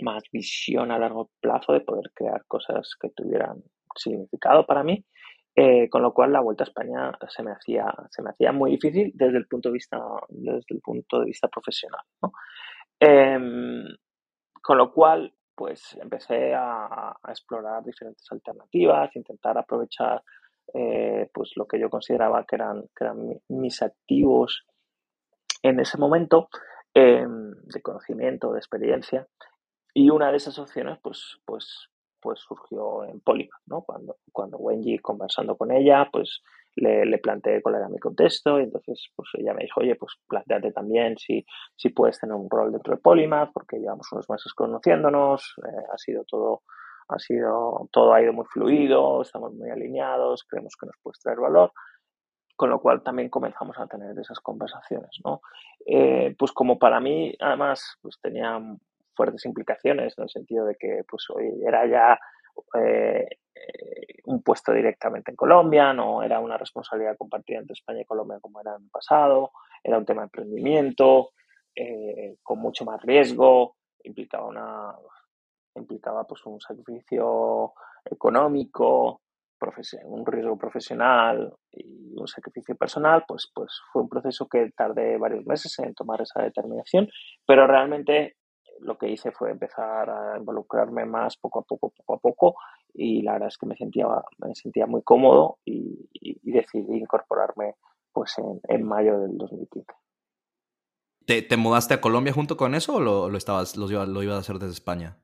más 0.00 0.22
visión 0.32 0.90
a 0.90 0.98
largo 0.98 1.30
plazo 1.40 1.72
de 1.72 1.80
poder 1.80 2.12
crear 2.14 2.44
cosas 2.46 2.94
que 3.00 3.10
tuvieran 3.10 3.62
significado 3.96 4.64
para 4.66 4.82
mí. 4.82 5.04
Eh, 5.56 5.88
con 5.90 6.00
lo 6.02 6.14
cual 6.14 6.32
la 6.32 6.40
vuelta 6.40 6.62
a 6.62 6.68
España 6.68 7.10
se 7.28 7.42
me 7.42 7.50
hacía 7.50 7.92
se 8.08 8.22
me 8.22 8.30
hacía 8.30 8.52
muy 8.52 8.70
difícil 8.70 9.10
desde 9.14 9.36
el 9.36 9.48
punto 9.48 9.68
de 9.68 9.72
vista 9.72 9.98
desde 10.28 10.64
el 10.68 10.80
punto 10.80 11.18
de 11.18 11.24
vista 11.24 11.48
profesional 11.48 12.00
¿no? 12.22 12.32
eh, 13.00 13.36
con 14.62 14.78
lo 14.78 14.92
cual 14.92 15.34
pues 15.56 15.98
empecé 16.00 16.54
a, 16.54 17.10
a, 17.20 17.30
explorar 17.30 17.82
diferentes 17.82 18.24
alternativas 18.30 19.16
intentar 19.16 19.58
aprovechar 19.58 20.22
eh, 20.74 21.28
pues 21.32 21.52
lo 21.56 21.66
que 21.66 21.78
yo 21.78 21.90
consideraba 21.90 22.44
que 22.44 22.56
eran, 22.56 22.82
que 22.96 23.04
eran 23.04 23.40
mis 23.48 23.82
activos 23.82 24.64
en 25.62 25.80
ese 25.80 25.98
momento 25.98 26.48
eh, 26.94 27.26
de 27.26 27.82
conocimiento, 27.82 28.52
de 28.52 28.58
experiencia. 28.58 29.26
Y 29.94 30.10
una 30.10 30.30
de 30.30 30.36
esas 30.36 30.58
opciones, 30.58 30.98
pues, 31.02 31.38
pues, 31.44 31.88
pues 32.20 32.40
surgió 32.40 33.04
en 33.04 33.20
Polymath, 33.20 33.62
¿no? 33.66 33.82
Cuando, 33.82 34.16
cuando 34.32 34.58
Wenji, 34.58 34.98
conversando 34.98 35.56
con 35.56 35.72
ella, 35.72 36.08
pues 36.12 36.42
le, 36.76 37.04
le, 37.04 37.18
planteé 37.18 37.60
cuál 37.62 37.76
era 37.76 37.88
mi 37.88 37.98
contexto 37.98 38.60
y 38.60 38.64
entonces 38.64 39.08
pues 39.16 39.28
ella 39.34 39.54
me 39.54 39.64
dijo, 39.64 39.80
oye, 39.80 39.96
pues 39.96 40.14
planteate 40.28 40.72
también 40.72 41.16
si, 41.18 41.44
si 41.76 41.88
puedes 41.88 42.20
tener 42.20 42.36
un 42.36 42.48
rol 42.48 42.72
dentro 42.72 42.94
de 42.94 43.00
Polymath, 43.00 43.50
porque 43.52 43.78
llevamos 43.78 44.10
unos 44.12 44.28
meses 44.30 44.52
conociéndonos, 44.54 45.54
eh, 45.64 45.84
ha 45.92 45.98
sido 45.98 46.24
todo 46.24 46.62
ha 47.10 47.18
sido, 47.18 47.88
todo 47.92 48.14
ha 48.14 48.22
ido 48.22 48.32
muy 48.32 48.46
fluido, 48.46 49.22
estamos 49.22 49.52
muy 49.54 49.70
alineados, 49.70 50.44
creemos 50.44 50.74
que 50.78 50.86
nos 50.86 50.96
puede 51.02 51.18
traer 51.22 51.38
valor, 51.38 51.72
con 52.56 52.70
lo 52.70 52.80
cual 52.80 53.02
también 53.02 53.28
comenzamos 53.28 53.78
a 53.78 53.86
tener 53.86 54.18
esas 54.18 54.40
conversaciones, 54.40 55.10
¿no? 55.24 55.40
Eh, 55.86 56.34
pues 56.38 56.52
como 56.52 56.78
para 56.78 57.00
mí, 57.00 57.34
además, 57.40 57.96
pues 58.02 58.18
tenía 58.20 58.60
fuertes 59.14 59.44
implicaciones 59.44 60.16
en 60.16 60.24
el 60.24 60.30
sentido 60.30 60.66
de 60.66 60.76
que, 60.76 61.02
pues 61.08 61.24
hoy 61.30 61.62
era 61.66 61.86
ya 61.86 62.18
eh, 62.78 63.26
un 64.24 64.42
puesto 64.42 64.72
directamente 64.72 65.30
en 65.30 65.36
Colombia, 65.36 65.92
no 65.92 66.22
era 66.22 66.40
una 66.40 66.56
responsabilidad 66.56 67.16
compartida 67.16 67.58
entre 67.58 67.74
España 67.74 68.02
y 68.02 68.04
Colombia 68.04 68.38
como 68.40 68.60
era 68.60 68.76
en 68.76 68.84
el 68.84 68.90
pasado, 68.90 69.52
era 69.82 69.98
un 69.98 70.04
tema 70.04 70.22
de 70.22 70.26
emprendimiento, 70.26 71.30
eh, 71.74 72.36
con 72.42 72.58
mucho 72.58 72.84
más 72.84 73.00
riesgo, 73.02 73.76
implicaba 74.04 74.46
una 74.46 74.94
implicaba 75.74 76.24
pues 76.24 76.44
un 76.46 76.60
sacrificio 76.60 77.72
económico, 78.04 79.20
un 80.04 80.24
riesgo 80.24 80.56
profesional 80.56 81.52
y 81.70 82.14
un 82.16 82.26
sacrificio 82.26 82.74
personal, 82.76 83.24
pues, 83.26 83.50
pues 83.54 83.80
fue 83.92 84.02
un 84.02 84.08
proceso 84.08 84.48
que 84.48 84.70
tardé 84.76 85.18
varios 85.18 85.44
meses 85.46 85.78
en 85.80 85.94
tomar 85.94 86.22
esa 86.22 86.42
determinación, 86.42 87.08
pero 87.46 87.66
realmente 87.66 88.36
lo 88.80 88.96
que 88.96 89.10
hice 89.10 89.30
fue 89.32 89.50
empezar 89.50 90.08
a 90.08 90.38
involucrarme 90.38 91.04
más 91.04 91.36
poco 91.36 91.60
a 91.60 91.62
poco, 91.62 91.90
poco 91.90 92.14
a 92.14 92.18
poco, 92.18 92.54
y 92.94 93.22
la 93.22 93.32
verdad 93.34 93.48
es 93.48 93.58
que 93.58 93.66
me 93.66 93.76
sentía, 93.76 94.06
me 94.38 94.54
sentía 94.54 94.86
muy 94.86 95.02
cómodo 95.02 95.58
y, 95.64 96.08
y, 96.12 96.50
decidí 96.50 96.96
incorporarme 96.96 97.74
pues 98.12 98.34
en, 98.68 98.82
mayo 98.82 99.20
del 99.20 99.36
2015. 99.36 99.92
¿Te, 101.26 101.42
¿Te, 101.42 101.56
mudaste 101.56 101.94
a 101.94 102.00
Colombia 102.00 102.32
junto 102.32 102.56
con 102.56 102.74
eso 102.74 102.94
o 102.94 103.00
lo, 103.00 103.28
lo, 103.28 103.36
estabas, 103.38 103.76
lo, 103.76 103.86
lo 103.86 104.22
ibas 104.22 104.36
a 104.36 104.40
hacer 104.40 104.58
desde 104.58 104.72
España? 104.72 105.18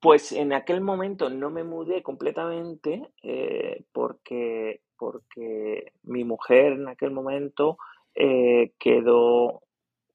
Pues 0.00 0.32
en 0.32 0.52
aquel 0.52 0.80
momento 0.80 1.30
no 1.30 1.50
me 1.50 1.64
mudé 1.64 2.02
completamente 2.02 3.12
eh, 3.22 3.84
porque, 3.92 4.82
porque 4.96 5.92
mi 6.02 6.24
mujer 6.24 6.72
en 6.72 6.88
aquel 6.88 7.10
momento 7.10 7.78
eh, 8.14 8.72
quedó, 8.78 9.62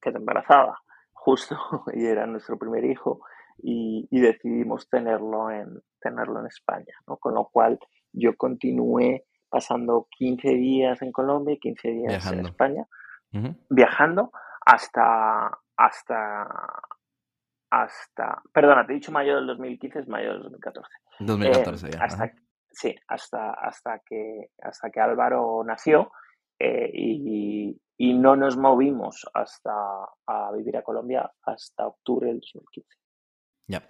quedó 0.01 0.17
embarazada 0.17 0.79
justo 1.13 1.57
y 1.93 2.05
era 2.05 2.25
nuestro 2.25 2.57
primer 2.57 2.85
hijo 2.85 3.21
y, 3.59 4.07
y, 4.11 4.19
decidimos 4.19 4.87
tenerlo 4.87 5.49
en, 5.49 5.81
tenerlo 5.99 6.39
en 6.39 6.45
España, 6.45 6.93
¿no? 7.07 7.17
Con 7.17 7.33
lo 7.33 7.45
cual 7.45 7.79
yo 8.13 8.37
continué 8.37 9.25
pasando 9.49 10.07
15 10.17 10.49
días 10.49 11.01
en 11.01 11.11
Colombia 11.11 11.55
y 11.55 11.59
15 11.59 11.87
días 11.89 12.07
viajando. 12.07 12.39
en 12.39 12.45
España, 12.45 12.87
uh 13.33 13.37
-huh. 13.37 13.57
viajando 13.69 14.31
hasta, 14.65 15.59
hasta, 15.75 16.47
hasta, 17.69 18.41
perdona, 18.53 18.85
te 18.85 18.93
he 18.93 18.95
dicho 18.95 19.11
mayo 19.11 19.35
del 19.35 19.47
2015, 19.47 19.99
es 19.99 20.07
mayo 20.07 20.33
del 20.33 20.43
2014. 20.43 20.89
2014 21.19 21.87
eh, 21.87 21.91
ya. 21.91 22.03
Hasta, 22.03 22.33
sí, 22.71 22.95
hasta, 23.07 23.51
hasta, 23.53 23.99
que, 24.05 24.49
hasta 24.61 24.89
que 24.89 24.99
Álvaro 24.99 25.63
nació 25.65 26.11
eh, 26.59 26.89
y, 26.93 27.79
y, 27.97 28.13
no 28.13 28.35
nos 28.35 28.57
movimos 28.57 29.25
hasta 29.33 29.71
a 30.25 30.51
vivir 30.53 30.77
a 30.77 30.81
Colombia 30.81 31.31
hasta 31.43 31.87
octubre 31.87 32.27
del 32.27 32.39
2015. 32.39 32.97
Ya. 33.67 33.83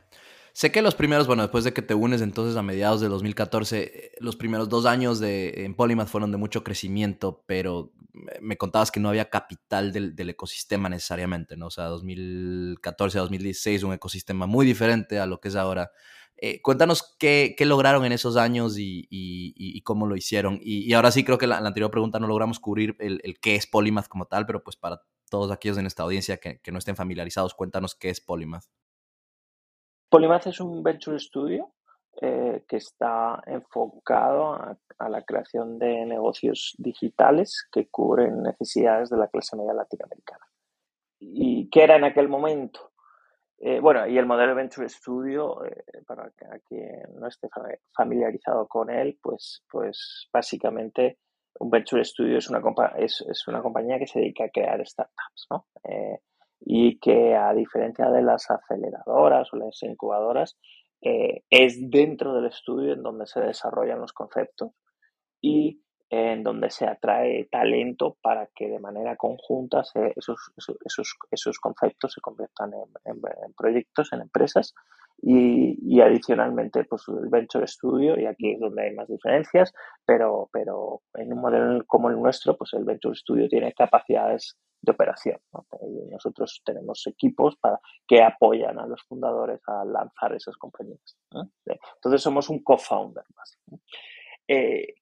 Sé 0.58 0.72
que 0.72 0.82
los 0.82 0.96
primeros, 0.96 1.28
bueno, 1.28 1.44
después 1.44 1.66
de 1.66 1.72
que 1.72 1.84
te 1.84 1.94
unes 1.94 2.20
entonces 2.20 2.56
a 2.58 2.64
mediados 2.64 3.00
de 3.00 3.08
2014, 3.10 3.78
eh, 3.84 4.12
los 4.20 4.36
primeros 4.36 4.70
dos 4.70 4.88
años 4.88 5.20
de, 5.20 5.66
en 5.66 5.76
Polymath 5.76 6.08
fueron 6.08 6.32
de 6.32 6.38
mucho 6.38 6.64
crecimiento, 6.64 7.44
pero 7.46 7.94
me 8.42 8.58
contabas 8.58 8.90
que 8.90 9.00
no 9.00 9.10
había 9.10 9.30
capital 9.30 9.94
del, 9.94 10.16
del 10.16 10.32
ecosistema 10.32 10.90
necesariamente, 10.90 11.58
¿no? 11.58 11.68
O 11.68 11.70
sea, 11.70 11.84
2014 11.86 13.20
a 13.20 13.22
2016 13.22 13.84
un 13.84 13.94
ecosistema 13.94 14.48
muy 14.48 14.66
diferente 14.66 15.20
a 15.20 15.28
lo 15.28 15.40
que 15.40 15.50
es 15.50 15.56
ahora. 15.56 15.92
Eh, 16.38 16.60
cuéntanos 16.64 17.16
qué, 17.20 17.54
qué, 17.56 17.68
lograron 17.68 18.04
en 18.06 18.14
esos 18.14 18.36
años 18.36 18.80
y, 18.80 19.08
y, 19.12 19.82
cómo 19.82 20.08
lo 20.08 20.16
hicieron. 20.16 20.60
Y, 20.64 20.90
y, 20.90 20.94
ahora 20.94 21.12
sí 21.12 21.24
creo 21.24 21.38
que 21.38 21.46
la, 21.46 21.62
la, 21.62 21.68
anterior 21.68 21.92
pregunta 21.92 22.18
no 22.20 22.26
logramos 22.26 22.60
cubrir 22.60 22.96
el, 22.98 23.22
el, 23.24 23.40
qué 23.40 23.54
es 23.54 23.68
Polymath 23.68 24.08
como 24.08 24.26
tal, 24.26 24.48
pero 24.48 24.64
pues 24.64 24.76
para 24.76 25.04
todos 25.30 25.52
aquellos 25.52 25.78
en 25.78 25.86
esta 25.86 26.02
audiencia 26.02 26.38
que, 26.38 26.60
que 26.62 26.72
no 26.72 26.80
estén 26.80 26.96
familiarizados, 26.96 27.54
cuéntanos 27.54 27.94
qué 27.94 28.10
es 28.10 28.22
Polymath. 28.22 28.66
Polymath 30.10 30.48
es 30.48 30.60
un 30.60 30.82
venture 30.84 31.20
studio 31.20 31.74
eh, 32.22 32.64
que 32.68 32.78
está 32.78 33.42
enfocado 33.46 34.54
a, 34.54 34.78
la 35.10 35.22
creación 35.24 35.78
de 35.78 36.04
negocios 36.06 36.74
digitales 36.80 37.68
que 37.72 37.88
cubren 37.90 38.42
necesidades 38.42 39.12
de 39.12 39.18
la 39.18 39.28
clase 39.28 39.56
media 39.56 39.74
latinoamericana. 39.74 40.44
¿Y 41.20 41.70
qué 41.70 41.84
era 41.84 41.98
en 41.98 42.06
aquel 42.06 42.28
momento? 42.28 42.94
Eh, 43.60 43.80
bueno, 43.80 44.08
y 44.08 44.18
el 44.18 44.26
modelo 44.26 44.56
Venture 44.56 44.90
Studio, 44.90 45.64
eh, 45.66 45.84
para 46.08 46.32
quien 46.68 47.04
no 47.20 47.28
esté 47.28 47.50
familiarizado 47.96 48.68
con 48.68 48.90
él, 48.90 49.20
pues, 49.22 49.64
pues 49.70 50.28
básicamente 50.34 51.20
un 51.60 51.70
Venture 51.70 52.04
Studio 52.04 52.40
es 52.40 52.50
una, 52.50 52.62
es, 52.98 53.48
una 53.48 53.62
compañía 53.62 54.00
que 54.00 54.08
se 54.08 54.20
dedica 54.20 54.46
a 54.46 54.50
crear 54.50 54.84
startups, 54.84 55.48
¿no? 55.52 55.68
Y 56.60 57.00
que 57.00 57.36
a 57.36 57.54
diferencia 57.54 58.10
de 58.10 58.22
las 58.22 58.50
aceleradoras 58.50 59.54
o 59.54 59.58
las 59.58 59.82
incubadoras, 59.84 60.58
eh, 61.02 61.44
es 61.50 61.78
dentro 61.90 62.34
del 62.34 62.46
estudio 62.46 62.94
en 62.94 63.04
donde 63.04 63.28
se 63.28 63.40
desarrollan 63.40 64.00
los 64.02 64.14
conceptos 64.14 64.72
y 65.42 65.82
en 66.10 66.44
donde 66.44 66.70
se 66.70 66.88
atrae 66.88 67.48
talento 67.52 68.18
para 68.22 68.48
que 68.56 68.70
de 68.70 68.80
manera 68.80 69.18
conjunta 69.18 69.82
esos, 70.16 70.54
esos, 70.86 71.18
esos, 71.30 71.60
conceptos 71.60 72.14
se 72.14 72.22
conviertan 72.22 72.72
en, 73.04 73.54
proyectos, 73.54 74.14
en 74.14 74.22
empresas 74.22 74.74
y, 75.22 76.00
adicionalmente 76.00 76.86
pues 76.86 77.04
el 77.10 77.28
venture 77.30 77.68
studio 77.68 78.20
y 78.20 78.26
aquí 78.26 78.54
es 78.54 78.60
donde 78.60 78.84
hay 78.84 78.96
más 78.96 79.08
diferencias 79.08 79.74
pero 80.06 80.48
pero 80.54 81.02
en 81.16 81.34
un 81.34 81.42
modelo 81.42 81.84
como 81.88 82.10
el 82.10 82.22
nuestro 82.22 82.56
pues 82.56 82.74
el 82.74 82.86
venture 82.86 83.16
studio 83.16 83.50
tiene 83.50 83.74
capacidades 83.74 84.56
de 84.82 84.92
operación 84.92 85.40
y 85.82 86.10
nosotros 86.10 86.62
tenemos 86.64 87.06
equipos 87.08 87.56
para 87.58 87.80
que 88.08 88.22
apoyan 88.22 88.80
a 88.80 88.88
los 88.88 89.02
fundadores 89.04 89.62
a 89.68 89.84
lanzar 89.86 90.34
esas 90.34 90.56
compañías 90.58 91.18
entonces 91.66 92.22
somos 92.22 92.50
un 92.50 92.64
co-founder 92.64 93.26
más 93.36 93.58
eh, 94.48 94.94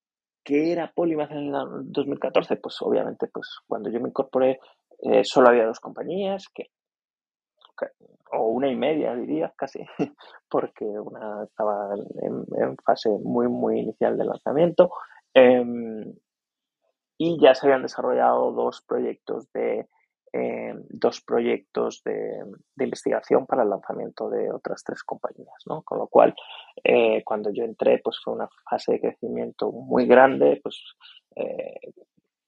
¿Qué 0.43 0.71
era 0.71 0.91
Polymath 0.93 1.31
en 1.31 1.55
el 1.55 1.91
2014? 1.91 2.57
Pues 2.57 2.79
obviamente, 2.83 3.27
pues 3.33 3.49
cuando 3.67 3.89
yo 3.89 3.99
me 3.99 4.09
incorporé 4.09 4.59
eh, 4.99 5.23
solo 5.23 5.49
había 5.49 5.65
dos 5.65 5.79
compañías, 5.79 6.49
que, 6.53 6.69
o 8.31 8.47
una 8.47 8.69
y 8.69 8.75
media 8.75 9.15
diría 9.15 9.53
casi, 9.55 9.79
porque 10.49 10.85
una 10.85 11.43
estaba 11.43 11.95
en, 12.21 12.77
fase 12.77 13.09
muy, 13.09 13.47
muy 13.47 13.79
inicial 13.79 14.17
de 14.17 14.25
lanzamiento. 14.25 14.91
Em, 15.33 16.13
y 17.17 17.39
ya 17.41 17.55
se 17.55 17.67
habían 17.67 17.83
desarrollado 17.83 18.51
dos 18.51 18.81
proyectos 18.81 19.51
de 19.53 19.87
eh, 20.37 20.73
dos 20.89 21.21
proyectos 21.21 22.03
de, 22.03 22.43
investigación 22.77 23.45
para 23.45 23.63
el 23.63 23.69
lanzamiento 23.69 24.29
de 24.29 24.51
otras 24.51 24.83
tres 24.83 25.01
compañías, 25.01 25.63
¿no? 25.65 25.81
Con 25.83 25.97
lo 25.97 26.07
cual, 26.07 26.35
eh, 26.83 27.23
cuando 27.23 27.51
yo 27.53 27.63
entré, 27.63 28.01
pues 28.03 28.19
fue 28.21 28.33
una 28.33 28.49
fase 28.69 28.91
de 28.91 28.99
crecimiento 28.99 29.71
muy 29.71 30.05
grande, 30.05 30.59
pues 30.61 30.77
eh, 31.37 31.93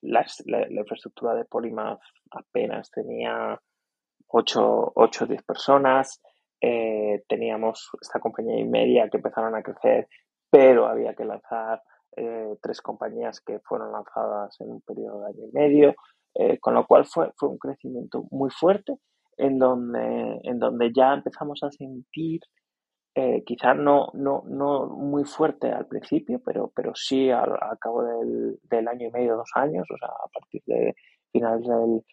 la, 0.01 0.25
infraestructura 0.69 1.33
de 1.33 1.45
Polymath 1.45 2.01
apenas 2.31 2.91
tenía 2.91 3.57
8 4.27 4.93
o 4.93 5.09
10 5.25 5.43
personas, 5.43 6.21
teníamos 6.59 7.89
esta 8.01 8.19
compañía 8.19 8.59
y 8.59 8.65
media 8.65 9.07
que 9.09 9.15
empezaron 9.15 9.55
a 9.55 9.63
crecer, 9.63 10.09
pero 10.49 10.87
había 10.87 11.13
que 11.13 11.23
lanzar 11.23 11.81
tres 12.61 12.81
compañías 12.81 13.41
que 13.41 13.59
fueron 13.59 13.91
lanzadas 13.91 14.59
en 14.61 14.71
un 14.71 14.81
periodo 14.81 15.21
de 15.21 15.27
año 15.27 15.45
y 15.47 15.51
medio. 15.51 15.95
Eh, 16.39 16.59
con 16.59 16.75
lo 16.75 16.85
cual 16.85 17.05
fue, 17.05 17.31
fue 17.35 17.49
un 17.49 17.57
crecimiento 17.57 18.25
muy 18.29 18.51
fuerte 18.51 18.99
en 19.37 19.57
donde, 19.57 20.39
en 20.43 20.59
donde 20.59 20.91
ya 20.95 21.13
empezamos 21.13 21.63
a 21.63 21.71
sentir, 21.71 22.41
eh, 23.15 23.43
quizás 23.43 23.75
no, 23.75 24.09
no, 24.13 24.43
no 24.45 24.85
muy 24.85 25.23
fuerte 25.25 25.71
al 25.71 25.87
principio, 25.87 26.39
pero, 26.45 26.71
pero 26.75 26.93
sí 26.93 27.31
al, 27.31 27.57
cabo 27.79 28.03
del, 28.03 28.59
del, 28.69 28.87
año 28.87 29.07
y 29.07 29.11
medio, 29.11 29.35
dos 29.35 29.49
años, 29.55 29.87
o 29.91 29.97
sea, 29.97 30.09
a 30.09 30.27
partir 30.31 30.61
de 30.67 30.95
finales 31.31 31.67
del, 31.67 32.03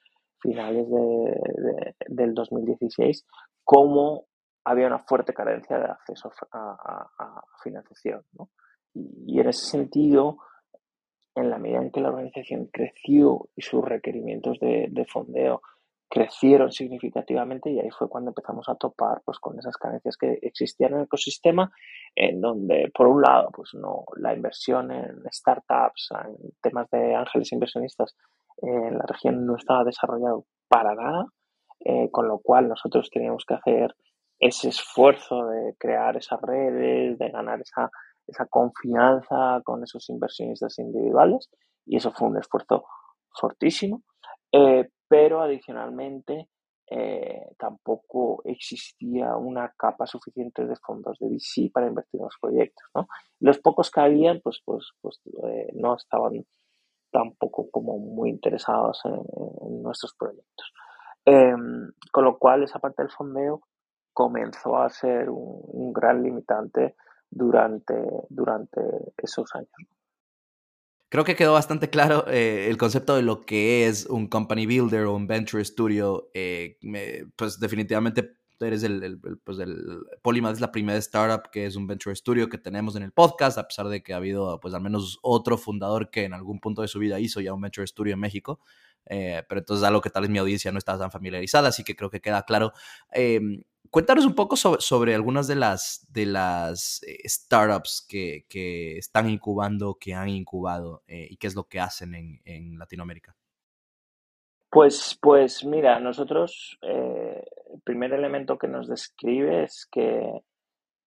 finales 0.40 0.88
de, 0.88 1.94
del 2.08 2.32
2016, 2.32 3.26
cómo 3.62 4.24
había 4.64 4.86
una 4.86 5.00
fuerte 5.00 5.34
carencia 5.34 5.78
de 5.78 5.84
acceso 5.84 6.30
a, 6.52 7.06
a, 7.18 7.42
financiación. 7.62 8.22
¿no? 8.32 8.48
Y, 8.94 9.40
en 9.40 9.48
ese 9.48 9.66
sentido, 9.66 10.38
en 11.34 11.50
la 11.50 11.58
medida 11.58 11.82
en 11.82 11.90
que 11.90 12.00
la 12.00 12.10
organización 12.10 12.68
creció 12.72 13.48
y 13.56 13.62
sus 13.62 13.84
requerimientos 13.84 14.58
de, 14.60 15.06
fondeo 15.12 15.60
crecieron 16.08 16.70
significativamente 16.70 17.70
y 17.70 17.80
ahí 17.80 17.90
fue 17.90 18.08
cuando 18.08 18.30
empezamos 18.30 18.68
a 18.68 18.76
topar 18.76 19.22
pues 19.24 19.40
con 19.40 19.58
esas 19.58 19.76
carencias 19.76 20.16
que 20.16 20.38
existían 20.42 20.92
en 20.92 20.98
el 20.98 21.04
ecosistema 21.06 21.72
en 22.14 22.40
donde 22.40 22.92
por 22.94 23.08
un 23.08 23.22
lado 23.22 23.48
pues 23.52 23.70
no 23.74 24.04
la 24.16 24.32
inversión 24.32 24.92
en 24.92 25.22
startups 25.32 26.10
en 26.24 26.52
temas 26.62 26.88
de 26.90 27.16
ángeles 27.16 27.50
inversionistas 27.52 28.14
en 28.58 28.96
la 28.96 29.04
región 29.06 29.44
no 29.44 29.56
estaba 29.56 29.82
desarrollado 29.82 30.44
para 30.68 30.94
nada 30.94 31.26
eh, 31.80 32.10
con 32.12 32.28
lo 32.28 32.38
cual 32.38 32.68
nosotros 32.68 33.10
teníamos 33.10 33.44
que 33.44 33.54
hacer 33.54 33.96
ese 34.38 34.68
esfuerzo 34.68 35.46
de 35.46 35.74
crear 35.78 36.16
esas 36.16 36.40
redes 36.42 37.18
de 37.18 37.28
ganar 37.30 37.60
esa 37.60 37.90
esa 38.26 38.46
confianza 38.46 39.60
con 39.64 39.82
esos 39.82 40.08
inversionistas 40.10 40.78
individuales 40.78 41.50
y 41.86 41.96
eso 41.96 42.12
fue 42.12 42.28
un 42.28 42.38
esfuerzo 42.38 42.84
fortísimo, 43.30 44.02
eh, 44.52 44.88
pero 45.08 45.42
adicionalmente 45.42 46.48
eh, 46.90 47.46
tampoco 47.58 48.42
existía 48.44 49.36
una 49.36 49.72
capa 49.76 50.06
suficiente 50.06 50.66
de 50.66 50.76
fondos 50.76 51.18
de 51.18 51.28
VC 51.28 51.72
para 51.72 51.86
invertir 51.86 52.20
en 52.20 52.26
los 52.26 52.36
proyectos. 52.40 52.84
¿no? 52.94 53.08
Los 53.40 53.58
pocos 53.58 53.90
que 53.90 54.00
habían 54.00 54.40
pues, 54.42 54.60
pues, 54.64 54.92
pues 55.00 55.20
eh, 55.44 55.68
no 55.74 55.96
estaban 55.96 56.44
tampoco 57.10 57.70
como 57.70 57.98
muy 57.98 58.30
interesados 58.30 59.00
en, 59.04 59.82
nuestros 59.82 60.14
proyectos. 60.14 60.72
Em, 61.26 61.92
con 62.10 62.24
lo 62.24 62.38
cual 62.38 62.62
esa 62.62 62.78
parte 62.78 63.02
del 63.02 63.10
fondeo 63.10 63.62
comenzó 64.12 64.76
a 64.76 64.88
ser 64.88 65.28
un 65.30 65.92
gran 65.92 66.22
limitante 66.22 66.96
durante, 67.34 67.94
durante 68.28 68.80
esos 69.18 69.54
años. 69.54 69.70
Creo 71.08 71.24
que 71.24 71.36
quedó 71.36 71.52
bastante 71.52 71.90
claro 71.90 72.24
eh, 72.28 72.66
el 72.68 72.76
concepto 72.76 73.14
de 73.14 73.22
lo 73.22 73.42
que 73.42 73.86
es 73.86 74.06
un 74.06 74.26
company 74.26 74.66
builder 74.66 75.04
o 75.04 75.14
un 75.14 75.26
venture 75.26 75.64
studio. 75.64 76.30
Eh, 76.34 76.78
pues 77.36 77.60
definitivamente 77.60 78.36
eres 78.60 78.82
el, 78.82 79.20
pues 79.44 79.58
el 79.58 80.04
Polymath 80.22 80.54
es 80.54 80.60
la 80.60 80.72
primera 80.72 80.98
startup 80.98 81.50
que 81.50 81.66
es 81.66 81.76
un 81.76 81.86
venture 81.86 82.16
studio 82.16 82.48
que 82.48 82.58
tenemos 82.58 82.96
en 82.96 83.02
el 83.02 83.12
podcast, 83.12 83.58
a 83.58 83.66
pesar 83.66 83.88
de 83.88 84.02
que 84.02 84.14
ha 84.14 84.16
habido 84.16 84.58
pues 84.60 84.74
al 84.74 84.80
menos 84.80 85.18
otro 85.22 85.58
fundador 85.58 86.10
que 86.10 86.24
en 86.24 86.32
algún 86.32 86.60
punto 86.60 86.82
de 86.82 86.88
su 86.88 86.98
vida 86.98 87.20
hizo 87.20 87.40
ya 87.40 87.52
un 87.52 87.60
venture 87.60 87.86
studio 87.86 88.14
en 88.14 88.20
México. 88.20 88.60
Eh, 89.06 89.42
pero 89.48 89.60
entonces 89.60 89.84
algo 89.84 90.00
que 90.00 90.10
tal 90.10 90.22
vez 90.22 90.30
mi 90.30 90.38
audiencia 90.38 90.72
no 90.72 90.78
está 90.78 90.98
tan 90.98 91.10
familiarizada, 91.10 91.68
así 91.68 91.84
que 91.84 91.94
creo 91.94 92.10
que 92.10 92.20
queda 92.20 92.42
claro. 92.42 92.72
Em, 93.12 93.62
Cuéntanos 93.94 94.26
un 94.26 94.34
poco 94.34 94.56
sobre, 94.56 95.14
algunas 95.14 95.46
de 95.46 95.54
las, 95.54 96.04
de 96.10 96.26
las 96.26 97.00
eh, 97.04 97.28
startups 97.28 98.04
que, 98.08 98.44
están 98.98 99.30
incubando, 99.30 99.98
que 100.00 100.14
han 100.14 100.28
incubado 100.30 101.04
eh, 101.06 101.28
y 101.30 101.36
qué 101.36 101.46
es 101.46 101.54
lo 101.54 101.68
que 101.68 101.78
hacen 101.78 102.40
en, 102.44 102.76
Latinoamérica. 102.76 103.36
Pues, 104.68 105.16
pues 105.22 105.64
mira, 105.64 106.00
nosotros 106.00 106.76
eh, 106.82 107.44
el 107.72 107.82
primer 107.82 108.12
elemento 108.12 108.58
que 108.58 108.66
nos 108.66 108.88
describe 108.88 109.62
es 109.62 109.86
que, 109.86 110.42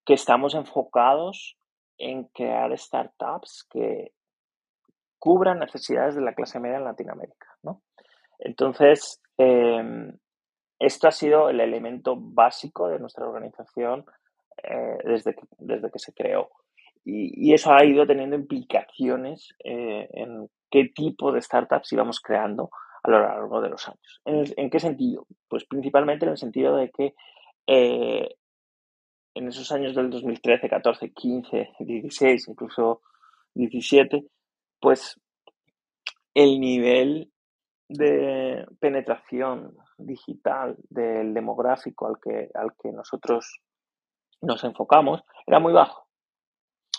estamos 0.06 0.56
enfocados 0.56 1.58
en 1.98 2.24
crear 2.30 2.72
startups 2.80 3.68
que 3.70 4.14
cubran 5.20 5.60
necesidades 5.60 6.16
de 6.16 6.22
la 6.22 6.34
clase 6.34 6.62
media 6.62 6.78
en 6.78 6.86
Latinoamérica. 6.86 7.48
¿no? 7.64 7.82
Entonces, 8.40 9.22
em, 9.38 10.18
esto 10.80 11.07
ha 11.07 11.11
sido 11.11 11.49
el 11.49 11.59
elemento 11.59 12.15
básico 12.17 12.88
de 12.88 12.99
nuestra 12.99 13.28
organización 13.28 14.05
eh, 14.63 14.97
desde, 15.03 15.36
que, 15.36 15.41
desde 15.59 15.91
que 15.91 15.99
se 15.99 16.13
creó. 16.13 16.49
Y, 17.09 17.53
eso 17.53 17.71
ha 17.71 17.86
ido 17.86 18.05
teniendo 18.05 18.36
implicaciones 18.36 19.55
eh, 19.63 20.09
en 20.11 20.49
qué 20.69 20.89
tipo 20.93 21.32
de 21.32 21.41
startups 21.41 21.93
íbamos 21.93 22.19
creando 22.19 22.69
a 23.03 23.09
lo 23.09 23.21
largo 23.21 23.61
de 23.61 23.69
los 23.69 23.88
años. 23.88 24.21
¿En, 24.25 24.69
qué 24.69 24.80
sentido? 24.80 25.25
Pues 25.47 25.63
principalmente 25.65 26.25
en 26.25 26.32
el 26.32 26.38
sentido 26.38 26.75
de 26.75 26.91
que 26.91 27.15
eh, 27.65 28.36
en 29.34 29.47
esos 29.47 29.71
años 29.71 29.95
del 29.95 30.09
2013, 30.09 30.67
14, 30.67 31.11
15, 31.11 31.69
16, 31.80 32.47
incluso 32.49 33.01
17, 33.53 34.25
pues 34.82 35.17
el 36.34 36.59
nivel 36.59 37.32
de 37.88 38.65
penetración 38.80 39.78
digital 39.98 40.78
del 40.89 41.34
demográfico 41.34 42.08
al 42.08 42.20
que, 42.20 42.50
al 42.54 42.76
que 42.76 42.91
nosotros 42.91 43.62
nos 44.41 44.64
enfocamos 44.64 45.24
era 45.45 45.60
muy 45.60 45.74
bajo. 45.74 46.08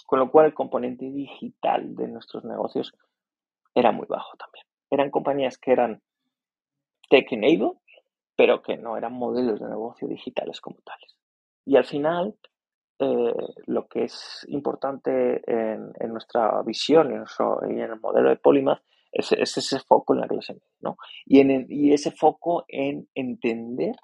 Con 0.07 0.19
lo 0.19 0.31
cual 0.31 0.47
el 0.47 0.55
componente 0.55 1.05
digital 1.11 1.95
de 1.95 2.09
nuestros 2.09 2.45
negocios 2.45 2.95
era 3.75 3.93
muy 3.93 4.07
bajo 4.07 4.37
también. 4.37 4.65
Eran 4.91 5.11
compañías 5.11 5.59
que 5.59 5.73
eran 5.73 6.03
tech 7.11 7.31
enabled, 7.33 7.77
pero 8.37 8.63
que 8.63 8.77
no 8.77 8.97
eran 8.97 9.13
modelos 9.13 9.61
de 9.61 9.69
negocio 9.69 10.09
digitales 10.09 10.61
como 10.61 10.79
tales. 10.85 11.17
Y 11.65 11.77
al 11.77 11.85
final, 11.85 12.35
eh, 12.99 13.35
lo 13.67 13.87
que 13.87 14.05
es 14.05 14.47
importante 14.49 15.43
en, 15.47 15.93
nuestra 16.09 16.63
visión 16.63 17.11
y 17.11 17.15
en, 17.73 17.81
el 17.81 18.01
modelo 18.01 18.31
de 18.31 18.37
Polymath 18.37 18.83
es, 19.13 19.33
ese 19.33 19.81
foco 19.81 20.15
en 20.15 20.21
la 20.21 20.29
clase 20.29 20.55
media, 20.55 20.69
¿no? 20.81 20.97
Y, 21.27 21.41
en, 21.41 21.67
y 21.69 21.93
ese 21.93 22.11
foco 22.11 22.65
en 22.69 23.09
entender 23.15 23.97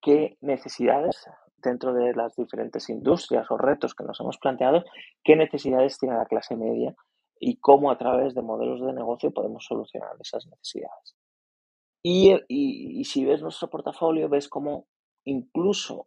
qué 0.00 0.36
necesidades 0.40 1.28
dentro 1.58 1.94
de 1.94 2.14
las 2.14 2.36
diferentes 2.36 2.88
industrias 2.90 3.50
o 3.50 3.56
retos 3.56 3.94
que 3.94 4.04
nos 4.04 4.20
hemos 4.20 4.38
planteado, 4.38 4.84
qué 5.22 5.34
necesidades 5.36 5.98
tiene 5.98 6.16
la 6.16 6.26
clase 6.26 6.56
media 6.56 6.94
y 7.40 7.56
cómo 7.56 7.90
a 7.90 7.98
través 7.98 8.34
de 8.34 8.42
modelos 8.42 8.80
de 8.82 8.92
negocio 8.92 9.32
podemos 9.32 9.64
solucionar 9.64 10.10
esas 10.20 10.46
necesidades. 10.46 11.16
Y, 12.02 12.32
y, 12.48 13.00
y 13.00 13.04
si 13.04 13.24
ves 13.24 13.40
nuestro 13.40 13.70
portafolio, 13.70 14.28
ves 14.28 14.48
cómo 14.48 14.86
incluso, 15.24 16.06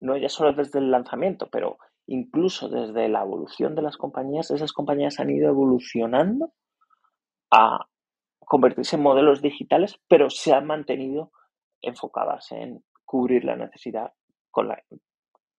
no 0.00 0.16
ya 0.16 0.28
solo 0.28 0.52
desde 0.52 0.80
el 0.80 0.90
lanzamiento, 0.90 1.48
pero 1.50 1.78
incluso 2.06 2.68
desde 2.68 3.08
la 3.08 3.22
evolución 3.22 3.74
de 3.74 3.82
las 3.82 3.96
compañías, 3.96 4.50
esas 4.50 4.72
compañías 4.72 5.18
han 5.18 5.30
ido 5.30 5.48
evolucionando 5.48 6.52
a 7.50 7.86
convertirse 8.40 8.96
en 8.96 9.02
modelos 9.02 9.42
digitales, 9.42 10.00
pero 10.08 10.30
se 10.30 10.52
han 10.52 10.66
mantenido 10.66 11.32
enfocadas 11.80 12.50
en 12.52 12.82
cubrir 13.04 13.44
la 13.44 13.56
necesidad 13.56 14.12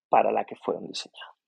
para 0.10 0.32
la 0.32 0.44
que 0.46 0.56
fueron 0.56 0.88
diseñadas. 0.88 1.40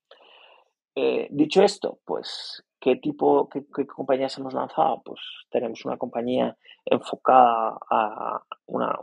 Eh, 0.94 1.28
dicho 1.30 1.62
esto, 1.62 2.00
pues, 2.04 2.64
¿qué 2.78 2.96
tipo, 2.96 3.48
qué, 3.48 3.86
compañías 3.86 4.36
hemos 4.38 4.52
lanzado? 4.52 5.02
Pues 5.04 5.20
tenemos 5.50 5.84
una 5.86 5.96
compañía 5.96 6.56
enfocada 6.84 7.78
a 7.90 8.42
una, 8.66 8.98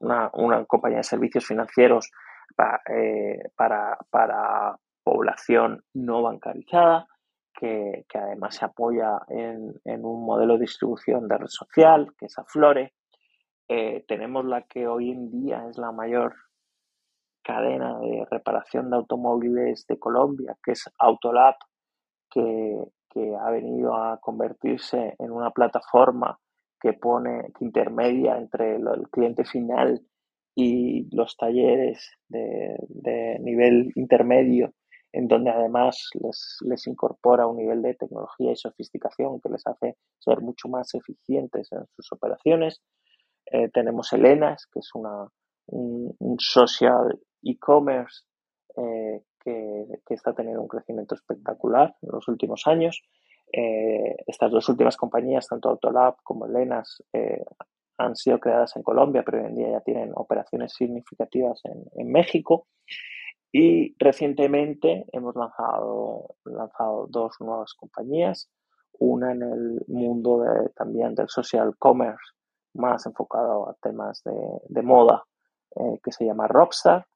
una, 0.00 0.64
compañía 0.64 0.98
de 0.98 1.04
servicios 1.04 1.46
financieros 1.46 2.10
eh, 2.90 3.50
para, 3.54 3.98
para, 4.10 4.78
población 5.02 5.82
no 5.94 6.20
bancarizada, 6.20 7.08
que, 7.58 8.04
además 8.14 8.54
se 8.54 8.64
apoya 8.64 9.18
en, 9.28 10.04
un 10.04 10.24
modelo 10.24 10.54
de 10.54 10.60
distribución 10.60 11.26
de 11.26 11.38
red 11.38 11.48
social, 11.48 12.14
que 12.16 12.26
es 12.26 12.38
Aflore. 12.38 12.94
Eh, 13.68 14.04
tenemos 14.06 14.44
la 14.44 14.62
que 14.62 14.86
hoy 14.86 15.10
en 15.10 15.30
día 15.30 15.66
es 15.68 15.76
la 15.76 15.90
mayor 15.90 16.34
cadena 17.42 17.98
de 17.98 18.24
reparación 18.30 18.90
de 18.90 18.96
automóviles 18.96 19.86
de 19.86 19.98
Colombia, 19.98 20.56
que 20.62 20.72
es 20.72 20.88
Autolab, 20.98 21.56
que, 22.30 22.76
ha 23.40 23.50
venido 23.50 23.96
a 23.96 24.20
convertirse 24.20 25.16
en 25.18 25.32
una 25.32 25.50
plataforma 25.50 26.38
que 26.80 26.92
pone, 26.92 27.52
que 27.58 27.64
intermedia 27.64 28.36
entre 28.36 28.76
el 28.76 29.08
cliente 29.10 29.44
final 29.44 30.00
y 30.54 31.08
los 31.10 31.36
talleres 31.36 32.12
de, 32.28 33.38
nivel 33.40 33.90
intermedio, 33.96 34.72
en 35.12 35.28
donde 35.28 35.50
además 35.50 36.10
les, 36.14 36.58
les, 36.60 36.86
incorpora 36.86 37.46
un 37.46 37.56
nivel 37.56 37.82
de 37.82 37.94
tecnología 37.94 38.52
y 38.52 38.56
sofisticación 38.56 39.40
que 39.40 39.48
les 39.48 39.66
hace 39.66 39.96
ser 40.18 40.40
mucho 40.40 40.68
más 40.68 40.94
eficientes 40.94 41.72
en 41.72 41.86
sus 41.96 42.12
operaciones. 42.12 42.82
Eh, 43.46 43.68
tenemos 43.70 44.12
Elenas, 44.12 44.66
que 44.72 44.80
es 44.80 44.90
una, 44.94 45.28
un, 45.68 46.36
social 46.38 47.18
e-commerce 47.42 48.22
eh, 48.76 49.22
que, 49.42 50.14
está 50.14 50.34
teniendo 50.34 50.60
un 50.60 50.68
crecimiento 50.68 51.14
espectacular 51.14 51.94
en 52.02 52.10
los 52.12 52.28
últimos 52.28 52.66
años. 52.66 53.02
Eh, 53.52 54.16
estas 54.26 54.50
dos 54.50 54.68
últimas 54.68 54.96
compañías, 54.96 55.48
tanto 55.48 55.70
Autolab 55.70 56.16
como 56.22 56.46
Lenas, 56.46 57.02
eh, 57.12 57.42
han 57.98 58.14
sido 58.14 58.38
creadas 58.38 58.76
en 58.76 58.82
Colombia, 58.82 59.22
pero 59.24 59.38
hoy 59.38 59.46
en 59.46 59.56
día 59.56 59.70
ya 59.70 59.80
tienen 59.80 60.12
operaciones 60.14 60.72
significativas 60.72 61.60
en, 61.64 62.10
México. 62.10 62.66
Y 63.52 63.94
recientemente 63.98 65.06
hemos 65.12 65.34
lanzado, 65.34 66.36
lanzado 66.44 67.06
dos 67.08 67.36
nuevas 67.40 67.74
compañías, 67.74 68.50
una 68.98 69.32
en 69.32 69.42
el 69.42 69.84
mundo 69.86 70.44
también 70.74 71.14
del 71.14 71.28
social 71.28 71.76
commerce, 71.78 72.32
más 72.74 73.06
enfocado 73.06 73.68
a 73.68 73.74
temas 73.80 74.22
de, 74.24 74.32
de 74.68 74.82
moda, 74.82 75.24
que 76.02 76.12
se 76.12 76.26
llama 76.26 76.48
Rockstar, 76.48 77.06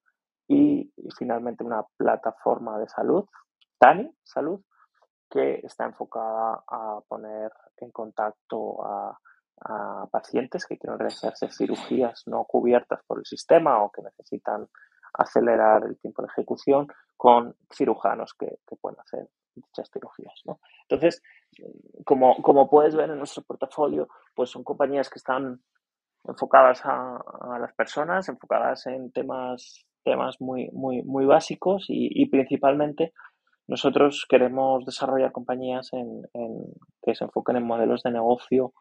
y, 0.48 0.92
finalmente 1.18 1.64
una 1.64 1.82
plataforma 1.96 2.78
de 2.78 2.88
salud, 2.88 3.24
TANI 3.78 4.14
Salud, 4.22 4.60
que 5.30 5.60
está 5.62 5.84
enfocada 5.84 6.62
a 6.68 7.00
poner 7.08 7.50
en 7.78 7.90
contacto 7.90 8.84
a, 8.84 9.18
pacientes 10.10 10.66
que 10.66 10.78
quieren 10.78 10.98
realizarse 10.98 11.50
cirugías 11.50 12.24
no 12.26 12.44
cubiertas 12.44 13.00
por 13.06 13.18
el 13.18 13.24
sistema 13.24 13.82
o 13.82 13.90
que 13.90 14.02
necesitan 14.02 14.66
acelerar 15.14 15.84
el 15.84 15.98
tiempo 15.98 16.22
de 16.22 16.28
ejecución 16.28 16.86
con 17.16 17.54
cirujanos 17.72 18.34
que, 18.34 18.58
pueden 18.80 18.98
hacer 19.00 19.28
dichas 19.54 19.90
cirugías. 19.92 20.42
Entonces, 20.88 21.22
como, 22.04 22.36
como 22.42 22.68
puedes 22.68 22.96
ver 22.96 23.10
en 23.10 23.18
nuestro 23.18 23.42
portafolio, 23.42 24.08
pues 24.34 24.50
son 24.50 24.64
compañías 24.64 25.10
que 25.10 25.18
están 25.18 25.62
enfocadas 26.24 26.84
a, 26.84 27.16
a, 27.16 27.58
las 27.58 27.74
personas, 27.74 28.28
enfocadas 28.28 28.86
en 28.86 29.12
temas 29.12 29.84
temas 30.02 30.40
muy, 30.40 30.68
muy, 30.72 31.02
muy 31.02 31.24
básicos 31.24 31.86
y, 31.88 32.26
principalmente 32.26 33.12
nosotros 33.68 34.26
queremos 34.28 34.84
desarrollar 34.84 35.32
compañías 35.32 35.90
en, 35.92 36.22
que 37.02 37.14
se 37.14 37.24
enfoquen 37.24 37.56
en 37.56 37.66
modelos 37.66 38.02
de 38.02 38.10
negocio 38.10 38.72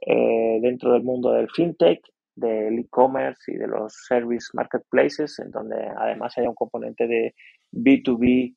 eh, 0.00 0.58
dentro 0.60 0.92
del 0.92 1.02
mundo 1.02 1.32
del 1.32 1.50
fintech, 1.50 2.00
del 2.34 2.78
e-commerce 2.78 3.52
y 3.52 3.56
de 3.56 3.66
los 3.66 3.92
service 3.92 4.48
marketplaces, 4.54 5.38
en 5.40 5.50
donde 5.50 5.76
además 5.96 6.36
haya 6.38 6.48
un 6.48 6.54
componente 6.54 7.06
de 7.06 7.34
B2B, 7.72 8.56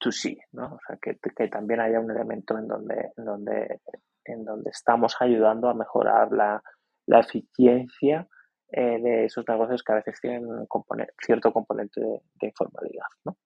2C, 0.00 0.38
¿no? 0.52 0.74
o 0.74 0.78
sea, 0.86 0.98
que, 1.00 1.18
que, 1.36 1.48
también 1.48 1.80
haya 1.80 2.00
un 2.00 2.10
elemento 2.10 2.58
en 2.58 2.66
donde, 2.66 3.10
en 3.16 3.24
donde, 3.24 3.80
en 4.24 4.44
donde 4.44 4.70
estamos 4.70 5.14
ayudando 5.20 5.68
a 5.68 5.74
mejorar 5.74 6.32
la, 6.32 6.62
la 7.06 7.20
eficiencia 7.20 8.26
eh, 8.72 9.00
de 9.00 9.24
esos 9.24 9.44
negocios 9.48 9.82
que 9.82 9.92
a 9.92 9.96
veces 9.96 10.20
tienen 10.20 10.46
un 10.46 10.66
cierto 11.20 11.52
componente 11.52 12.00
de, 12.00 12.46
informalidad. 12.46 13.06
¿no? 13.24 13.36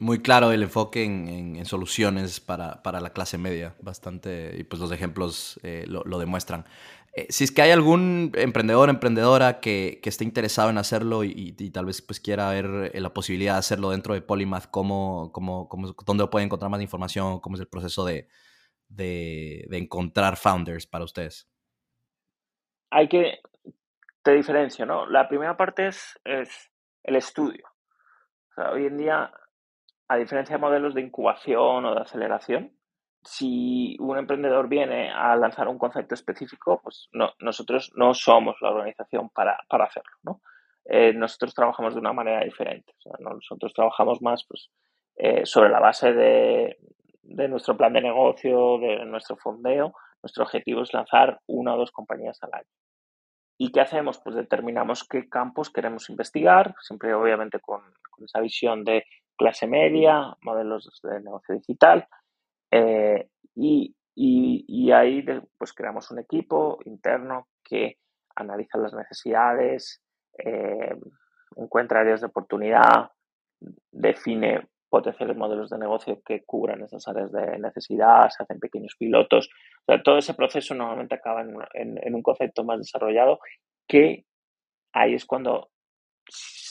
Muy 0.00 0.22
claro 0.22 0.50
el 0.50 0.62
enfoque 0.62 1.04
en, 1.04 1.62
soluciones 1.66 2.40
para, 2.40 2.82
para, 2.82 3.00
la 3.00 3.10
clase 3.10 3.36
media, 3.36 3.74
bastante, 3.82 4.56
y 4.58 4.64
pues 4.64 4.80
los 4.80 4.90
ejemplos 4.92 5.60
eh, 5.62 5.84
lo, 5.86 6.18
demuestran. 6.18 6.64
Eh, 7.12 7.26
si 7.28 7.44
es 7.44 7.52
que 7.52 7.60
hay 7.60 7.70
algún 7.70 8.32
emprendedor 8.34 8.88
o 8.88 8.92
emprendedora 8.92 9.60
que, 9.60 10.00
que, 10.02 10.08
esté 10.08 10.24
interesado 10.24 10.70
en 10.70 10.78
hacerlo 10.78 11.22
y, 11.22 11.52
tal 11.70 11.84
vez 11.84 12.00
pues 12.00 12.18
quiera 12.18 12.48
ver 12.48 12.90
la 12.94 13.12
posibilidad 13.12 13.52
de 13.52 13.58
hacerlo 13.58 13.90
dentro 13.90 14.14
de 14.14 14.22
Polymath, 14.22 14.70
¿cómo, 14.70 15.30
cómo, 15.32 15.68
cómo, 15.68 15.94
¿dónde 16.06 16.26
puede 16.28 16.46
encontrar 16.46 16.70
más 16.70 16.80
información? 16.80 17.38
¿Cómo 17.40 17.56
es 17.56 17.60
el 17.60 17.68
proceso 17.68 18.06
de, 18.06 18.26
de, 18.88 19.66
encontrar 19.72 20.38
founders 20.38 20.86
para 20.86 21.04
ustedes? 21.04 21.46
Hay 22.90 23.06
que 23.06 23.40
te 24.22 24.32
diferencio, 24.32 24.86
¿no? 24.86 25.04
La 25.04 25.28
primera 25.28 25.58
parte 25.58 25.88
es, 25.88 26.18
es 26.24 26.70
el 27.02 27.16
estudio. 27.16 27.64
hoy 28.56 28.86
en 28.86 28.96
día, 28.96 29.30
a 30.10 30.16
diferencia 30.16 30.56
de 30.56 30.60
modelos 30.60 30.92
de 30.92 31.02
incubación 31.02 31.84
o 31.84 31.94
de 31.94 32.00
aceleración, 32.00 32.76
si 33.22 33.96
un 34.00 34.18
emprendedor 34.18 34.68
viene 34.68 35.08
a 35.08 35.36
lanzar 35.36 35.68
un 35.68 35.78
concepto 35.78 36.14
específico, 36.14 36.80
pues 36.82 37.08
no, 37.12 37.30
nosotros 37.38 37.92
no 37.94 38.12
somos 38.12 38.56
la 38.60 38.70
organización 38.70 39.30
para, 39.30 39.56
hacerlo, 39.68 40.10
¿no? 40.24 40.40
Eh, 40.84 41.12
nosotros 41.12 41.54
trabajamos 41.54 41.94
de 41.94 42.00
una 42.00 42.12
manera 42.12 42.42
diferente. 42.42 42.92
nosotros 43.20 43.72
trabajamos 43.72 44.20
más 44.20 44.44
pues, 44.48 44.70
eh, 45.14 45.46
sobre 45.46 45.70
la 45.70 45.78
base 45.78 46.12
de, 46.12 46.78
de 47.22 47.48
nuestro 47.48 47.76
plan 47.76 47.92
de 47.92 48.00
negocio, 48.00 48.78
de 48.78 49.04
nuestro 49.04 49.36
fondeo. 49.36 49.92
Nuestro 50.24 50.42
objetivo 50.42 50.82
es 50.82 50.92
lanzar 50.92 51.40
una 51.46 51.74
o 51.74 51.78
dos 51.78 51.92
compañías 51.92 52.42
al 52.42 52.50
año. 52.52 52.70
¿Y 53.62 53.72
qué 53.72 53.82
hacemos? 53.82 54.18
Pues 54.18 54.34
determinamos 54.34 55.04
qué 55.04 55.28
campos 55.28 55.68
queremos 55.68 56.08
investigar, 56.08 56.74
siempre 56.80 57.12
obviamente 57.12 57.60
con, 57.60 57.82
esa 58.24 58.40
visión 58.40 58.84
de 58.84 59.04
clase 59.40 59.66
media, 59.66 60.36
modelos 60.42 61.00
de 61.02 61.20
negocio 61.22 61.54
digital, 61.54 62.06
eh, 62.70 63.26
y, 63.56 63.96
ahí 64.92 65.24
pues 65.56 65.72
creamos 65.72 66.10
un 66.10 66.18
equipo 66.18 66.78
interno 66.84 67.48
que 67.64 67.96
analiza 68.36 68.76
las 68.76 68.92
necesidades, 68.92 70.02
eh, 70.36 70.94
encuentra 71.56 72.00
áreas 72.00 72.20
de 72.20 72.26
oportunidad, 72.26 73.10
define 73.90 74.68
potenciales 74.90 75.36
modelos 75.36 75.70
de 75.70 75.78
negocio 75.78 76.20
que 76.22 76.44
cubran 76.44 76.82
esas 76.82 77.06
áreas 77.08 77.32
de 77.32 77.58
necesidad, 77.58 78.28
se 78.28 78.42
hacen 78.42 78.58
pequeños 78.58 78.94
pilotos. 78.98 79.48
todo 80.04 80.18
ese 80.18 80.34
proceso 80.34 80.74
normalmente 80.74 81.14
acaba 81.14 81.40
en, 81.40 82.14
un 82.14 82.22
concepto 82.22 82.62
más 82.64 82.78
desarrollado 82.78 83.38
que 83.88 84.26
ahí 84.92 85.14
es 85.14 85.24
cuando 85.24 85.70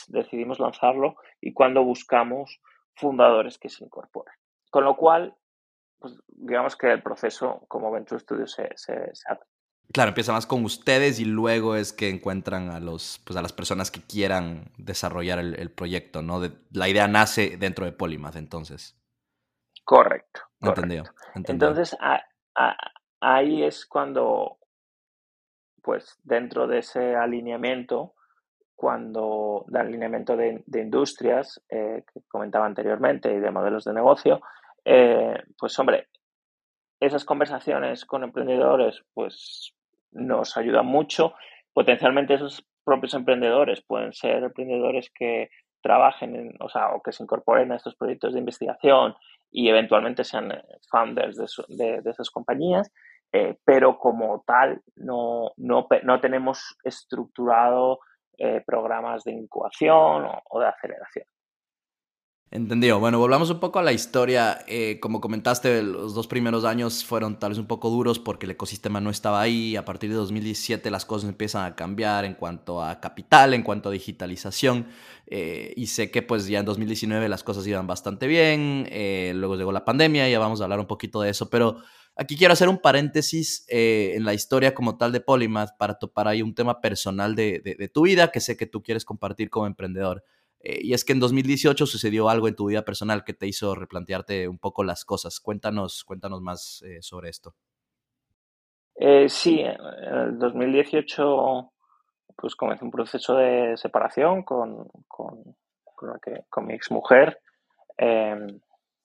decidimos 0.10 0.60
lanzarlo 0.60 1.16
y 1.40 1.54
cuando 1.54 1.84
buscamos 1.84 2.60
fundadores 2.96 3.58
que 3.58 3.70
se 3.70 3.84
incorporen. 3.84 4.34
Con 4.70 4.84
lo 4.84 4.96
cual, 4.98 5.36
pues, 6.00 6.20
digamos 6.28 6.76
que 6.76 6.92
el 6.92 7.02
proceso 7.02 7.66
como 7.68 7.92
Venture 7.92 8.20
Studio 8.20 8.48
se, 8.48 8.70
se, 8.76 8.94
abre. 9.28 9.46
Claro, 9.92 10.10
empieza 10.10 10.34
más 10.34 10.46
con 10.46 10.64
ustedes 10.66 11.20
y 11.20 11.26
luego 11.26 11.76
es 11.76 11.94
que 11.94 12.10
encuentran 12.10 12.70
a 12.70 12.80
los, 12.80 13.20
pues 13.26 13.38
a 13.38 13.42
las 13.42 13.54
personas 13.54 13.90
que 13.90 14.02
quieran 14.02 14.72
desarrollar 14.78 15.40
el, 15.40 15.72
proyecto, 15.72 16.22
¿no? 16.22 16.42
la 16.72 16.88
idea 16.88 17.08
nace 17.08 17.58
dentro 17.58 17.86
de 17.86 17.92
Polymath, 17.92 18.36
entonces. 18.36 18.96
Correcto. 19.84 20.42
Entendido. 20.62 21.06
Entonces, 21.34 21.98
ahí 23.20 23.64
es 23.64 23.88
cuando, 23.88 24.60
pues 25.82 26.20
dentro 26.24 26.68
de 26.68 26.80
ese 26.80 27.16
alineamiento, 27.16 28.14
cuando 28.80 29.66
de 29.68 29.78
alineamiento 29.78 30.38
de, 30.38 30.64
industrias 30.74 31.62
eh, 31.70 32.06
que 32.14 32.22
comentaba 32.30 32.66
anteriormente 32.66 33.30
y 33.30 33.38
de 33.38 33.52
modelos 33.52 33.84
de 33.84 33.94
negocio, 33.94 34.40
eh, 34.86 35.34
pues 35.58 35.78
hombre, 35.80 36.08
esas 36.98 37.26
conversaciones 37.26 38.06
con 38.06 38.24
emprendedores, 38.24 39.04
pues 39.14 39.74
nos 40.14 40.56
ayuda 40.56 40.82
mucho. 40.82 41.34
Potencialmente 41.74 42.36
esos 42.36 42.66
propios 42.86 43.16
emprendedores 43.16 43.82
pueden 43.82 44.14
ser 44.14 44.44
emprendedores 44.44 45.12
que 45.14 45.50
trabajen 45.82 46.38
en, 46.38 46.54
o 46.62 46.70
sea, 46.70 46.94
o 46.94 47.02
que 47.02 47.12
se 47.12 47.24
incorporen 47.24 47.74
a 47.74 47.76
estos 47.76 47.98
proyectos 47.98 48.32
de 48.32 48.40
investigación 48.40 49.14
y 49.52 49.68
eventualmente 49.68 50.24
sean 50.24 50.54
founders 50.90 51.36
de, 51.68 52.02
de, 52.02 52.10
esas 52.10 52.30
compañías. 52.30 52.90
eh, 53.34 53.58
pero 53.66 54.00
como 54.00 54.42
tal 54.48 54.82
no, 54.96 55.52
no, 55.58 55.86
no 56.04 56.22
tenemos 56.22 56.78
estructurado 56.86 58.00
eh, 58.40 58.64
programas 58.66 59.24
de 59.26 59.34
incubación 59.34 60.26
o, 60.50 60.60
de 60.60 60.66
aceleración. 60.66 61.26
Entendido. 62.52 63.00
Bueno, 63.00 63.20
volvamos 63.20 63.50
un 63.52 63.60
poco 63.60 63.80
a 63.80 63.84
la 63.84 63.92
historia. 63.92 64.60
Eh, 64.66 64.98
como 65.00 65.22
comentaste, 65.22 65.84
los 65.84 66.16
dos 66.16 66.26
primeros 66.28 66.66
años 66.66 67.04
fueron 67.06 67.38
tal 67.38 67.50
vez 67.50 67.60
un 67.60 67.68
poco 67.68 67.90
duros 67.90 68.18
porque 68.18 68.46
el 68.46 68.52
ecosistema 68.52 69.02
no 69.02 69.10
estaba 69.10 69.42
ahí. 69.42 69.76
A 69.76 69.86
partir 69.86 70.10
de 70.10 70.16
2017 70.16 70.90
las 70.90 71.06
cosas 71.06 71.30
empiezan 71.30 71.66
a 71.66 71.76
cambiar 71.76 72.26
en 72.26 72.34
cuanto 72.34 72.82
a 72.82 73.00
capital, 73.00 73.54
en 73.54 73.62
cuanto 73.62 73.90
a 73.90 73.92
digitalización. 73.92 74.88
y 75.28 75.86
sé 75.88 76.10
que 76.10 76.24
pues 76.24 76.48
ya 76.48 76.60
en 76.60 76.66
2019 76.66 77.30
las 77.30 77.44
cosas 77.44 77.68
iban 77.68 77.86
bastante 77.86 78.26
bien. 78.26 78.88
luego 79.38 79.58
llegó 79.58 79.72
la 79.72 79.86
pandemia 79.86 80.28
ya 80.28 80.40
vamos 80.40 80.62
a 80.62 80.64
hablar 80.64 80.80
un 80.80 80.88
poquito 80.88 81.22
de 81.22 81.30
eso. 81.30 81.50
Pero 81.50 81.82
Aquí 82.22 82.36
quiero 82.36 82.52
hacer 82.52 82.68
un 82.68 82.80
paréntesis 82.80 83.66
eh, 83.70 84.12
en 84.16 84.26
la 84.26 84.34
historia 84.34 84.74
como 84.74 84.98
tal 84.98 85.14
de 85.14 85.22
Polymath 85.22 85.78
para 85.78 85.98
topar 85.98 86.28
ahí 86.28 86.42
un 86.42 86.54
tema 86.54 86.82
personal 86.82 87.34
de, 87.34 87.90
tu 87.94 88.02
vida 88.02 88.30
que 88.30 88.42
sé 88.42 88.58
que 88.58 88.66
tú 88.66 88.84
quieres 88.84 89.06
compartir 89.06 89.50
como 89.50 89.68
emprendedor. 89.68 90.26
Eh, 90.60 90.80
y 90.82 90.94
es 90.94 91.06
que 91.06 91.14
en 91.14 91.22
2018 91.22 91.86
sucedió 91.86 92.28
algo 92.28 92.50
en 92.50 92.58
tu 92.58 92.66
vida 92.66 92.84
personal 92.84 93.24
que 93.24 93.34
te 93.34 93.48
hizo 93.48 93.74
replantearte 93.74 94.50
un 94.50 94.60
poco 94.60 94.84
las 94.84 95.06
cosas. 95.06 95.40
Cuéntanos, 95.40 96.04
cuéntanos 96.04 96.42
más 96.42 96.84
eh, 96.86 96.98
sobre 97.02 97.30
esto. 97.30 97.56
sí, 99.30 99.62
en 99.62 100.14
el 100.14 100.38
2018 100.40 101.72
pues 102.36 102.54
comencé 102.58 102.84
un 102.84 102.92
proceso 102.92 103.36
de 103.36 103.78
separación 103.78 104.44
con, 104.44 104.90
con, 105.08 105.56
con, 105.96 106.66
mi 106.66 106.74
exmujer. 106.74 107.40
Em, 107.98 108.60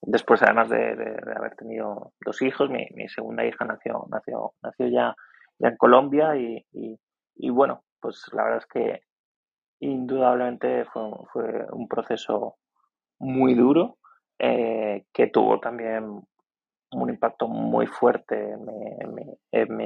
Después, 0.07 0.43
además 0.43 0.69
de, 0.69 1.17
haber 1.37 1.55
tenido 1.57 2.13
dos 2.25 2.43
hijos, 2.43 2.69
mi, 2.71 3.09
segunda 3.09 3.45
hija 3.45 3.65
nació, 3.65 4.07
nació, 4.11 4.53
nació 4.63 4.89
ya, 4.89 5.15
ya 5.59 5.69
en 5.69 5.77
Colombia 5.77 6.37
y, 6.37 7.51
bueno, 7.51 7.83
pues 8.01 8.27
la 8.33 8.45
verdad 8.45 8.59
es 8.59 8.67
que 8.67 9.01
indudablemente 9.81 10.85
fue, 10.87 11.11
fue 11.33 11.67
un 11.73 11.89
proceso 11.89 12.57
muy 13.19 13.55
duro 13.55 13.99
eh, 14.39 15.07
que 15.13 15.29
tuvo 15.29 15.61
también 15.61 16.21
un 16.93 17.11
impacto 17.11 17.49
muy 17.49 17.87
fuerte 17.87 18.53
en, 19.53 19.77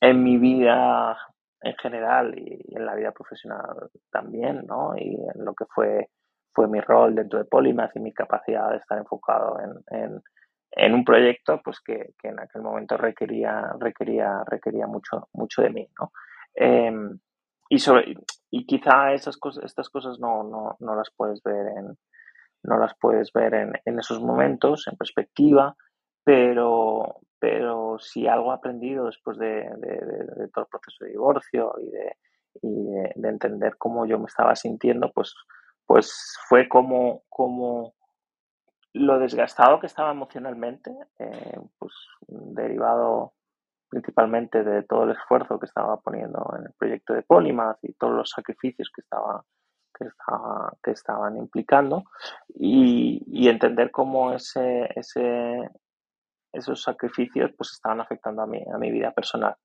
en 0.00 0.22
mi 0.24 0.36
vida 0.38 1.16
en 1.62 1.74
general 1.76 2.38
y 2.38 2.74
en 2.74 2.86
la 2.86 2.94
vida 2.94 3.12
profesional 3.12 3.90
también, 4.10 4.64
¿no? 4.66 4.96
Y 4.96 5.14
en 5.14 5.44
lo 5.44 5.54
que 5.54 5.66
fue 5.66 6.08
fue 6.52 6.68
mi 6.68 6.80
rol 6.80 7.14
dentro 7.14 7.38
de 7.38 7.44
Polymath 7.44 7.96
y 7.96 8.00
mi 8.00 8.12
capacidad 8.12 8.70
de 8.70 8.78
estar 8.78 8.98
enfocado 8.98 9.58
en, 9.90 10.22
en, 10.72 10.94
un 10.94 11.04
proyecto 11.04 11.60
pues 11.62 11.80
que, 11.80 12.14
que, 12.18 12.28
en 12.28 12.40
aquel 12.40 12.62
momento 12.62 12.96
requería, 12.96 13.72
requería, 13.78 14.42
requería 14.46 14.86
mucho, 14.86 15.28
mucho 15.32 15.62
de 15.62 15.70
mí. 15.70 15.88
¿no? 15.98 16.12
Em, 16.54 17.18
y, 17.68 17.78
sobre, 17.78 18.14
y 18.50 18.66
quizá 18.66 19.12
esas 19.12 19.36
cosas, 19.36 19.64
estas 19.64 19.88
cosas 19.88 20.18
no, 20.18 20.42
no, 20.42 20.76
no 20.80 20.94
las 20.94 21.10
puedes 21.16 21.42
ver 21.42 21.66
en, 21.76 21.96
no 22.62 22.78
las 22.78 22.94
puedes 22.98 23.32
ver 23.32 23.54
en, 23.54 23.72
en, 23.84 23.98
esos 23.98 24.20
momentos, 24.20 24.86
en 24.88 24.96
perspectiva, 24.96 25.76
pero, 26.24 27.20
pero 27.38 27.98
si 27.98 28.26
algo 28.26 28.52
he 28.52 28.56
aprendido 28.56 29.06
después 29.06 29.38
de, 29.38 29.70
de, 29.78 30.48
todo 30.52 30.64
el 30.64 30.70
proceso 30.70 31.04
de 31.04 31.10
divorcio 31.10 31.74
y, 31.78 31.90
de, 31.90 32.16
y 32.62 32.84
de, 33.16 33.28
entender 33.28 33.76
cómo 33.78 34.06
yo 34.06 34.18
me 34.18 34.26
estaba 34.26 34.54
sintiendo, 34.56 35.10
pues 35.12 35.34
pues 35.90 36.38
fue 36.48 36.68
como, 36.68 37.24
como 37.28 37.94
lo 38.92 39.18
desgastado 39.18 39.80
que 39.80 39.88
estaba 39.88 40.12
emocionalmente, 40.12 40.96
eh, 41.18 41.58
pues 41.80 41.92
derivado 42.28 43.32
principalmente 43.88 44.62
de 44.62 44.84
todo 44.84 45.02
el 45.02 45.10
esfuerzo 45.10 45.58
que 45.58 45.66
estaba 45.66 46.00
poniendo 46.00 46.48
en 46.56 46.66
el 46.66 46.72
proyecto 46.78 47.12
de 47.12 47.24
Polymath 47.24 47.78
y 47.82 47.94
todos 47.94 48.14
los 48.14 48.30
sacrificios 48.30 48.88
que, 48.94 49.00
estaba, 49.00 49.44
que, 49.92 50.04
estaba, 50.04 50.72
que 50.80 50.92
estaban 50.92 51.36
implicando 51.36 52.04
y, 52.54 53.48
entender 53.48 53.90
cómo 53.90 54.32
ese, 54.32 54.88
ese, 54.94 55.70
esos 56.52 56.80
sacrificios 56.80 57.50
pues 57.58 57.72
estaban 57.72 58.00
afectando 58.00 58.42
a 58.42 58.46
mi, 58.46 58.62
a 58.72 58.78
mi 58.78 58.92
vida 58.92 59.10
personal. 59.10 59.56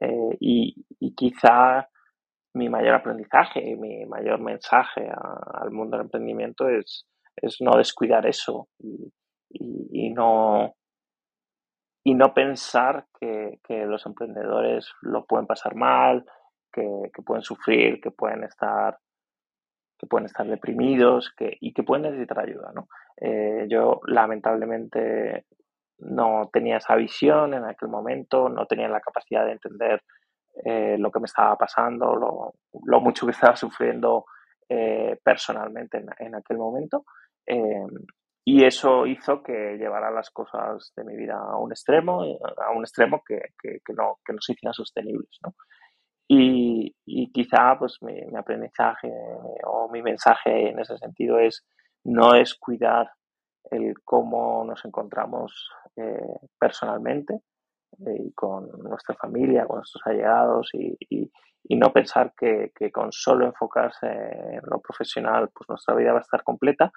Eh, 0.00 0.36
y, 0.40 0.84
y, 0.98 1.14
quizá 1.14 1.88
mi 2.54 2.68
mayor 2.68 2.94
aprendizaje, 2.94 3.76
mi 3.76 4.06
mayor 4.06 4.40
mensaje 4.40 5.08
al 5.10 5.70
mundo 5.70 5.96
del 5.96 6.06
emprendimiento 6.06 6.68
es, 6.68 7.06
es 7.36 7.56
no 7.60 7.76
descuidar 7.76 8.26
eso 8.26 8.68
y, 8.78 9.12
y, 9.50 10.10
no, 10.10 10.74
y 12.04 12.14
no 12.14 12.32
pensar 12.32 13.06
que, 13.18 13.58
que, 13.62 13.86
los 13.86 14.06
emprendedores 14.06 14.90
lo 15.02 15.26
pueden 15.26 15.46
pasar 15.46 15.74
mal, 15.74 16.24
que, 16.72 17.10
que, 17.12 17.22
pueden 17.22 17.42
sufrir, 17.42 18.00
que 18.00 18.10
pueden 18.10 18.44
estar 18.44 18.98
que 19.96 20.08
pueden 20.08 20.26
estar 20.26 20.46
deprimidos 20.46 21.32
que, 21.36 21.56
y 21.60 21.72
que 21.72 21.84
pueden 21.84 22.02
necesitar 22.02 22.40
ayuda. 22.40 22.72
¿no? 22.74 22.88
Eh, 23.16 23.66
yo 23.68 24.00
lamentablemente 24.06 25.46
no 25.98 26.50
tenía 26.52 26.78
esa 26.78 26.96
visión 26.96 27.54
en 27.54 27.64
aquel 27.64 27.88
momento, 27.88 28.48
no 28.48 28.66
tenía 28.66 28.88
la 28.88 29.00
capacidad 29.00 29.44
de 29.44 29.52
entender 29.52 30.02
eh, 30.62 30.96
lo 30.98 31.10
que 31.10 31.20
me 31.20 31.26
estaba 31.26 31.56
pasando, 31.56 32.14
lo, 32.14 33.00
mucho 33.00 33.26
que 33.26 33.32
estaba 33.32 33.56
sufriendo 33.56 34.26
eh, 34.68 35.18
personalmente 35.22 36.04
en, 36.18 36.34
aquel 36.34 36.58
momento. 36.58 37.04
Eh, 37.46 37.86
y 38.46 38.64
eso 38.64 39.06
hizo 39.06 39.42
que 39.42 39.76
llevara 39.76 40.10
las 40.10 40.30
cosas 40.30 40.92
de 40.96 41.04
mi 41.04 41.16
vida 41.16 41.36
a 41.36 41.56
un 41.56 41.72
extremo, 41.72 42.22
a 42.22 42.70
un 42.70 42.82
extremo 42.82 43.22
que, 43.26 43.40
que, 43.60 43.80
no, 43.94 44.18
que 44.24 44.32
no 44.32 44.40
se 44.40 44.52
hicieran 44.52 44.74
sostenibles. 44.74 45.38
¿no? 45.42 45.54
Y, 46.28 46.94
y, 47.04 47.32
quizá 47.32 47.76
pues 47.78 47.98
mi, 48.02 48.14
aprendizaje 48.36 49.10
o 49.66 49.88
mi 49.90 50.02
mensaje 50.02 50.70
en 50.70 50.78
ese 50.78 50.98
sentido 50.98 51.38
es 51.38 51.66
no 52.04 52.34
es 52.34 52.54
cuidar 52.54 53.10
el 53.70 53.94
cómo 54.04 54.62
nos 54.64 54.84
encontramos 54.84 55.70
personalmente, 56.58 57.40
y 57.98 58.32
con 58.32 58.68
nuestra 58.82 59.14
familia, 59.14 59.66
con 59.66 59.78
nuestros 59.78 60.02
allegados 60.06 60.70
y, 60.72 61.30
no 61.76 61.92
pensar 61.92 62.34
que, 62.36 62.72
con 62.92 63.10
solo 63.10 63.46
enfocarse 63.46 64.06
en 64.06 64.60
lo 64.66 64.80
profesional, 64.80 65.50
pues 65.54 65.68
nuestra 65.68 65.94
vida 65.94 66.12
va 66.12 66.18
a 66.18 66.22
estar 66.22 66.42
completa 66.42 66.92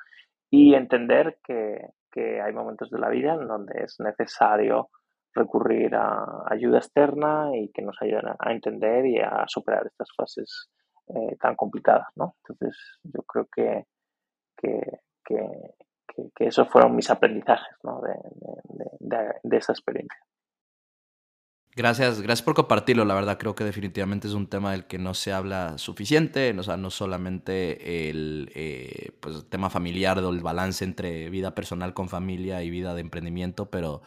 y 0.49 0.73
entender 0.73 1.39
que, 1.43 1.93
hay 2.17 2.51
momentos 2.51 2.89
de 2.89 2.97
la 2.97 3.09
vida 3.09 3.35
en 3.35 3.47
donde 3.47 3.83
es 3.83 3.99
necesario 3.99 4.89
recurrir 5.35 5.93
a 5.93 6.45
ayuda 6.49 6.79
externa 6.79 7.51
y 7.53 7.71
que 7.71 7.83
nos 7.83 7.95
ayuden 8.01 8.29
a 8.39 8.51
entender 8.51 9.05
y 9.05 9.19
a 9.19 9.43
superar 9.45 9.85
estas 9.85 10.09
fases 10.17 10.67
eh, 11.09 11.37
tan 11.39 11.55
complicadas, 11.55 12.07
¿no? 12.15 12.35
Entonces, 12.39 12.75
yo 13.03 13.21
creo 13.21 13.47
que, 13.55 13.85
que, 14.57 14.81
esos 16.39 16.67
fueron 16.69 16.95
mis 16.95 17.11
aprendizajes 17.11 17.75
de, 17.83 19.17
de, 19.17 19.33
de 19.43 19.57
esa 19.57 19.73
experiencia. 19.73 20.26
Gracias, 21.77 22.21
gracias 22.21 22.43
por 22.43 22.55
compartirlo. 22.55 23.05
La 23.05 23.13
verdad 23.13 23.37
creo 23.37 23.53
que 23.53 23.63
definitivamente 23.63 24.27
es 24.27 24.33
un 24.33 24.47
tema 24.47 24.71
del 24.71 24.87
que 24.87 24.97
no 24.97 25.13
se 25.13 25.31
habla 25.31 25.77
suficiente. 25.77 26.55
O 26.57 26.63
sea, 26.63 26.75
no 26.75 26.89
solamente 26.89 28.09
el 28.09 28.51
eh, 28.55 29.11
pues, 29.19 29.47
tema 29.47 29.69
familiar 29.69 30.17
o 30.17 30.31
el 30.31 30.39
balance 30.39 30.83
entre 30.83 31.29
vida 31.29 31.53
personal 31.53 31.93
con 31.93 32.09
familia 32.09 32.63
y 32.63 32.71
vida 32.71 32.95
de 32.95 33.01
emprendimiento, 33.01 33.69
pero, 33.69 34.01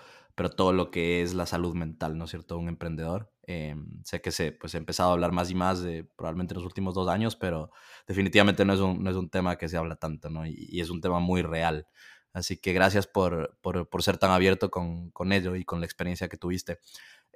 todo 0.57 0.73
lo 0.73 0.91
que 0.91 1.23
es 1.23 1.35
la 1.35 1.47
salud 1.47 1.77
mental, 1.77 2.19
¿no 2.19 2.25
es 2.25 2.31
cierto? 2.31 2.59
Un 2.59 2.69
emprendedor. 2.69 3.31
Eh, 3.47 3.77
sé 4.03 4.21
que 4.21 4.33
se 4.33 4.51
pues, 4.51 4.75
ha 4.75 4.79
empezado 4.79 5.11
a 5.11 5.13
hablar 5.13 5.31
más 5.31 5.49
y 5.51 5.55
más 5.55 5.81
de, 5.81 6.03
probablemente 6.03 6.55
en 6.55 6.57
los 6.57 6.67
últimos 6.67 6.95
dos 6.95 7.09
años, 7.09 7.37
pero 7.37 7.71
definitivamente 8.09 8.65
no 8.65 8.73
es 8.73 8.81
un, 8.81 9.31
tema 9.31 9.57
que 9.57 9.69
se 9.69 9.77
habla 9.77 9.95
tanto, 9.95 10.29
¿no? 10.29 10.45
Y, 10.45 10.81
es 10.81 10.91
un 10.91 11.01
tema 11.01 11.21
muy 11.21 11.43
real. 11.43 11.87
Así 12.33 12.57
que 12.57 12.73
gracias 12.73 13.07
por, 13.07 13.57
ser 14.01 14.19
tan 14.19 14.31
abierto 14.33 14.71
con 14.71 15.33
ello 15.33 15.55
y 15.55 15.65
con 15.65 15.81
la 15.81 15.87
experiencia 15.87 16.29
que 16.29 16.37
tuviste. 16.37 16.79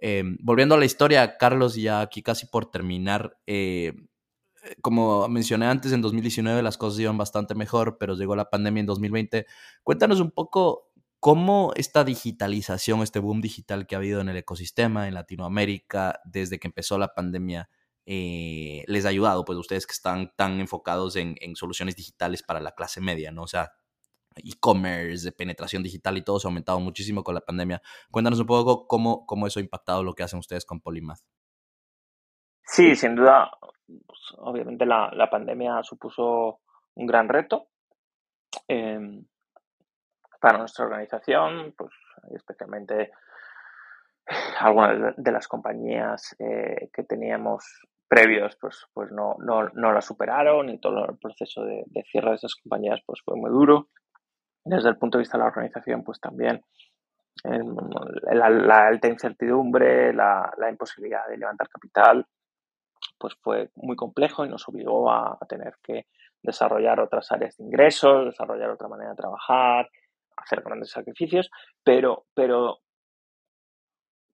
Em, 0.06 0.36
volviendo 0.42 0.74
a 0.74 0.78
la 0.78 0.84
historia, 0.84 1.38
Carlos, 1.38 1.76
ya 1.76 2.02
aquí 2.02 2.22
casi 2.22 2.44
por 2.44 2.70
terminar, 2.70 3.38
eh, 3.46 3.94
como 4.82 5.26
mencioné 5.28 5.64
antes, 5.64 5.92
en 5.92 6.02
2019 6.02 6.62
las 6.62 6.76
cosas 6.76 7.00
iban 7.00 7.16
bastante 7.16 7.54
mejor, 7.54 7.96
pero 7.98 8.14
llegó 8.14 8.36
la 8.36 8.50
pandemia 8.50 8.80
en 8.80 8.86
2020. 8.86 9.46
Cuéntanos 9.82 10.20
un 10.20 10.30
poco 10.30 10.90
cómo 11.20 11.72
esta 11.74 12.04
digitalización, 12.04 13.00
este 13.02 13.18
boom 13.18 13.40
digital 13.40 13.86
que 13.86 13.94
ha 13.94 13.98
habido 13.98 14.20
en 14.20 14.28
el 14.28 14.36
ecosistema 14.36 15.08
en 15.08 15.14
Latinoamérica 15.14 16.20
desde 16.26 16.58
que 16.58 16.68
empezó 16.68 16.98
la 16.98 17.14
pandemia, 17.14 17.70
eh, 18.04 18.84
les 18.86 19.06
ha 19.06 19.08
ayudado, 19.08 19.46
pues 19.46 19.56
ustedes 19.58 19.86
que 19.86 19.94
están 19.94 20.34
tan 20.36 20.60
enfocados 20.60 21.16
en, 21.16 21.36
en 21.40 21.56
soluciones 21.56 21.96
digitales 21.96 22.42
para 22.42 22.60
la 22.60 22.72
clase 22.72 23.00
media, 23.00 23.32
¿no? 23.32 23.44
O 23.44 23.48
sea, 23.48 23.72
e-commerce, 24.36 25.24
de 25.24 25.32
penetración 25.32 25.82
digital 25.82 26.16
y 26.16 26.22
todo 26.22 26.38
se 26.38 26.46
ha 26.46 26.50
aumentado 26.50 26.80
muchísimo 26.80 27.22
con 27.22 27.34
la 27.34 27.40
pandemia. 27.40 27.80
Cuéntanos 28.10 28.40
un 28.40 28.46
poco 28.46 28.86
cómo, 28.86 29.26
cómo 29.26 29.46
eso 29.46 29.60
ha 29.60 29.62
impactado 29.62 30.02
lo 30.02 30.14
que 30.14 30.22
hacen 30.22 30.38
ustedes 30.38 30.64
con 30.64 30.80
Polymath. 30.80 31.20
Sí, 32.62 32.96
sin 32.96 33.14
duda, 33.14 33.50
pues, 33.86 34.20
obviamente 34.38 34.86
la, 34.86 35.10
la, 35.12 35.28
pandemia 35.28 35.82
supuso 35.82 36.60
un 36.94 37.06
gran 37.06 37.28
reto 37.28 37.68
eh, 38.66 39.22
para 40.40 40.58
nuestra 40.58 40.86
organización, 40.86 41.74
pues 41.76 41.90
especialmente 42.34 43.12
algunas 44.60 45.14
de 45.16 45.32
las 45.32 45.46
compañías 45.46 46.34
eh, 46.38 46.90
que 46.92 47.02
teníamos 47.04 47.64
previos 48.08 48.56
pues, 48.60 48.86
pues 48.92 49.10
no, 49.10 49.36
no, 49.38 49.68
no 49.70 49.92
la 49.92 50.00
superaron 50.00 50.68
y 50.68 50.78
todo 50.78 51.08
el 51.08 51.18
proceso 51.18 51.64
de, 51.64 51.84
cierre 52.10 52.30
de 52.30 52.36
esas 52.36 52.54
compañías 52.54 53.00
pues 53.06 53.20
fue 53.24 53.36
muy 53.36 53.50
duro. 53.50 53.88
Desde 54.64 54.88
el 54.88 54.96
punto 54.96 55.18
de 55.18 55.22
vista 55.22 55.36
de 55.36 55.44
la 55.44 55.48
organización 55.48 56.02
pues 56.02 56.20
también 56.20 56.64
la, 57.42 58.86
alta 58.86 59.08
incertidumbre, 59.08 60.12
la, 60.14 60.52
la, 60.56 60.70
imposibilidad 60.70 61.28
de 61.28 61.36
levantar 61.36 61.68
capital 61.68 62.26
pues 63.18 63.34
fue 63.40 63.70
muy 63.76 63.96
complejo 63.96 64.44
y 64.44 64.48
nos 64.48 64.68
obligó 64.68 65.10
a, 65.10 65.38
tener 65.48 65.76
que 65.82 66.06
desarrollar 66.42 67.00
otras 67.00 67.30
áreas 67.32 67.56
de 67.56 67.64
ingresos, 67.64 68.26
desarrollar 68.26 68.70
otra 68.70 68.88
manera 68.88 69.10
de 69.10 69.16
trabajar, 69.16 69.88
hacer 70.36 70.62
grandes 70.62 70.90
sacrificios, 70.90 71.50
pero, 71.82 72.26
pero, 72.34 72.80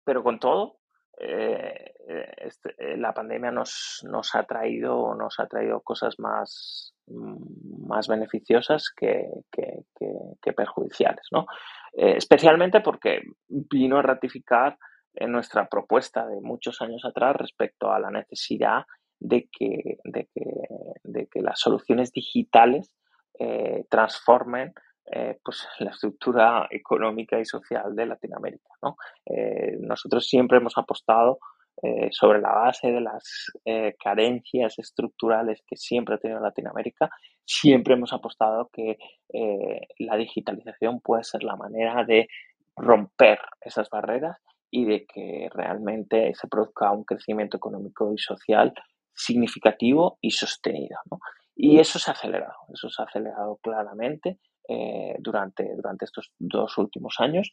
pero 0.04 0.22
con 0.22 0.38
todo, 0.38 0.78
eh, 1.18 1.92
este, 2.38 2.74
eh, 2.78 2.96
la 2.96 3.12
pandemia 3.12 3.50
nos, 3.50 4.04
nos, 4.08 4.34
ha 4.34 4.42
traído, 4.44 5.14
nos 5.14 5.38
ha 5.38 5.46
traído 5.46 5.80
cosas 5.82 6.18
más, 6.18 6.94
más 7.10 8.08
beneficiosas 8.08 8.90
que, 8.96 9.28
que, 9.50 10.52
perjudiciales, 10.52 11.26
¿no? 11.32 11.46
Eh, 11.92 12.16
especialmente 12.16 12.80
porque 12.80 13.22
vino 13.48 13.98
a 13.98 14.02
ratificar 14.02 14.78
nuestra 15.26 15.68
propuesta 15.68 16.26
de 16.26 16.40
muchos 16.40 16.80
años 16.80 17.04
atrás 17.04 17.34
respecto 17.36 17.90
a 17.90 17.98
la 17.98 18.10
necesidad 18.10 18.84
de 19.18 19.48
que, 19.50 19.98
de 20.04 20.28
que, 20.32 20.44
de 21.02 21.26
que 21.26 21.40
las 21.40 21.58
soluciones 21.58 22.12
digitales 22.12 22.94
eh, 23.38 23.84
transformen 23.90 24.72
eh, 25.10 25.38
pues, 25.42 25.66
la 25.80 25.90
estructura 25.90 26.68
económica 26.70 27.40
y 27.40 27.44
social 27.44 27.94
de 27.96 28.06
Latinoamérica. 28.06 28.70
¿no? 28.82 28.96
Nosotros 29.80 30.28
siempre 30.28 30.58
hemos 30.58 30.78
apostado 30.78 31.40
sobre 32.10 32.40
la 32.40 32.52
base 32.52 32.92
de 32.92 33.00
las 33.00 33.50
carencias 33.98 34.78
estructurales 34.78 35.62
que 35.66 35.76
siempre 35.76 36.14
ha 36.14 36.18
tenido 36.18 36.40
Latinoamérica, 36.40 37.08
siempre 37.44 37.94
hemos 37.94 38.12
apostado 38.12 38.68
que 38.72 38.98
la 39.98 40.16
digitalización 40.16 41.00
puede 41.00 41.24
ser 41.24 41.42
la 41.42 41.56
manera 41.56 42.04
de 42.04 42.28
romper 42.76 43.38
esas 43.60 43.88
barreras 43.90 44.36
y 44.70 44.84
de 44.84 45.06
que 45.06 45.48
realmente 45.52 46.32
se 46.34 46.48
produzca 46.48 46.92
un 46.92 47.04
crecimiento 47.04 47.56
económico 47.56 48.12
y 48.12 48.18
social 48.18 48.72
significativo 49.12 50.18
y 50.20 50.30
sostenido. 50.30 50.98
Y 51.54 51.78
eso 51.78 51.98
se 51.98 52.10
ha 52.10 52.14
acelerado, 52.14 52.56
eso 52.72 52.88
se 52.88 53.02
ha 53.02 53.04
acelerado 53.04 53.58
claramente 53.62 54.38
eh, 54.68 55.16
durante, 55.18 55.74
durante 55.74 56.04
estos 56.04 56.32
dos 56.38 56.78
últimos 56.78 57.16
años 57.18 57.50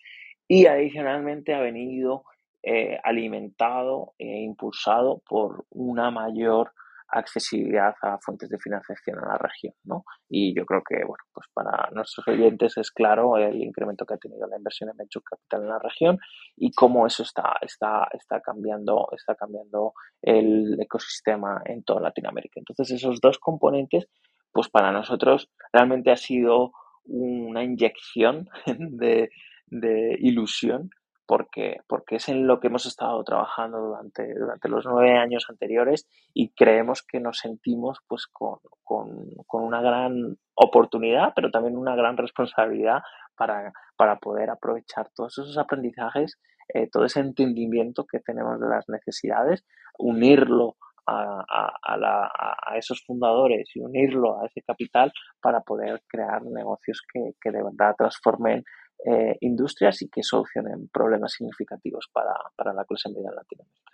y 0.48 0.68
adicionalmente 0.68 1.54
ha 1.54 1.60
venido 1.60 2.24
eh, 2.70 3.00
alimentado 3.02 4.14
e 4.20 4.42
impulsado 4.42 5.22
por 5.26 5.66
una 5.70 6.12
mayor 6.12 6.74
accesibilidad 7.08 7.96
a 8.02 8.18
fuentes 8.18 8.50
de 8.50 8.60
financiación 8.60 9.20
en 9.20 9.26
la 9.26 9.38
región, 9.38 9.74
¿no? 9.86 10.04
Y 10.28 10.54
yo 10.54 10.66
creo 10.66 10.82
que, 10.84 10.96
bueno, 10.96 11.24
pues 11.34 11.48
para 11.54 11.90
nuestros 11.92 12.28
oyentes 12.28 12.78
es 12.78 12.92
claro 12.92 13.38
el 13.38 13.62
incremento 13.64 14.06
que 14.06 14.16
ha 14.16 14.18
tenido 14.18 14.46
la 14.48 14.58
inversión 14.58 14.90
en 14.90 14.98
Venture 14.98 15.24
Capital 15.24 15.62
en 15.62 15.70
la 15.70 15.80
región 15.80 16.20
y 16.58 16.74
cómo 16.74 17.08
eso 17.08 17.24
está, 17.24 17.56
está, 17.62 18.10
está 18.12 18.42
cambiando, 18.42 19.08
está 19.16 19.36
cambiando 19.36 19.94
el 20.22 20.78
ecosistema 20.82 21.62
en 21.64 21.84
toda 21.84 22.02
Latinoamérica. 22.02 22.60
Entonces, 22.60 22.92
esos 22.92 23.22
dos 23.22 23.40
componentes, 23.40 24.10
pues 24.52 24.68
para 24.68 24.92
nosotros 24.92 25.50
realmente 25.72 26.12
ha 26.12 26.18
sido 26.18 26.74
una 27.06 27.64
inyección 27.64 28.50
de, 28.66 29.30
de 29.68 30.18
ilusión 30.20 30.90
porque, 31.28 31.82
porque 31.88 32.16
es 32.16 32.30
en 32.30 32.48
lo 32.48 32.60
que 32.60 32.68
hemos 32.68 32.86
estado 32.86 33.22
trabajando 33.24 33.80
durante, 33.80 34.34
durante 34.34 34.70
los 34.70 34.86
nueve 34.86 35.18
años 35.18 35.46
anteriores 35.50 36.08
y 36.34 36.54
creemos 36.54 37.04
que 37.04 37.20
nos 37.20 37.40
sentimos 37.40 38.00
pues 38.08 38.28
con, 38.28 38.60
con, 38.84 39.28
con 39.46 39.64
una 39.64 39.82
gran 39.82 40.38
oportunidad, 40.56 41.34
pero 41.36 41.52
también 41.52 41.78
una 41.78 41.96
gran 41.96 42.16
responsabilidad 42.16 43.02
para, 43.36 43.74
para 43.98 44.18
poder 44.20 44.50
aprovechar 44.50 45.10
todos 45.14 45.38
esos 45.38 45.58
aprendizajes, 45.58 46.40
eh, 46.74 46.90
todo 46.90 47.06
ese 47.06 47.20
entendimiento 47.20 48.06
que 48.06 48.20
tenemos 48.20 48.60
de 48.60 48.70
las 48.70 48.88
necesidades, 48.88 49.66
unirlo 50.00 50.78
a, 51.06 51.44
a, 51.84 51.98
la, 51.98 52.26
a, 52.26 52.78
esos 52.78 53.02
fundadores 53.06 53.70
y 53.76 53.80
unirlo 53.80 54.42
a 54.42 54.46
ese 54.46 54.62
capital 54.62 55.12
para 55.42 55.62
poder 55.62 56.02
crear 56.08 56.44
negocios 56.44 57.02
que, 57.12 57.32
que 57.40 57.52
de 57.52 57.64
verdad 57.64 57.96
transformen 57.98 58.64
eh, 59.06 59.38
industrias 59.42 60.02
y 60.02 60.10
que 60.10 60.24
solucionen 60.24 60.90
problemas 60.90 61.34
significativos 61.34 62.10
para, 62.12 62.34
para 62.56 62.74
la 62.74 62.84
clase 62.86 63.10
media 63.10 63.30
en 63.30 63.36
Latinoamérica. 63.36 63.92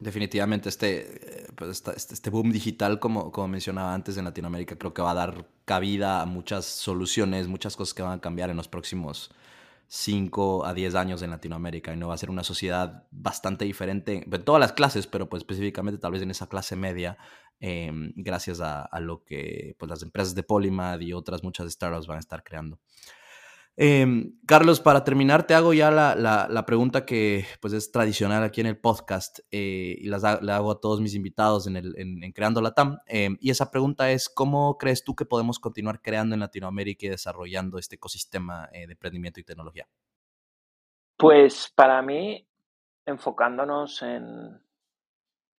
Definitivamente 0.00 0.68
este, 0.68 1.42
eh, 1.42 1.46
pues 1.56 1.70
este, 1.70 2.14
este 2.14 2.30
boom 2.30 2.52
digital, 2.52 3.00
como, 3.00 3.32
como 3.32 3.48
mencionaba 3.48 3.92
antes 3.92 4.16
en 4.16 4.24
Latinoamérica, 4.24 4.76
creo 4.76 4.94
que 4.94 5.02
va 5.02 5.10
a 5.10 5.14
dar 5.14 5.46
cabida 5.64 6.22
a 6.22 6.26
muchas 6.26 6.66
soluciones, 6.66 7.48
muchas 7.48 7.76
cosas 7.76 7.94
que 7.94 8.02
van 8.02 8.18
a 8.18 8.20
cambiar 8.20 8.48
en 8.50 8.56
los 8.56 8.68
próximos 8.68 9.30
5 9.88 10.66
a 10.66 10.72
10 10.72 10.94
años 10.94 11.22
en 11.22 11.30
Latinoamérica 11.30 11.92
y 11.92 11.96
no 11.96 12.08
va 12.08 12.14
a 12.14 12.18
ser 12.18 12.30
una 12.30 12.44
sociedad 12.44 13.06
bastante 13.10 13.64
diferente 13.64 14.24
en 14.24 14.44
todas 14.44 14.60
las 14.60 14.72
clases, 14.72 15.06
pero 15.06 15.28
pues 15.28 15.40
específicamente 15.42 15.98
tal 15.98 16.12
vez 16.12 16.22
en 16.22 16.30
esa 16.30 16.48
clase 16.48 16.76
media, 16.76 17.18
em, 17.58 18.12
gracias 18.14 18.60
a, 18.60 18.82
a, 18.82 19.00
lo 19.00 19.24
que 19.24 19.74
pues, 19.78 19.88
las 19.90 20.02
empresas 20.02 20.34
de 20.34 20.44
Polymath 20.44 21.02
y 21.02 21.12
otras 21.12 21.42
muchas 21.42 21.72
startups 21.72 22.06
van 22.06 22.18
a 22.18 22.20
estar 22.20 22.44
creando. 22.44 22.78
Em, 23.80 24.32
Carlos, 24.44 24.80
para 24.80 25.04
terminar, 25.04 25.46
te 25.46 25.54
hago 25.54 25.72
ya 25.72 25.92
la, 25.92 26.16
la, 26.16 26.66
pregunta 26.66 27.06
que 27.06 27.44
pues, 27.60 27.72
es 27.72 27.92
tradicional 27.92 28.42
aquí 28.42 28.60
en 28.60 28.66
el 28.66 28.76
podcast 28.76 29.38
eh, 29.52 29.94
y 30.00 30.08
las 30.08 30.24
la 30.42 30.56
hago 30.56 30.72
a 30.72 30.80
todos 30.80 31.00
mis 31.00 31.14
invitados 31.14 31.68
en, 31.68 31.76
el, 31.76 31.94
en, 31.96 32.32
Creando 32.32 32.60
la 32.60 32.74
TAM. 32.74 32.98
Em, 33.06 33.36
y 33.40 33.50
esa 33.50 33.70
pregunta 33.70 34.10
es, 34.10 34.28
¿cómo 34.28 34.76
crees 34.78 35.04
tú 35.04 35.14
que 35.14 35.26
podemos 35.26 35.60
continuar 35.60 36.02
creando 36.02 36.34
en 36.34 36.40
Latinoamérica 36.40 37.06
y 37.06 37.10
desarrollando 37.10 37.78
este 37.78 37.94
ecosistema 37.94 38.68
eh, 38.72 38.88
de 38.88 38.94
emprendimiento 38.94 39.38
y 39.38 39.44
tecnología? 39.44 39.86
Pues 41.16 41.72
para 41.72 42.02
mí, 42.02 42.44
enfocándonos 43.06 44.02
en, 44.02 44.60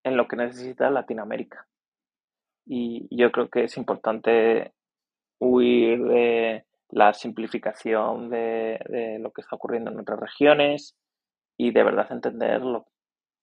en 0.04 0.18
lo 0.18 0.28
que 0.28 0.36
necesita 0.36 0.90
Latinoamérica. 0.90 1.70
Y 2.66 3.08
yo 3.16 3.32
creo 3.32 3.48
que 3.48 3.64
es 3.64 3.78
importante 3.78 4.74
huir 5.40 6.04
de 6.04 6.66
la 6.92 7.14
simplificación 7.14 8.30
de, 8.30 9.18
lo 9.20 9.32
que 9.32 9.42
está 9.42 9.56
ocurriendo 9.56 9.92
en 9.92 10.00
otras 10.00 10.20
regiones 10.20 10.96
y 11.58 11.72
de 11.72 11.84
verdad 11.84 12.12
entender 12.12 12.62
lo 12.62 12.88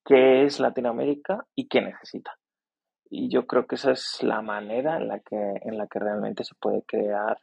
que 0.05 0.45
es 0.45 0.61
Latinoamérica 0.61 1.47
y 1.55 1.69
qué 1.69 1.81
necesita. 1.81 2.33
Y 3.09 3.29
yo 3.29 3.47
creo 3.47 3.67
que 3.67 3.77
esa 3.77 3.93
es 3.93 4.23
la 4.23 4.43
manera 4.43 4.97
en 4.97 5.09
la 5.09 5.21
que, 5.21 5.37
en 5.63 5.79
la 5.79 5.87
que 5.87 5.99
realmente 5.99 6.45
se 6.45 6.55
puede 6.61 6.83
crear 6.83 7.39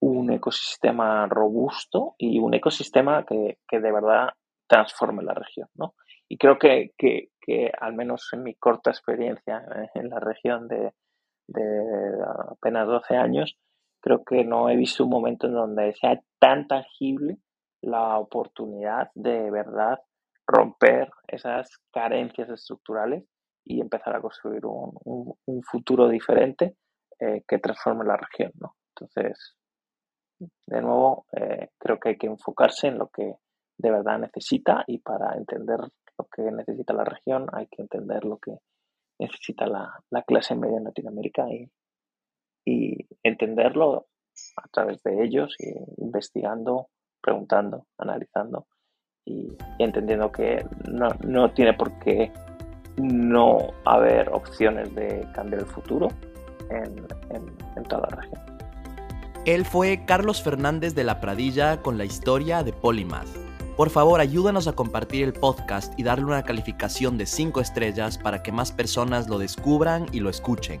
un 0.00 0.32
ecosistema 0.32 1.26
robusto 1.26 2.14
y 2.18 2.38
un 2.38 2.54
ecosistema 2.54 3.24
que, 3.24 3.58
de 3.70 3.92
verdad 3.92 4.30
transforme 4.66 5.22
la 5.22 5.34
región. 5.34 5.68
¿no? 5.74 5.94
Y 6.28 6.36
creo 6.36 6.58
que, 6.58 6.92
que, 6.96 7.30
al 7.80 7.94
menos 7.94 8.28
en 8.32 8.42
mi 8.42 8.54
corta 8.54 8.90
experiencia 8.90 9.64
en 9.94 10.10
la 10.10 10.20
región 10.20 10.68
de, 10.68 10.92
de 11.48 12.22
apenas 12.50 12.86
12 12.86 13.16
años, 13.16 13.56
creo 14.08 14.24
que 14.24 14.42
no 14.42 14.70
he 14.70 14.76
visto 14.76 15.04
un 15.04 15.10
momento 15.10 15.46
en 15.46 15.52
donde 15.52 15.92
sea 15.92 16.18
tan 16.38 16.66
tangible 16.66 17.36
la 17.82 18.18
oportunidad 18.18 19.10
de 19.14 19.50
verdad 19.50 19.98
romper 20.46 21.10
esas 21.26 21.68
carencias 21.92 22.48
estructurales 22.48 23.24
y 23.64 23.82
empezar 23.82 24.16
a 24.16 24.22
construir 24.22 24.62
un, 24.64 25.36
futuro 25.62 26.08
diferente 26.08 26.76
eh, 27.20 27.42
que 27.46 27.58
transforme 27.58 28.06
la 28.06 28.16
región. 28.16 28.52
¿no? 28.54 28.76
Entonces, 28.96 29.56
de 30.38 30.80
nuevo, 30.80 31.26
eh, 31.32 31.68
creo 31.78 32.00
que 32.00 32.10
hay 32.10 32.16
que 32.16 32.28
enfocarse 32.28 32.86
en 32.86 32.96
lo 32.96 33.08
que 33.08 33.34
de 33.76 33.90
verdad 33.90 34.18
necesita 34.20 34.84
y 34.86 34.98
para 35.00 35.36
entender 35.36 35.80
lo 35.80 36.26
que 36.34 36.50
necesita 36.50 36.94
la 36.94 37.04
región 37.04 37.46
hay 37.52 37.66
que 37.66 37.82
entender 37.82 38.24
lo 38.24 38.38
que 38.38 38.56
necesita 39.20 39.66
la, 39.66 40.02
la 40.10 40.22
clase 40.22 40.54
media 40.56 40.78
en 40.78 40.84
Latinoamérica 40.84 41.44
y, 41.50 41.70
y 42.68 43.06
entenderlo 43.22 44.06
a 44.56 44.68
través 44.68 45.02
de 45.02 45.24
ellos, 45.24 45.56
y 45.58 46.02
investigando, 46.02 46.88
preguntando, 47.22 47.86
analizando 47.96 48.66
y, 49.24 49.56
entendiendo 49.78 50.30
que 50.30 50.64
no, 50.90 51.08
no, 51.24 51.50
tiene 51.52 51.72
por 51.74 51.98
qué 51.98 52.30
no 52.96 53.58
haber 53.84 54.28
opciones 54.30 54.94
de 54.94 55.26
cambiar 55.34 55.62
el 55.62 55.66
futuro 55.66 56.08
en, 56.70 57.06
en 57.76 57.82
toda 57.84 58.08
la 58.10 58.16
región. 58.16 58.40
Él 59.46 59.64
fue 59.64 60.04
Carlos 60.04 60.42
Fernández 60.42 60.94
de 60.94 61.04
la 61.04 61.20
Pradilla 61.20 61.80
con 61.80 61.96
la 61.96 62.04
historia 62.04 62.62
de 62.62 62.72
Polymath. 62.72 63.28
Por 63.76 63.90
favor, 63.90 64.20
ayúdanos 64.20 64.68
a 64.68 64.72
compartir 64.74 65.24
el 65.24 65.32
podcast 65.32 65.98
y 65.98 66.02
darle 66.02 66.26
una 66.26 66.42
calificación 66.42 67.16
de 67.16 67.26
5 67.26 67.60
estrellas 67.60 68.18
para 68.18 68.42
que 68.42 68.52
más 68.52 68.72
personas 68.72 69.28
lo 69.28 69.38
descubran 69.38 70.06
y 70.12 70.20
lo 70.20 70.28
escuchen. 70.28 70.80